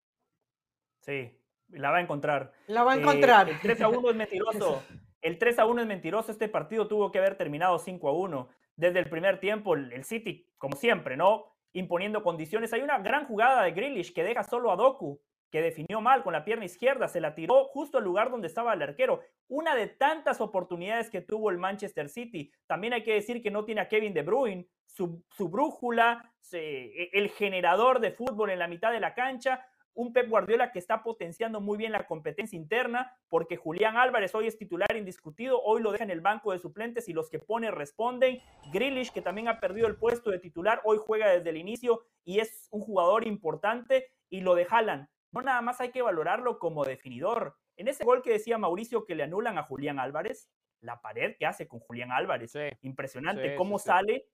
[1.04, 1.32] Sí,
[1.70, 2.52] la va a encontrar.
[2.68, 3.50] La va a encontrar.
[3.50, 4.84] el 3 a 1 es mentiroso.
[5.22, 6.32] El 3 a 1 es mentiroso.
[6.32, 8.50] Este partido tuvo que haber terminado 5 a 1.
[8.76, 11.46] Desde el primer tiempo, el City, como siempre, ¿no?
[11.74, 12.74] Imponiendo condiciones.
[12.74, 15.22] Hay una gran jugada de Grealish que deja solo a Doku
[15.54, 18.74] que definió mal con la pierna izquierda, se la tiró justo al lugar donde estaba
[18.74, 19.22] el arquero.
[19.48, 22.52] Una de tantas oportunidades que tuvo el Manchester City.
[22.66, 27.30] También hay que decir que no tiene a Kevin De Bruyne, su, brújula, e, el
[27.30, 29.64] generador de fútbol en la mitad de la cancha.
[29.96, 34.48] Un Pep Guardiola que está potenciando muy bien la competencia interna, porque Julián Álvarez hoy
[34.48, 37.70] es titular indiscutido, hoy lo deja en el banco de suplentes y los que pone
[37.72, 38.40] responden.
[38.72, 42.40] Grealish, que también ha perdido el puesto de titular, hoy juega desde el inicio y
[42.40, 44.12] es un jugador importante.
[44.30, 47.58] Y lo de Haaland, no nada más hay que valorarlo como definidor.
[47.78, 50.50] En ese gol que decía Mauricio que le anulan a Julián Álvarez,
[50.80, 54.28] la pared que hace con Julián Álvarez, impresionante cómo sale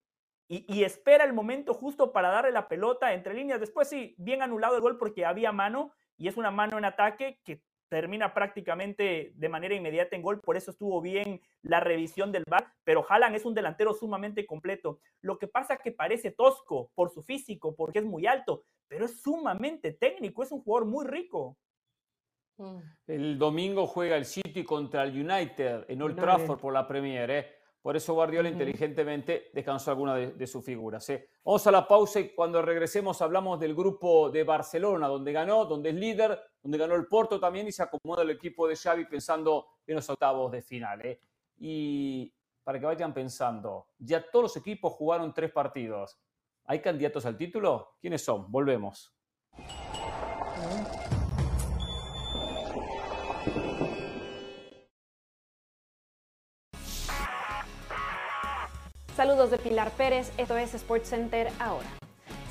[0.52, 3.60] y, espera el momento justo para darle la pelota entre líneas.
[3.60, 7.40] Después sí, bien anulado el gol porque había mano y es una mano en ataque
[7.44, 12.44] que termina prácticamente de manera inmediata en gol, por eso estuvo bien la revisión del
[12.48, 15.00] VAR, pero Haaland es un delantero sumamente completo.
[15.22, 19.06] Lo que pasa es que parece tosco por su físico, porque es muy alto, pero
[19.06, 21.58] es sumamente técnico, es un jugador muy rico.
[22.58, 22.80] Mm.
[23.08, 27.30] El domingo juega el City contra el United en Old Trafford por la Premier.
[27.32, 27.59] ¿eh?
[27.82, 31.10] Por eso Guardiola inteligentemente descansó alguna de, sus figuras.
[31.10, 31.30] ¿eh?
[31.44, 35.90] Vamos a la pausa y cuando regresemos hablamos del grupo de Barcelona, donde ganó, donde
[35.90, 39.68] es líder, donde ganó el Porto también y se acomoda el equipo de Xavi pensando
[39.88, 41.06] en los octavos de final.
[41.06, 41.22] ¿eh?
[41.58, 42.34] Y
[42.64, 46.20] para que vayan pensando, ya todos los equipos jugaron tres partidos.
[46.66, 47.96] ¿Hay candidatos al título?
[48.02, 48.52] ¿Quiénes son?
[48.52, 49.16] Volvemos.
[59.48, 61.99] De Pilar Pérez, esto es Sports Center ahora.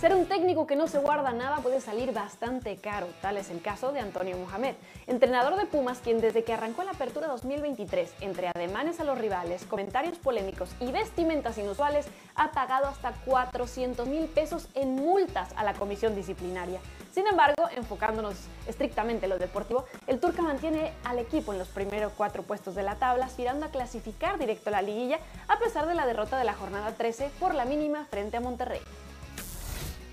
[0.00, 3.60] Ser un técnico que no se guarda nada puede salir bastante caro, tal es el
[3.60, 4.76] caso de Antonio Mohamed,
[5.08, 9.64] entrenador de Pumas quien desde que arrancó la apertura 2023, entre ademanes a los rivales,
[9.64, 12.06] comentarios polémicos y vestimentas inusuales,
[12.36, 16.78] ha pagado hasta 400 mil pesos en multas a la comisión disciplinaria.
[17.12, 18.36] Sin embargo, enfocándonos
[18.68, 22.84] estrictamente en lo deportivo, el Turca mantiene al equipo en los primeros cuatro puestos de
[22.84, 25.18] la tabla, aspirando a clasificar directo a la liguilla,
[25.48, 28.80] a pesar de la derrota de la jornada 13 por la mínima frente a Monterrey.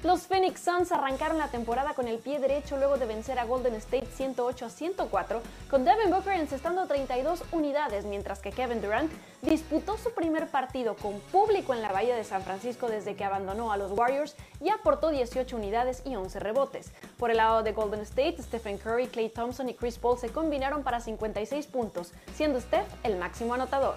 [0.06, 3.73] Los Phoenix Suns arrancaron la temporada con el pie derecho luego de vencer a Golden
[3.73, 9.11] State 108 a 104, con Devin Booker encestando 32 unidades, mientras que Kevin Durant
[9.41, 13.72] disputó su primer partido con público en la Bahía de San Francisco desde que abandonó
[13.72, 16.91] a los Warriors y aportó 18 unidades y 11 rebotes.
[17.18, 20.84] Por el lado de Golden State, Stephen Curry, Clay Thompson y Chris Paul se combinaron
[20.84, 23.95] para 56 puntos, siendo Steph el máximo anotador.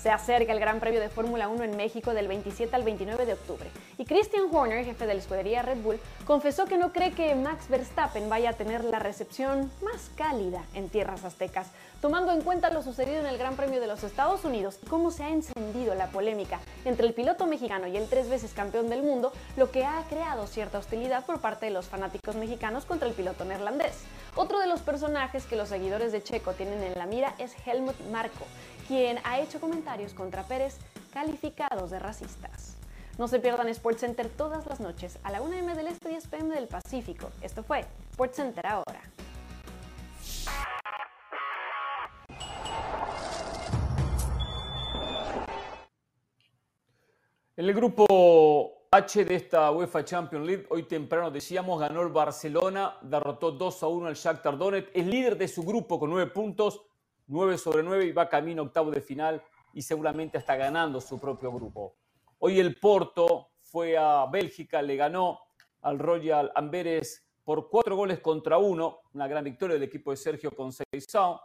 [0.00, 3.32] Se acerca el Gran Premio de Fórmula 1 en México del 27 al 29 de
[3.32, 7.34] octubre y Christian Horner, jefe de la escudería Red Bull, confesó que no cree que
[7.34, 11.68] Max Verstappen vaya a tener la recepción más cálida en tierras aztecas,
[12.00, 15.10] tomando en cuenta lo sucedido en el Gran Premio de los Estados Unidos y cómo
[15.10, 19.02] se ha encendido la polémica entre el piloto mexicano y el tres veces campeón del
[19.02, 23.14] mundo, lo que ha creado cierta hostilidad por parte de los fanáticos mexicanos contra el
[23.14, 24.04] piloto neerlandés.
[24.34, 27.98] Otro de los personajes que los seguidores de Checo tienen en la mira es Helmut
[28.12, 28.44] Marko,
[28.86, 30.78] quien ha hecho comentarios contra Pérez
[31.12, 32.76] calificados de racistas.
[33.18, 36.26] No se pierdan SportsCenter todas las noches a la 1 m del Este y 10
[36.28, 37.30] pm del Pacífico.
[37.40, 39.00] Esto fue SportsCenter ahora.
[47.56, 52.98] En el grupo H de esta UEFA Champions League, hoy temprano decíamos, ganó el Barcelona,
[53.00, 56.82] derrotó 2 a 1 al Shakhtar Donetsk, es líder de su grupo con 9 puntos,
[57.28, 59.42] 9 sobre 9 y va camino octavo de final
[59.72, 61.96] y seguramente está ganando su propio grupo.
[62.38, 65.40] Hoy el Porto fue a Bélgica, le ganó
[65.82, 70.50] al Royal Amberes por cuatro goles contra uno, una gran victoria del equipo de Sergio
[70.50, 71.38] Conceição,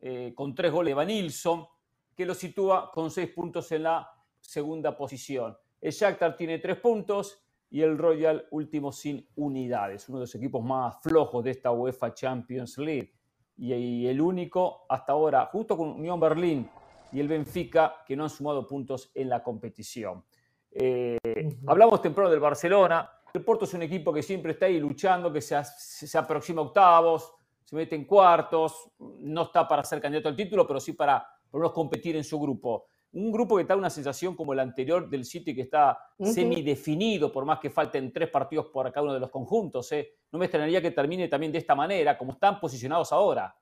[0.00, 1.66] eh, con tres goles de Van Nilsson,
[2.14, 5.56] que lo sitúa con seis puntos en la segunda posición.
[5.80, 10.62] El Shakhtar tiene tres puntos y el Royal último sin unidades, uno de los equipos
[10.62, 13.12] más flojos de esta UEFA Champions League
[13.60, 16.68] y el único hasta ahora, justo con Unión Berlín
[17.12, 20.24] y el Benfica, que no han sumado puntos en la competición.
[20.72, 21.18] Eh,
[21.66, 23.10] hablamos temprano del Barcelona.
[23.32, 26.64] El Porto es un equipo que siempre está ahí luchando, que se, se aproxima a
[26.64, 27.32] octavos,
[27.64, 31.72] se mete en cuartos, no está para ser candidato al título, pero sí para por
[31.72, 32.86] competir en su grupo.
[33.12, 37.44] Un grupo que está una sensación como el anterior del City que está semidefinido, por
[37.44, 39.90] más que falten tres partidos por cada uno de los conjuntos.
[39.92, 40.14] ¿eh?
[40.30, 43.56] No me extrañaría que termine también de esta manera, como están posicionados ahora.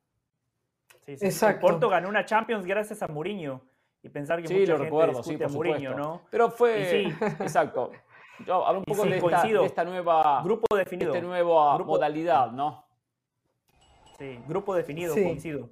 [1.06, 1.24] Sí, sí.
[1.24, 1.66] Exacto.
[1.66, 3.62] Porto ganó una Champions gracias a Mourinho.
[4.02, 6.22] Y pensar que sí, mucha lo recuerdo, sí, por Mourinho, ¿no?
[6.30, 7.26] Pero fue, sí.
[7.40, 7.90] exacto.
[8.46, 9.16] Yo hablo un poco de,
[9.64, 11.10] esta, nueva, grupo definido.
[11.10, 12.84] De esta nueva modalidad, ¿no?
[14.18, 15.70] Sí, grupo definido, coincido.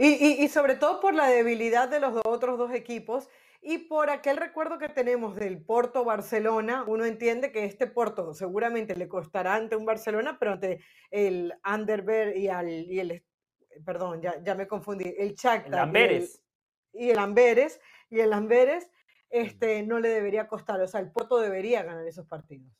[0.00, 3.28] Y, sobre todo por la debilidad de los otros dos equipos
[3.60, 8.94] y por aquel recuerdo que tenemos del Porto Barcelona, uno entiende que este Porto seguramente
[8.94, 13.24] le costará ante un Barcelona, pero ante el Anderberg y, al, y el,
[13.84, 15.66] perdón, ya, ya me confundí, el Shakhtar
[16.92, 18.88] y el Amberes, y el Amberes
[19.30, 22.70] este, no le debería costar, o sea, el Porto debería ganar esos partidos.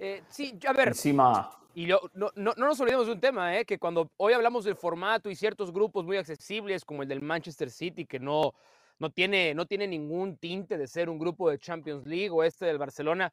[0.00, 0.88] Eh, sí, a ver.
[0.88, 3.64] Encima, y no, no, no, nos olvidemos de un tema, ¿eh?
[3.64, 7.70] que cuando hoy hablamos del formato y ciertos grupos muy accesibles, como el del Manchester
[7.70, 8.52] City, que no,
[8.98, 12.66] no, tiene, no tiene ningún tinte de ser un grupo de Champions League o este
[12.66, 13.32] del Barcelona,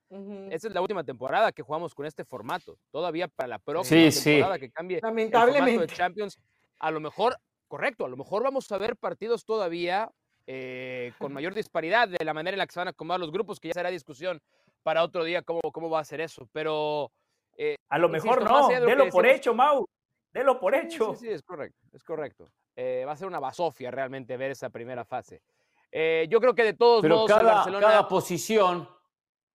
[0.51, 2.77] esta es la última temporada que jugamos con este formato.
[2.91, 6.39] Todavía para la próxima temporada que cambie el formato de Champions,
[6.77, 7.35] a lo mejor,
[7.67, 10.11] correcto, a lo mejor vamos a ver partidos todavía
[10.45, 13.31] eh, con mayor disparidad de la manera en la que se van a acomodar los
[13.31, 14.39] grupos, que ya será discusión
[14.83, 16.47] para otro día cómo, cómo va a ser eso.
[16.51, 17.11] Pero
[17.57, 19.85] eh, a lo mejor no, délo por hecho, Mau.
[20.31, 21.15] Délo por hecho.
[21.15, 22.49] Sí, sí, es correcto, es correcto.
[22.75, 25.41] Eh, va a ser una basofia realmente ver esa primera fase.
[25.89, 28.89] Eh, yo creo que de todos Pero modos, cada, cada posición,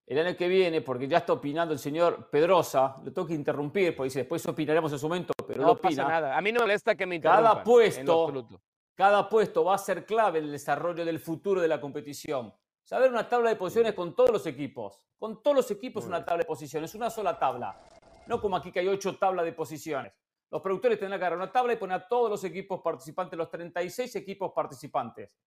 [0.06, 3.94] el año que viene, porque ya está opinando el señor Pedrosa, lo tengo que interrumpir,
[3.94, 6.04] porque dice, después opinaremos en su momento, pero no, opina.
[6.04, 6.36] pasa nada.
[6.38, 7.44] A mí no me molesta que me interrumpan.
[7.44, 8.48] Cada puesto,
[8.94, 12.54] cada puesto va a ser clave en el desarrollo del futuro de la competición.
[12.84, 15.06] Saber una tabla de posiciones con todos los equipos.
[15.18, 17.80] Con todos los equipos una tabla de posiciones, una sola tabla.
[18.26, 20.12] No como aquí que hay ocho tablas de posiciones.
[20.50, 23.50] Los productores tendrán que agarrar una tabla y poner a todos los equipos participantes, los
[23.50, 25.38] 36 equipos participantes.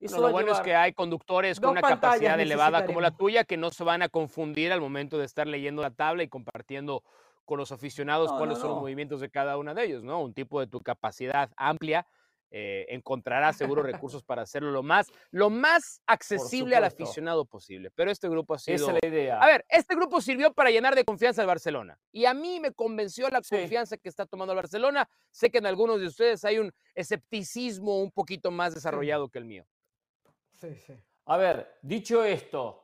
[0.00, 3.70] lo bueno es que hay conductores con una capacidad elevada como la tuya que no
[3.70, 7.02] se van a confundir al momento de estar leyendo la tabla y compartiendo
[7.44, 10.20] con los aficionados cuáles son los movimientos de cada uno de ellos, ¿no?
[10.20, 12.06] Un tipo de tu capacidad amplia
[12.50, 17.90] eh, encontrará seguro recursos para hacerlo lo más, lo más accesible al aficionado posible.
[17.90, 18.76] Pero este grupo ha sido.
[18.76, 19.40] Esa es la idea.
[19.40, 21.98] A ver, este grupo sirvió para llenar de confianza al Barcelona.
[22.12, 25.08] Y a mí me convenció la confianza que está tomando el Barcelona.
[25.30, 29.44] Sé que en algunos de ustedes hay un escepticismo un poquito más desarrollado que el
[29.44, 29.66] mío.
[30.54, 30.94] Sí, sí.
[31.26, 32.82] A ver, dicho esto,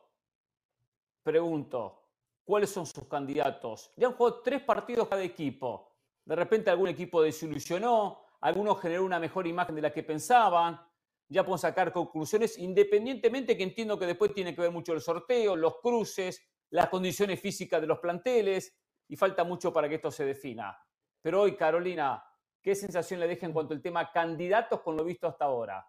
[1.23, 2.03] pregunto,
[2.43, 3.91] ¿cuáles son sus candidatos?
[3.97, 5.91] Ya han jugado tres partidos cada equipo.
[6.23, 10.79] De repente algún equipo desilusionó, algunos generó una mejor imagen de la que pensaban,
[11.27, 15.55] ya pueden sacar conclusiones, independientemente que entiendo que después tiene que ver mucho el sorteo,
[15.55, 20.25] los cruces, las condiciones físicas de los planteles, y falta mucho para que esto se
[20.25, 20.77] defina.
[21.21, 22.23] Pero hoy, Carolina,
[22.61, 25.87] ¿qué sensación le deja en cuanto al tema candidatos con lo visto hasta ahora?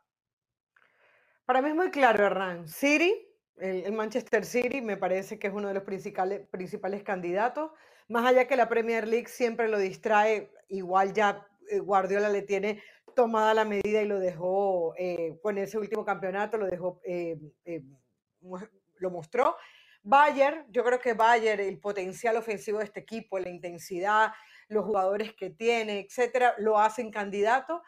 [1.44, 2.66] Para mí es muy claro, Hernán.
[2.66, 3.14] City,
[3.56, 7.70] el, Manchester City, me parece que es uno de los principales, principales candidatos.
[8.09, 11.47] Más allá que la Premier League siempre lo distrae, igual ya
[11.82, 12.82] Guardiola le tiene
[13.14, 17.38] tomada la medida y lo dejó eh, con ese último campeonato, lo dejó, eh,
[18.98, 19.56] lo mostró.
[20.02, 24.32] Bayern, yo creo que Bayern, el potencial ofensivo de este equipo, la intensidad,
[24.68, 27.82] los jugadores que tiene, etcétera, lo hacen candidato.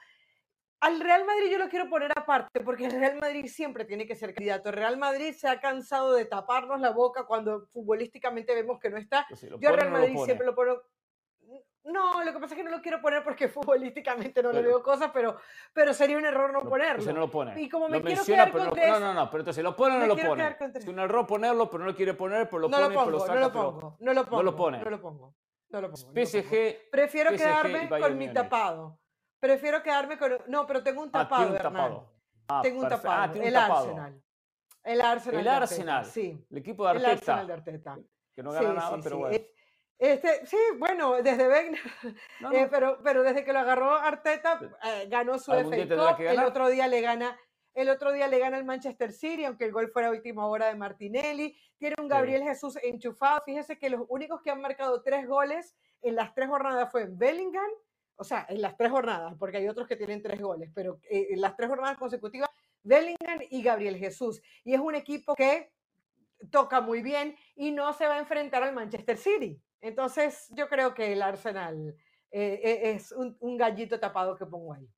[0.81, 4.17] Al Real Madrid yo lo quiero poner aparte, porque el Real Madrid siempre tiene que
[4.17, 4.71] ser candidato.
[4.71, 8.97] El Real Madrid se ha cansado de taparnos la boca cuando futbolísticamente vemos que no
[8.97, 9.27] está.
[9.29, 10.83] Pues yo al Real Madrid siempre lo pongo
[11.89, 14.83] no, lo que pasa es que no lo quiero poner porque futbolísticamente no le veo
[14.83, 15.37] cosas, pero,
[15.73, 17.03] pero sería un error no ponerlo.
[17.03, 17.61] Se no lo pone.
[17.61, 19.99] Y como me quiero quedar con tres, No, no, no, pero entonces lo pone o
[20.01, 20.57] no lo pone.
[20.75, 23.35] Es un error ponerlo, pero no lo quiere poner, pero lo pone, pero lo saca.
[23.35, 24.37] No lo pongo, no lo pongo.
[24.39, 24.79] No lo pone.
[24.79, 25.35] No lo pongo.
[25.71, 26.13] No lo pongo.
[26.13, 26.91] PSG.
[26.91, 29.01] Prefiero quedarme con mi tapado.
[29.41, 30.39] Prefiero quedarme con.
[30.49, 32.13] No, pero tengo un tapado, ah, tapado.
[32.49, 33.33] Ah, tengo un tapado.
[33.35, 34.23] Ah, el Arsenal.
[34.83, 35.41] El Arsenal.
[35.41, 36.05] El Arsenal.
[36.05, 36.47] Sí.
[36.51, 37.11] El equipo de Arteta.
[37.11, 37.99] El Arsenal de Arteta.
[38.35, 39.39] Que no gana nada, pero bueno.
[39.99, 41.81] Este, sí, bueno, desde Wegner,
[42.53, 46.69] eh, pero, pero desde que lo agarró Arteta, eh, ganó su FA Cup, el otro
[46.69, 47.37] día le gana,
[47.75, 50.77] el otro día le gana el Manchester City, aunque el gol fuera última hora de
[50.77, 55.75] Martinelli, tiene un Gabriel Jesús enchufado, fíjese que los únicos que han marcado tres goles
[56.03, 57.71] en las tres jornadas fue Bellingham,
[58.15, 61.29] o sea, en las tres jornadas, porque hay otros que tienen tres goles, pero eh,
[61.31, 62.51] en las tres jornadas consecutivas,
[62.85, 65.73] Bellingham y Gabriel Jesús, y es un equipo que
[66.53, 69.61] toca muy bien y no se va a enfrentar al Manchester City.
[69.81, 71.97] Entonces, yo creo que el Arsenal
[72.31, 74.89] eh, e, es un, gallito tapado que pongo ahí.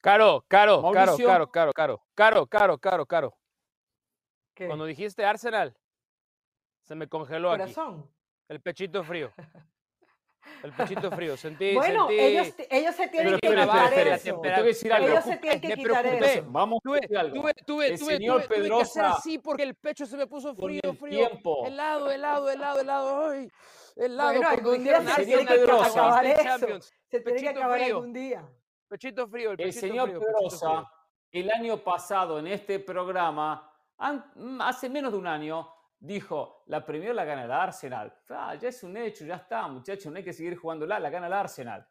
[0.00, 3.38] Caro, caro, caro, caro, caro, caro, caro, caro, caro.
[4.54, 4.66] ¿Qué?
[4.66, 5.76] Cuando dijiste Arsenal,
[6.82, 7.74] se me congeló aquí.
[8.48, 9.32] El pechito frío.
[10.62, 11.74] El pechito frío, sentí.
[11.74, 12.22] Bueno, sentí...
[12.22, 14.42] Ellos, ellos se tienen que quitar eso.
[14.44, 16.44] Ellos se tienen que quitar eso.
[16.48, 17.34] Vamos tuve, a algo.
[17.40, 20.16] Tuve, tuve, el tuve, señor tuve, Pedrosa, tuve que hacer así porque el pecho se
[20.16, 21.28] me puso frío, el frío.
[21.28, 21.66] Tiempo.
[21.66, 23.30] Helado, helado, helado, helado.
[23.30, 23.50] Ay,
[23.96, 24.28] helado.
[24.32, 26.42] Bueno, cuando algún día dijeron se señor tiene que acabar Champions, eso.
[26.48, 26.92] Champions.
[27.10, 27.96] Se tiene que Pechito acabar frío.
[27.96, 28.48] algún día.
[28.88, 30.90] Pechito frío, el señor frío, Pedrosa,
[31.32, 34.24] el año pasado en este programa, an-
[34.60, 35.68] hace menos de un año,
[36.04, 38.14] dijo, la Premier la gana el Arsenal.
[38.28, 41.26] Ah, ya es un hecho, ya está, muchachos, no hay que seguir jugándola, la gana
[41.26, 41.86] el Arsenal.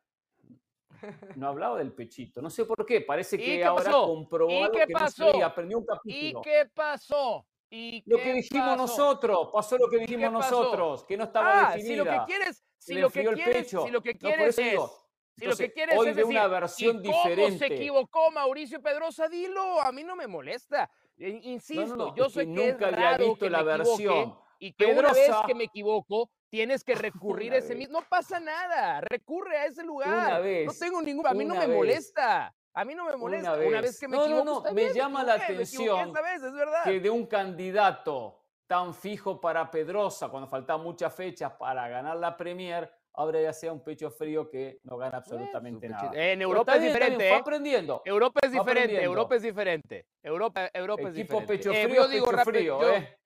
[1.36, 4.06] No hablaba del pechito, no sé por qué, parece ¿Y que ahora pasó?
[4.06, 5.32] comprobó ¿Y algo qué que no pasó?
[5.32, 6.42] sabía, aprendió un ¿Y capítulo.
[6.42, 7.46] qué pasó?
[7.70, 8.78] ¿Y Lo qué que dijimos pasó?
[8.78, 12.26] nosotros, pasó lo que dijimos nosotros, que no estaba Ah, si lo que definida.
[12.26, 13.84] quieres, si lo que quieres, pecho.
[13.86, 14.92] si lo que No, quieres eso es, digo,
[15.38, 17.66] si lo que quieres hoy es de decir, una ¿y versión cómo se diferente.
[17.76, 19.28] equivocó Mauricio Pedrosa?
[19.28, 20.90] Dilo, a mí no me molesta.
[21.18, 23.64] No, Insisto, no, no, yo que sé que nunca es había raro visto que la
[23.64, 24.40] me equivoque versión.
[24.60, 27.78] y que una vez que me equivoco tienes que recurrir Una a ese vez.
[27.78, 28.00] mismo.
[28.00, 30.10] No pasa nada, recurre a ese lugar.
[30.10, 31.78] Una No vez, tengo ningún, a mí no una me vez.
[31.78, 32.54] molesta.
[32.76, 33.54] A mí no me molesta.
[33.54, 35.64] Una vez, que me No, no, equivoco, no, está me bien, llama la equivoqué, me
[35.64, 36.84] equivoqué atención esta vez, es verdad.
[36.84, 42.36] que de un candidato tan fijo para Pedrosa, cuando faltaban muchas fechas para ganar la
[42.36, 46.32] Premier, ahora ya sea un pecho frío que no gana absolutamente Bueno, nada.
[46.32, 47.34] En Pero Europa es diferente, ¿eh?
[47.36, 48.02] aprendiendo.
[48.06, 49.06] Europa es diferente, aprendiendo.
[49.06, 50.06] Europa es diferente.
[50.24, 51.58] Europa, Europa es Equipo diferente.
[51.58, 53.18] pecho Eh, frío, yo es digo pecho rápido, frío, yo- ¿eh?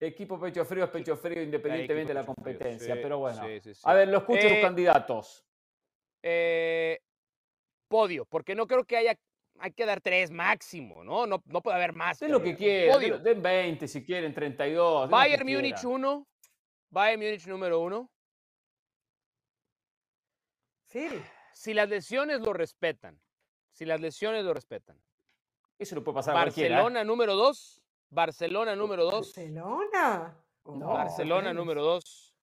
[0.00, 3.46] Equipo pecho frío es pecho frío independientemente de la competencia, sí, pero bueno.
[3.46, 3.80] sí, sí, sí.
[3.84, 5.44] A ver, lo escucho los Eh, candidatos.
[6.22, 6.98] eh,
[7.88, 9.14] podio, porque no creo que haya,
[9.60, 11.26] hay que dar tres máximo, ¿no?
[11.26, 12.18] No, no puede haber más.
[12.18, 15.02] Den lo que quieran, den- den 20 si quieren, 32.
[15.02, 16.02] den lo que Bayern Múnich quieran.
[16.02, 16.26] 1,
[16.90, 18.10] Bayern Múnich número uno.
[20.92, 21.08] Sí.
[21.54, 23.18] Si las lesiones lo respetan,
[23.72, 24.96] si las lesiones lo respetan.
[25.78, 26.68] Eso lo puede pasar a cualquiera.
[26.68, 26.78] ¿eh?
[26.78, 30.36] Barcelona número 2, Barcelona número 2, Barcelona.
[30.64, 31.56] No, Barcelona Ángeles.
[31.56, 32.34] número 2.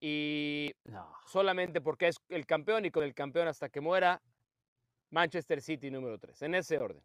[0.00, 1.12] Y No.
[1.26, 4.20] solamente porque es el campeón y con el campeón hasta que muera,
[5.10, 7.02] Manchester City número 3, en ese orden.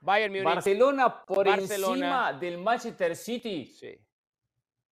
[0.00, 0.44] Bayern Múnich.
[0.44, 1.94] Barcelona por Barcelona.
[1.94, 3.66] encima del Manchester City.
[3.66, 3.98] Sí.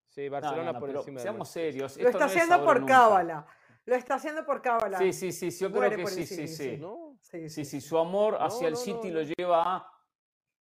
[0.09, 1.61] Sí, Barcelona por encima del Seamos City.
[1.73, 1.97] serios.
[1.97, 3.47] Lo esto está es haciendo o por cábala.
[3.87, 4.99] Lo está haciendo por cábala.
[4.99, 6.49] Sí, sí, sí, yo creo que sí, sí, sí.
[6.49, 6.77] sí.
[6.77, 7.89] No, Sí, Sí, sí, sí, sí.
[7.89, 9.93] su amor No, hacia el City no, lo lleva a...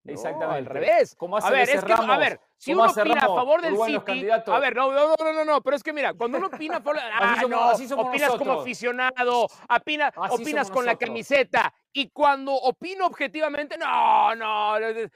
[0.03, 0.57] no, Exactamente.
[0.60, 1.15] al revés.
[1.18, 4.27] Como hace a ver, es que, a ver, si uno opina a favor del City,
[4.30, 6.81] a ver, no, no, no, no, no, pero es que mira, cuando uno opina a
[6.81, 11.73] favor, ah, somos- no, así somos opinas como aficionado, opina- Así opinas con la camiseta,
[11.98, 14.76] y cuando opino objetivamente, no, no,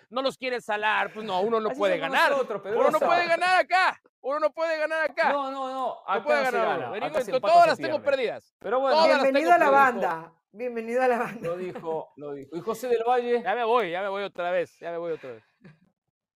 [0.09, 2.31] no los quieres salar, pues no, uno no Así puede ganar.
[2.31, 5.33] nosotros, uno no puede ganar acá, uno no puede ganar acá.
[5.33, 5.97] No, no, no.
[6.07, 7.05] Acá no puede no ganar gana.
[7.05, 8.55] acá todas las tengo perdidas.
[8.59, 10.11] Pero bueno, Todas las Bienvenido tengo a la perdidas.
[10.13, 10.33] banda.
[10.53, 11.47] Bienvenido a la banda.
[11.49, 12.55] lo dijo, lo dijo.
[12.55, 15.11] Y José del Valle, Ya me voy, ya me voy otra vez, ya me voy
[15.11, 15.43] otra vez.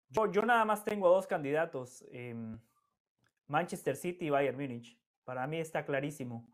[0.10, 2.60] Yo, yo nada más tengo a dos candidatos, em,
[3.48, 4.99] Manchester City y Bayern Múnich.
[5.24, 6.45] Para mí está clarísimo.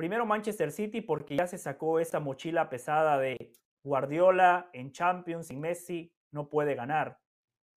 [0.00, 3.36] Primero Manchester City porque ya se sacó esa mochila pesada de
[3.84, 7.20] Guardiola en Champions sin Messi no puede ganar.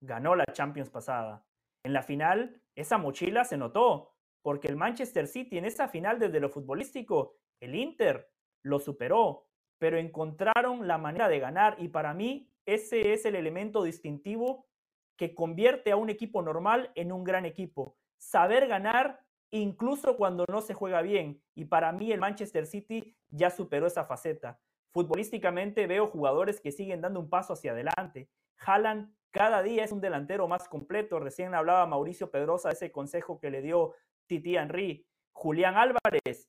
[0.00, 1.44] Ganó la Champions pasada.
[1.84, 6.40] En la final esa mochila se notó porque el Manchester City en esa final desde
[6.40, 8.30] lo futbolístico, el Inter
[8.62, 13.82] lo superó, pero encontraron la manera de ganar y para mí ese es el elemento
[13.82, 14.66] distintivo
[15.18, 17.98] que convierte a un equipo normal en un gran equipo.
[18.16, 19.20] Saber ganar
[19.50, 21.42] incluso cuando no se juega bien.
[21.54, 24.60] Y para mí el Manchester City ya superó esa faceta.
[24.90, 28.30] Futbolísticamente veo jugadores que siguen dando un paso hacia adelante.
[28.64, 31.18] Haaland cada día es un delantero más completo.
[31.18, 33.94] Recién hablaba Mauricio Pedrosa de ese consejo que le dio
[34.28, 35.04] Titi Henry.
[35.32, 36.48] Julián Álvarez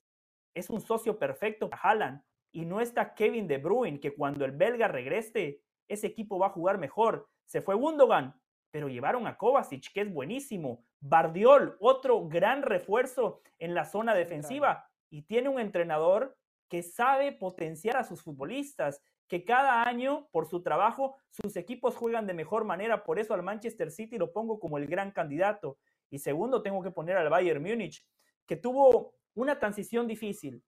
[0.54, 2.22] es un socio perfecto para Haaland.
[2.52, 6.50] Y no está Kevin De Bruyne, que cuando el belga regrese, ese equipo va a
[6.50, 7.28] jugar mejor.
[7.44, 8.40] Se fue Gundogan,
[8.70, 10.84] pero llevaron a Kovacic, que es buenísimo.
[11.00, 14.88] Bardiol, otro gran refuerzo en la zona defensiva.
[15.10, 16.36] Y tiene un entrenador
[16.68, 22.26] que sabe potenciar a sus futbolistas, que cada año, por su trabajo, sus equipos juegan
[22.26, 23.04] de mejor manera.
[23.04, 25.78] Por eso al Manchester City lo pongo como el gran candidato.
[26.10, 28.04] Y segundo, tengo que poner al Bayern Múnich,
[28.46, 30.62] que tuvo una transición difícil.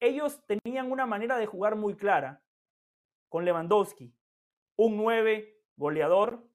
[0.00, 2.42] Ellos tenían una manera de jugar muy clara
[3.28, 4.14] con Lewandowski,
[4.76, 6.47] un 9 goleador,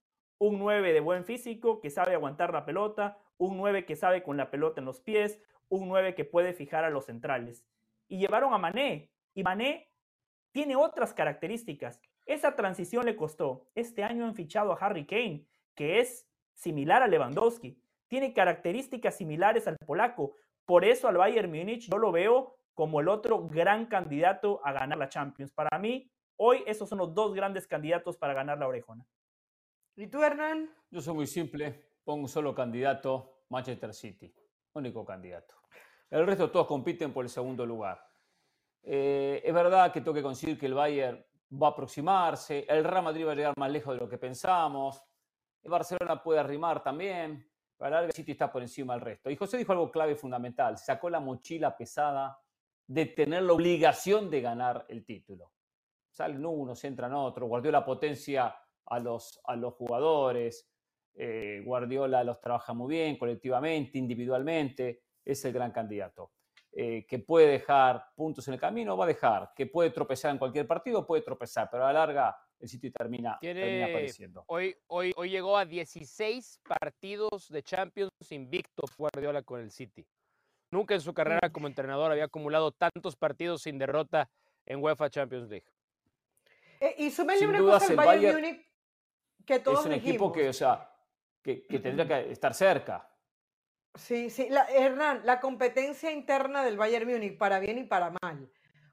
[0.44, 4.36] un 9 de buen físico que sabe aguantar la pelota, un 9 que sabe con
[4.36, 5.40] la pelota en los pies,
[5.70, 7.66] un 9 que puede fijar a los centrales.
[8.10, 9.90] Y llevaron a Mané, y Mané
[10.52, 12.02] tiene otras características.
[12.26, 13.70] Esa transición le costó.
[13.74, 15.46] Este año han fichado a Harry Kane,
[15.76, 17.80] que es similar a Lewandowski.
[18.10, 20.36] Tiene características similares al polaco.
[20.66, 24.98] Por eso al Bayern Múnich yo lo veo como el otro gran candidato a ganar
[24.98, 25.54] la Champions.
[25.54, 29.08] Para mí, hoy esos son los dos grandes candidatos para ganar la orejona.
[29.96, 31.94] ¿Y yo soy muy simple.
[32.04, 34.34] Pongo un solo candidato, Manchester City.
[34.74, 35.56] Único candidato.
[36.10, 38.04] El resto todos compiten por el segundo lugar.
[38.82, 41.24] Eh, es verdad que tengo que conseguir que el Bayern
[41.62, 45.02] va a aproximarse, el Real Madrid va a llegar más lejos de lo que pensamos,
[45.62, 47.48] el Barcelona puede arrimar también,
[47.78, 49.30] para la larga City está por encima del resto.
[49.30, 52.38] Y José dijo algo clave fundamental, sacó la mochila pesada
[52.88, 55.52] de tener la obligación de ganar el título.
[56.10, 58.54] Salen unos, entran otros, Guardiola potencia
[58.86, 60.70] a los, a los jugadores,
[61.16, 66.32] eh, Guardiola los trabaja muy bien, colectivamente, individualmente, es el gran candidato.
[66.76, 69.52] Eh, que puede dejar puntos en el camino, va a dejar.
[69.56, 73.38] Que puede tropezar en cualquier partido, puede tropezar, pero a la larga el City termina,
[73.40, 74.44] termina apareciendo.
[74.48, 80.08] Hoy, hoy, hoy llegó a 16 partidos de Champions invicto Guardiola con el City.
[80.72, 84.28] Nunca en su carrera como entrenador había acumulado tantos partidos sin derrota
[84.66, 85.68] en UEFA Champions League.
[86.80, 88.73] Eh, y súmele una cosa al Bayern, Munich
[89.46, 90.90] que todos Es un equipo que, o sea,
[91.42, 93.10] que, que tendría que estar cerca.
[93.96, 98.50] Sí, sí, la, Hernán, la competencia interna del Bayern Múnich, para bien y para mal,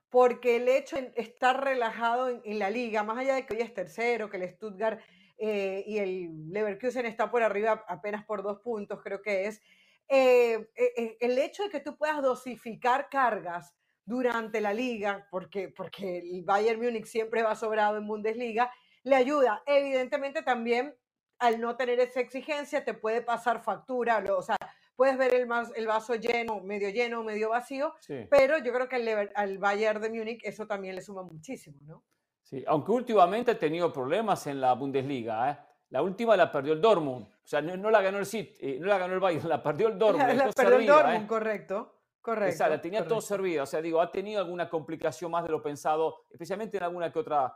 [0.09, 3.73] porque el hecho de estar relajado en, la liga, más allá de que hoy es
[3.73, 5.01] tercero, que el Stuttgart
[5.39, 9.59] eh, y el Leverkusen está por arriba apenas por dos puntos, creo que es,
[10.07, 13.75] eh, eh, el hecho de que tú puedas dosificar cargas
[14.05, 18.71] durante la liga, porque, porque el Bayern Múnich siempre va sobrado en Bundesliga,
[19.03, 19.63] le ayuda.
[19.65, 20.95] Evidentemente también
[21.41, 24.57] al no tener esa exigencia te puede pasar factura, o sea,
[24.95, 27.95] puedes ver el, el vaso lleno, medio lleno, medio vacío,
[28.29, 32.03] pero yo creo que al, al Bayern de Múnich eso también le suma muchísimo, ¿no?
[32.43, 35.57] Sí, aunque últimamente ha tenido problemas en la Bundesliga, ¿eh?
[35.89, 38.85] La última la perdió el Dortmund, o sea, no, la ganó el City, eh, no
[38.87, 40.33] la ganó el Bayern, la perdió el Dortmund.
[40.33, 41.27] La, perdió el Dortmund, ¿eh?
[41.27, 41.97] correcto.
[42.21, 42.69] Correcto.
[42.69, 43.63] La tenía todo servida.
[43.63, 47.17] O sea, digo, ha tenido alguna complicación más de lo pensado, especialmente en alguna que
[47.17, 47.51] otra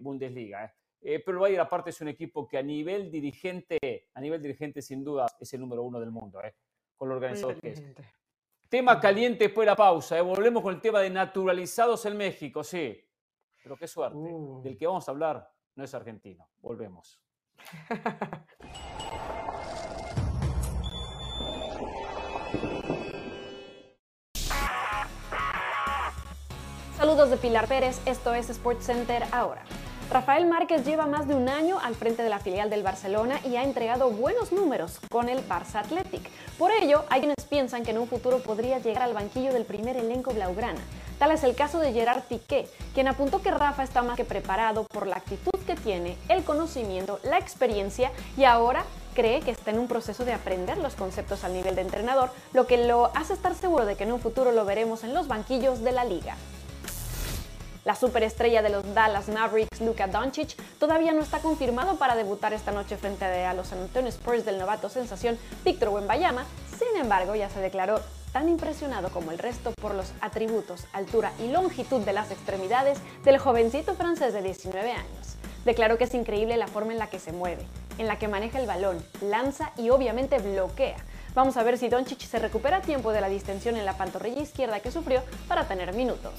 [0.00, 0.74] Bundesliga.
[1.00, 5.04] pero el Bayern, aparte, es un equipo que a nivel dirigente, a nivel dirigente, sin
[5.04, 6.40] duda, es el número uno del mundo
[6.98, 7.82] con lo organizado que es.
[8.68, 10.18] Tema caliente después de la pausa.
[10.18, 10.20] ¿eh?
[10.20, 13.00] Volvemos con el tema de naturalizados en México, sí.
[13.62, 14.18] Pero qué suerte.
[14.18, 14.60] Uh.
[14.62, 16.50] Del que vamos a hablar no es argentino.
[16.60, 17.18] Volvemos.
[26.98, 29.62] Saludos de Pilar Pérez, esto es Sports Center ahora.
[30.10, 33.54] Rafael Márquez lleva más de un año al frente de la filial del Barcelona y
[33.54, 36.28] ha entregado buenos números con el Barça Athletic.
[36.58, 39.96] Por ello, hay quienes piensan que en un futuro podría llegar al banquillo del primer
[39.96, 40.80] elenco blaugrana.
[41.20, 44.82] Tal es el caso de Gerard Piqué, quien apuntó que Rafa está más que preparado
[44.82, 48.82] por la actitud que tiene, el conocimiento, la experiencia y ahora
[49.14, 52.66] cree que está en un proceso de aprender los conceptos al nivel de entrenador, lo
[52.66, 55.84] que lo hace estar seguro de que en un futuro lo veremos en los banquillos
[55.84, 56.34] de la liga.
[57.88, 62.70] La superestrella de los Dallas Mavericks, Luka Doncic, todavía no está confirmado para debutar esta
[62.70, 66.44] noche frente a los San Antonio Spurs del novato sensación Víctor Wembayama.
[66.78, 71.48] Sin embargo, ya se declaró tan impresionado como el resto por los atributos, altura y
[71.50, 75.36] longitud de las extremidades del jovencito francés de 19 años.
[75.64, 77.66] Declaró que es increíble la forma en la que se mueve,
[77.96, 80.98] en la que maneja el balón, lanza y obviamente bloquea.
[81.34, 84.42] Vamos a ver si Doncic se recupera a tiempo de la distensión en la pantorrilla
[84.42, 86.34] izquierda que sufrió para tener minutos.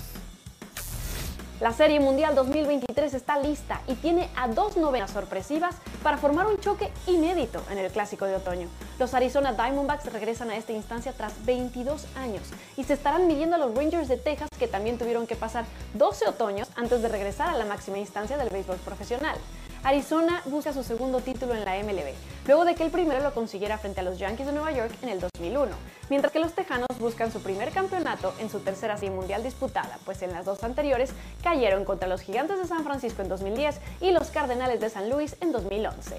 [1.60, 6.57] La Serie Mundial 2023 está lista y tiene a dos novenas sorpresivas para formar un
[6.57, 8.69] choque inédito en el Clásico de Otoño.
[8.98, 12.44] Los Arizona Diamondbacks regresan a esta instancia tras 22 años
[12.77, 15.65] y se estarán midiendo a los Rangers de Texas que también tuvieron que pasar
[15.95, 19.36] 12 otoños antes de regresar a la máxima instancia del béisbol profesional.
[19.84, 22.14] Arizona busca su segundo título en la MLB,
[22.48, 25.10] luego de que el primero lo consiguiera frente a los Yankees de Nueva York en
[25.10, 25.72] el 2001,
[26.10, 30.22] mientras que los Tejanos buscan su primer campeonato en su tercera serie mundial disputada, pues
[30.22, 31.12] en las dos anteriores
[31.42, 35.38] cayeron contra los Gigantes de San Francisco en 2010 y los Cardenales de San Luis
[35.40, 36.18] en 2011.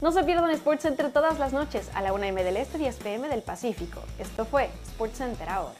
[0.00, 2.96] No se pierdan Sports Center todas las noches a la 1 m del Este 10
[2.96, 4.02] pm del Pacífico.
[4.18, 5.76] Esto fue Sports Center ahora.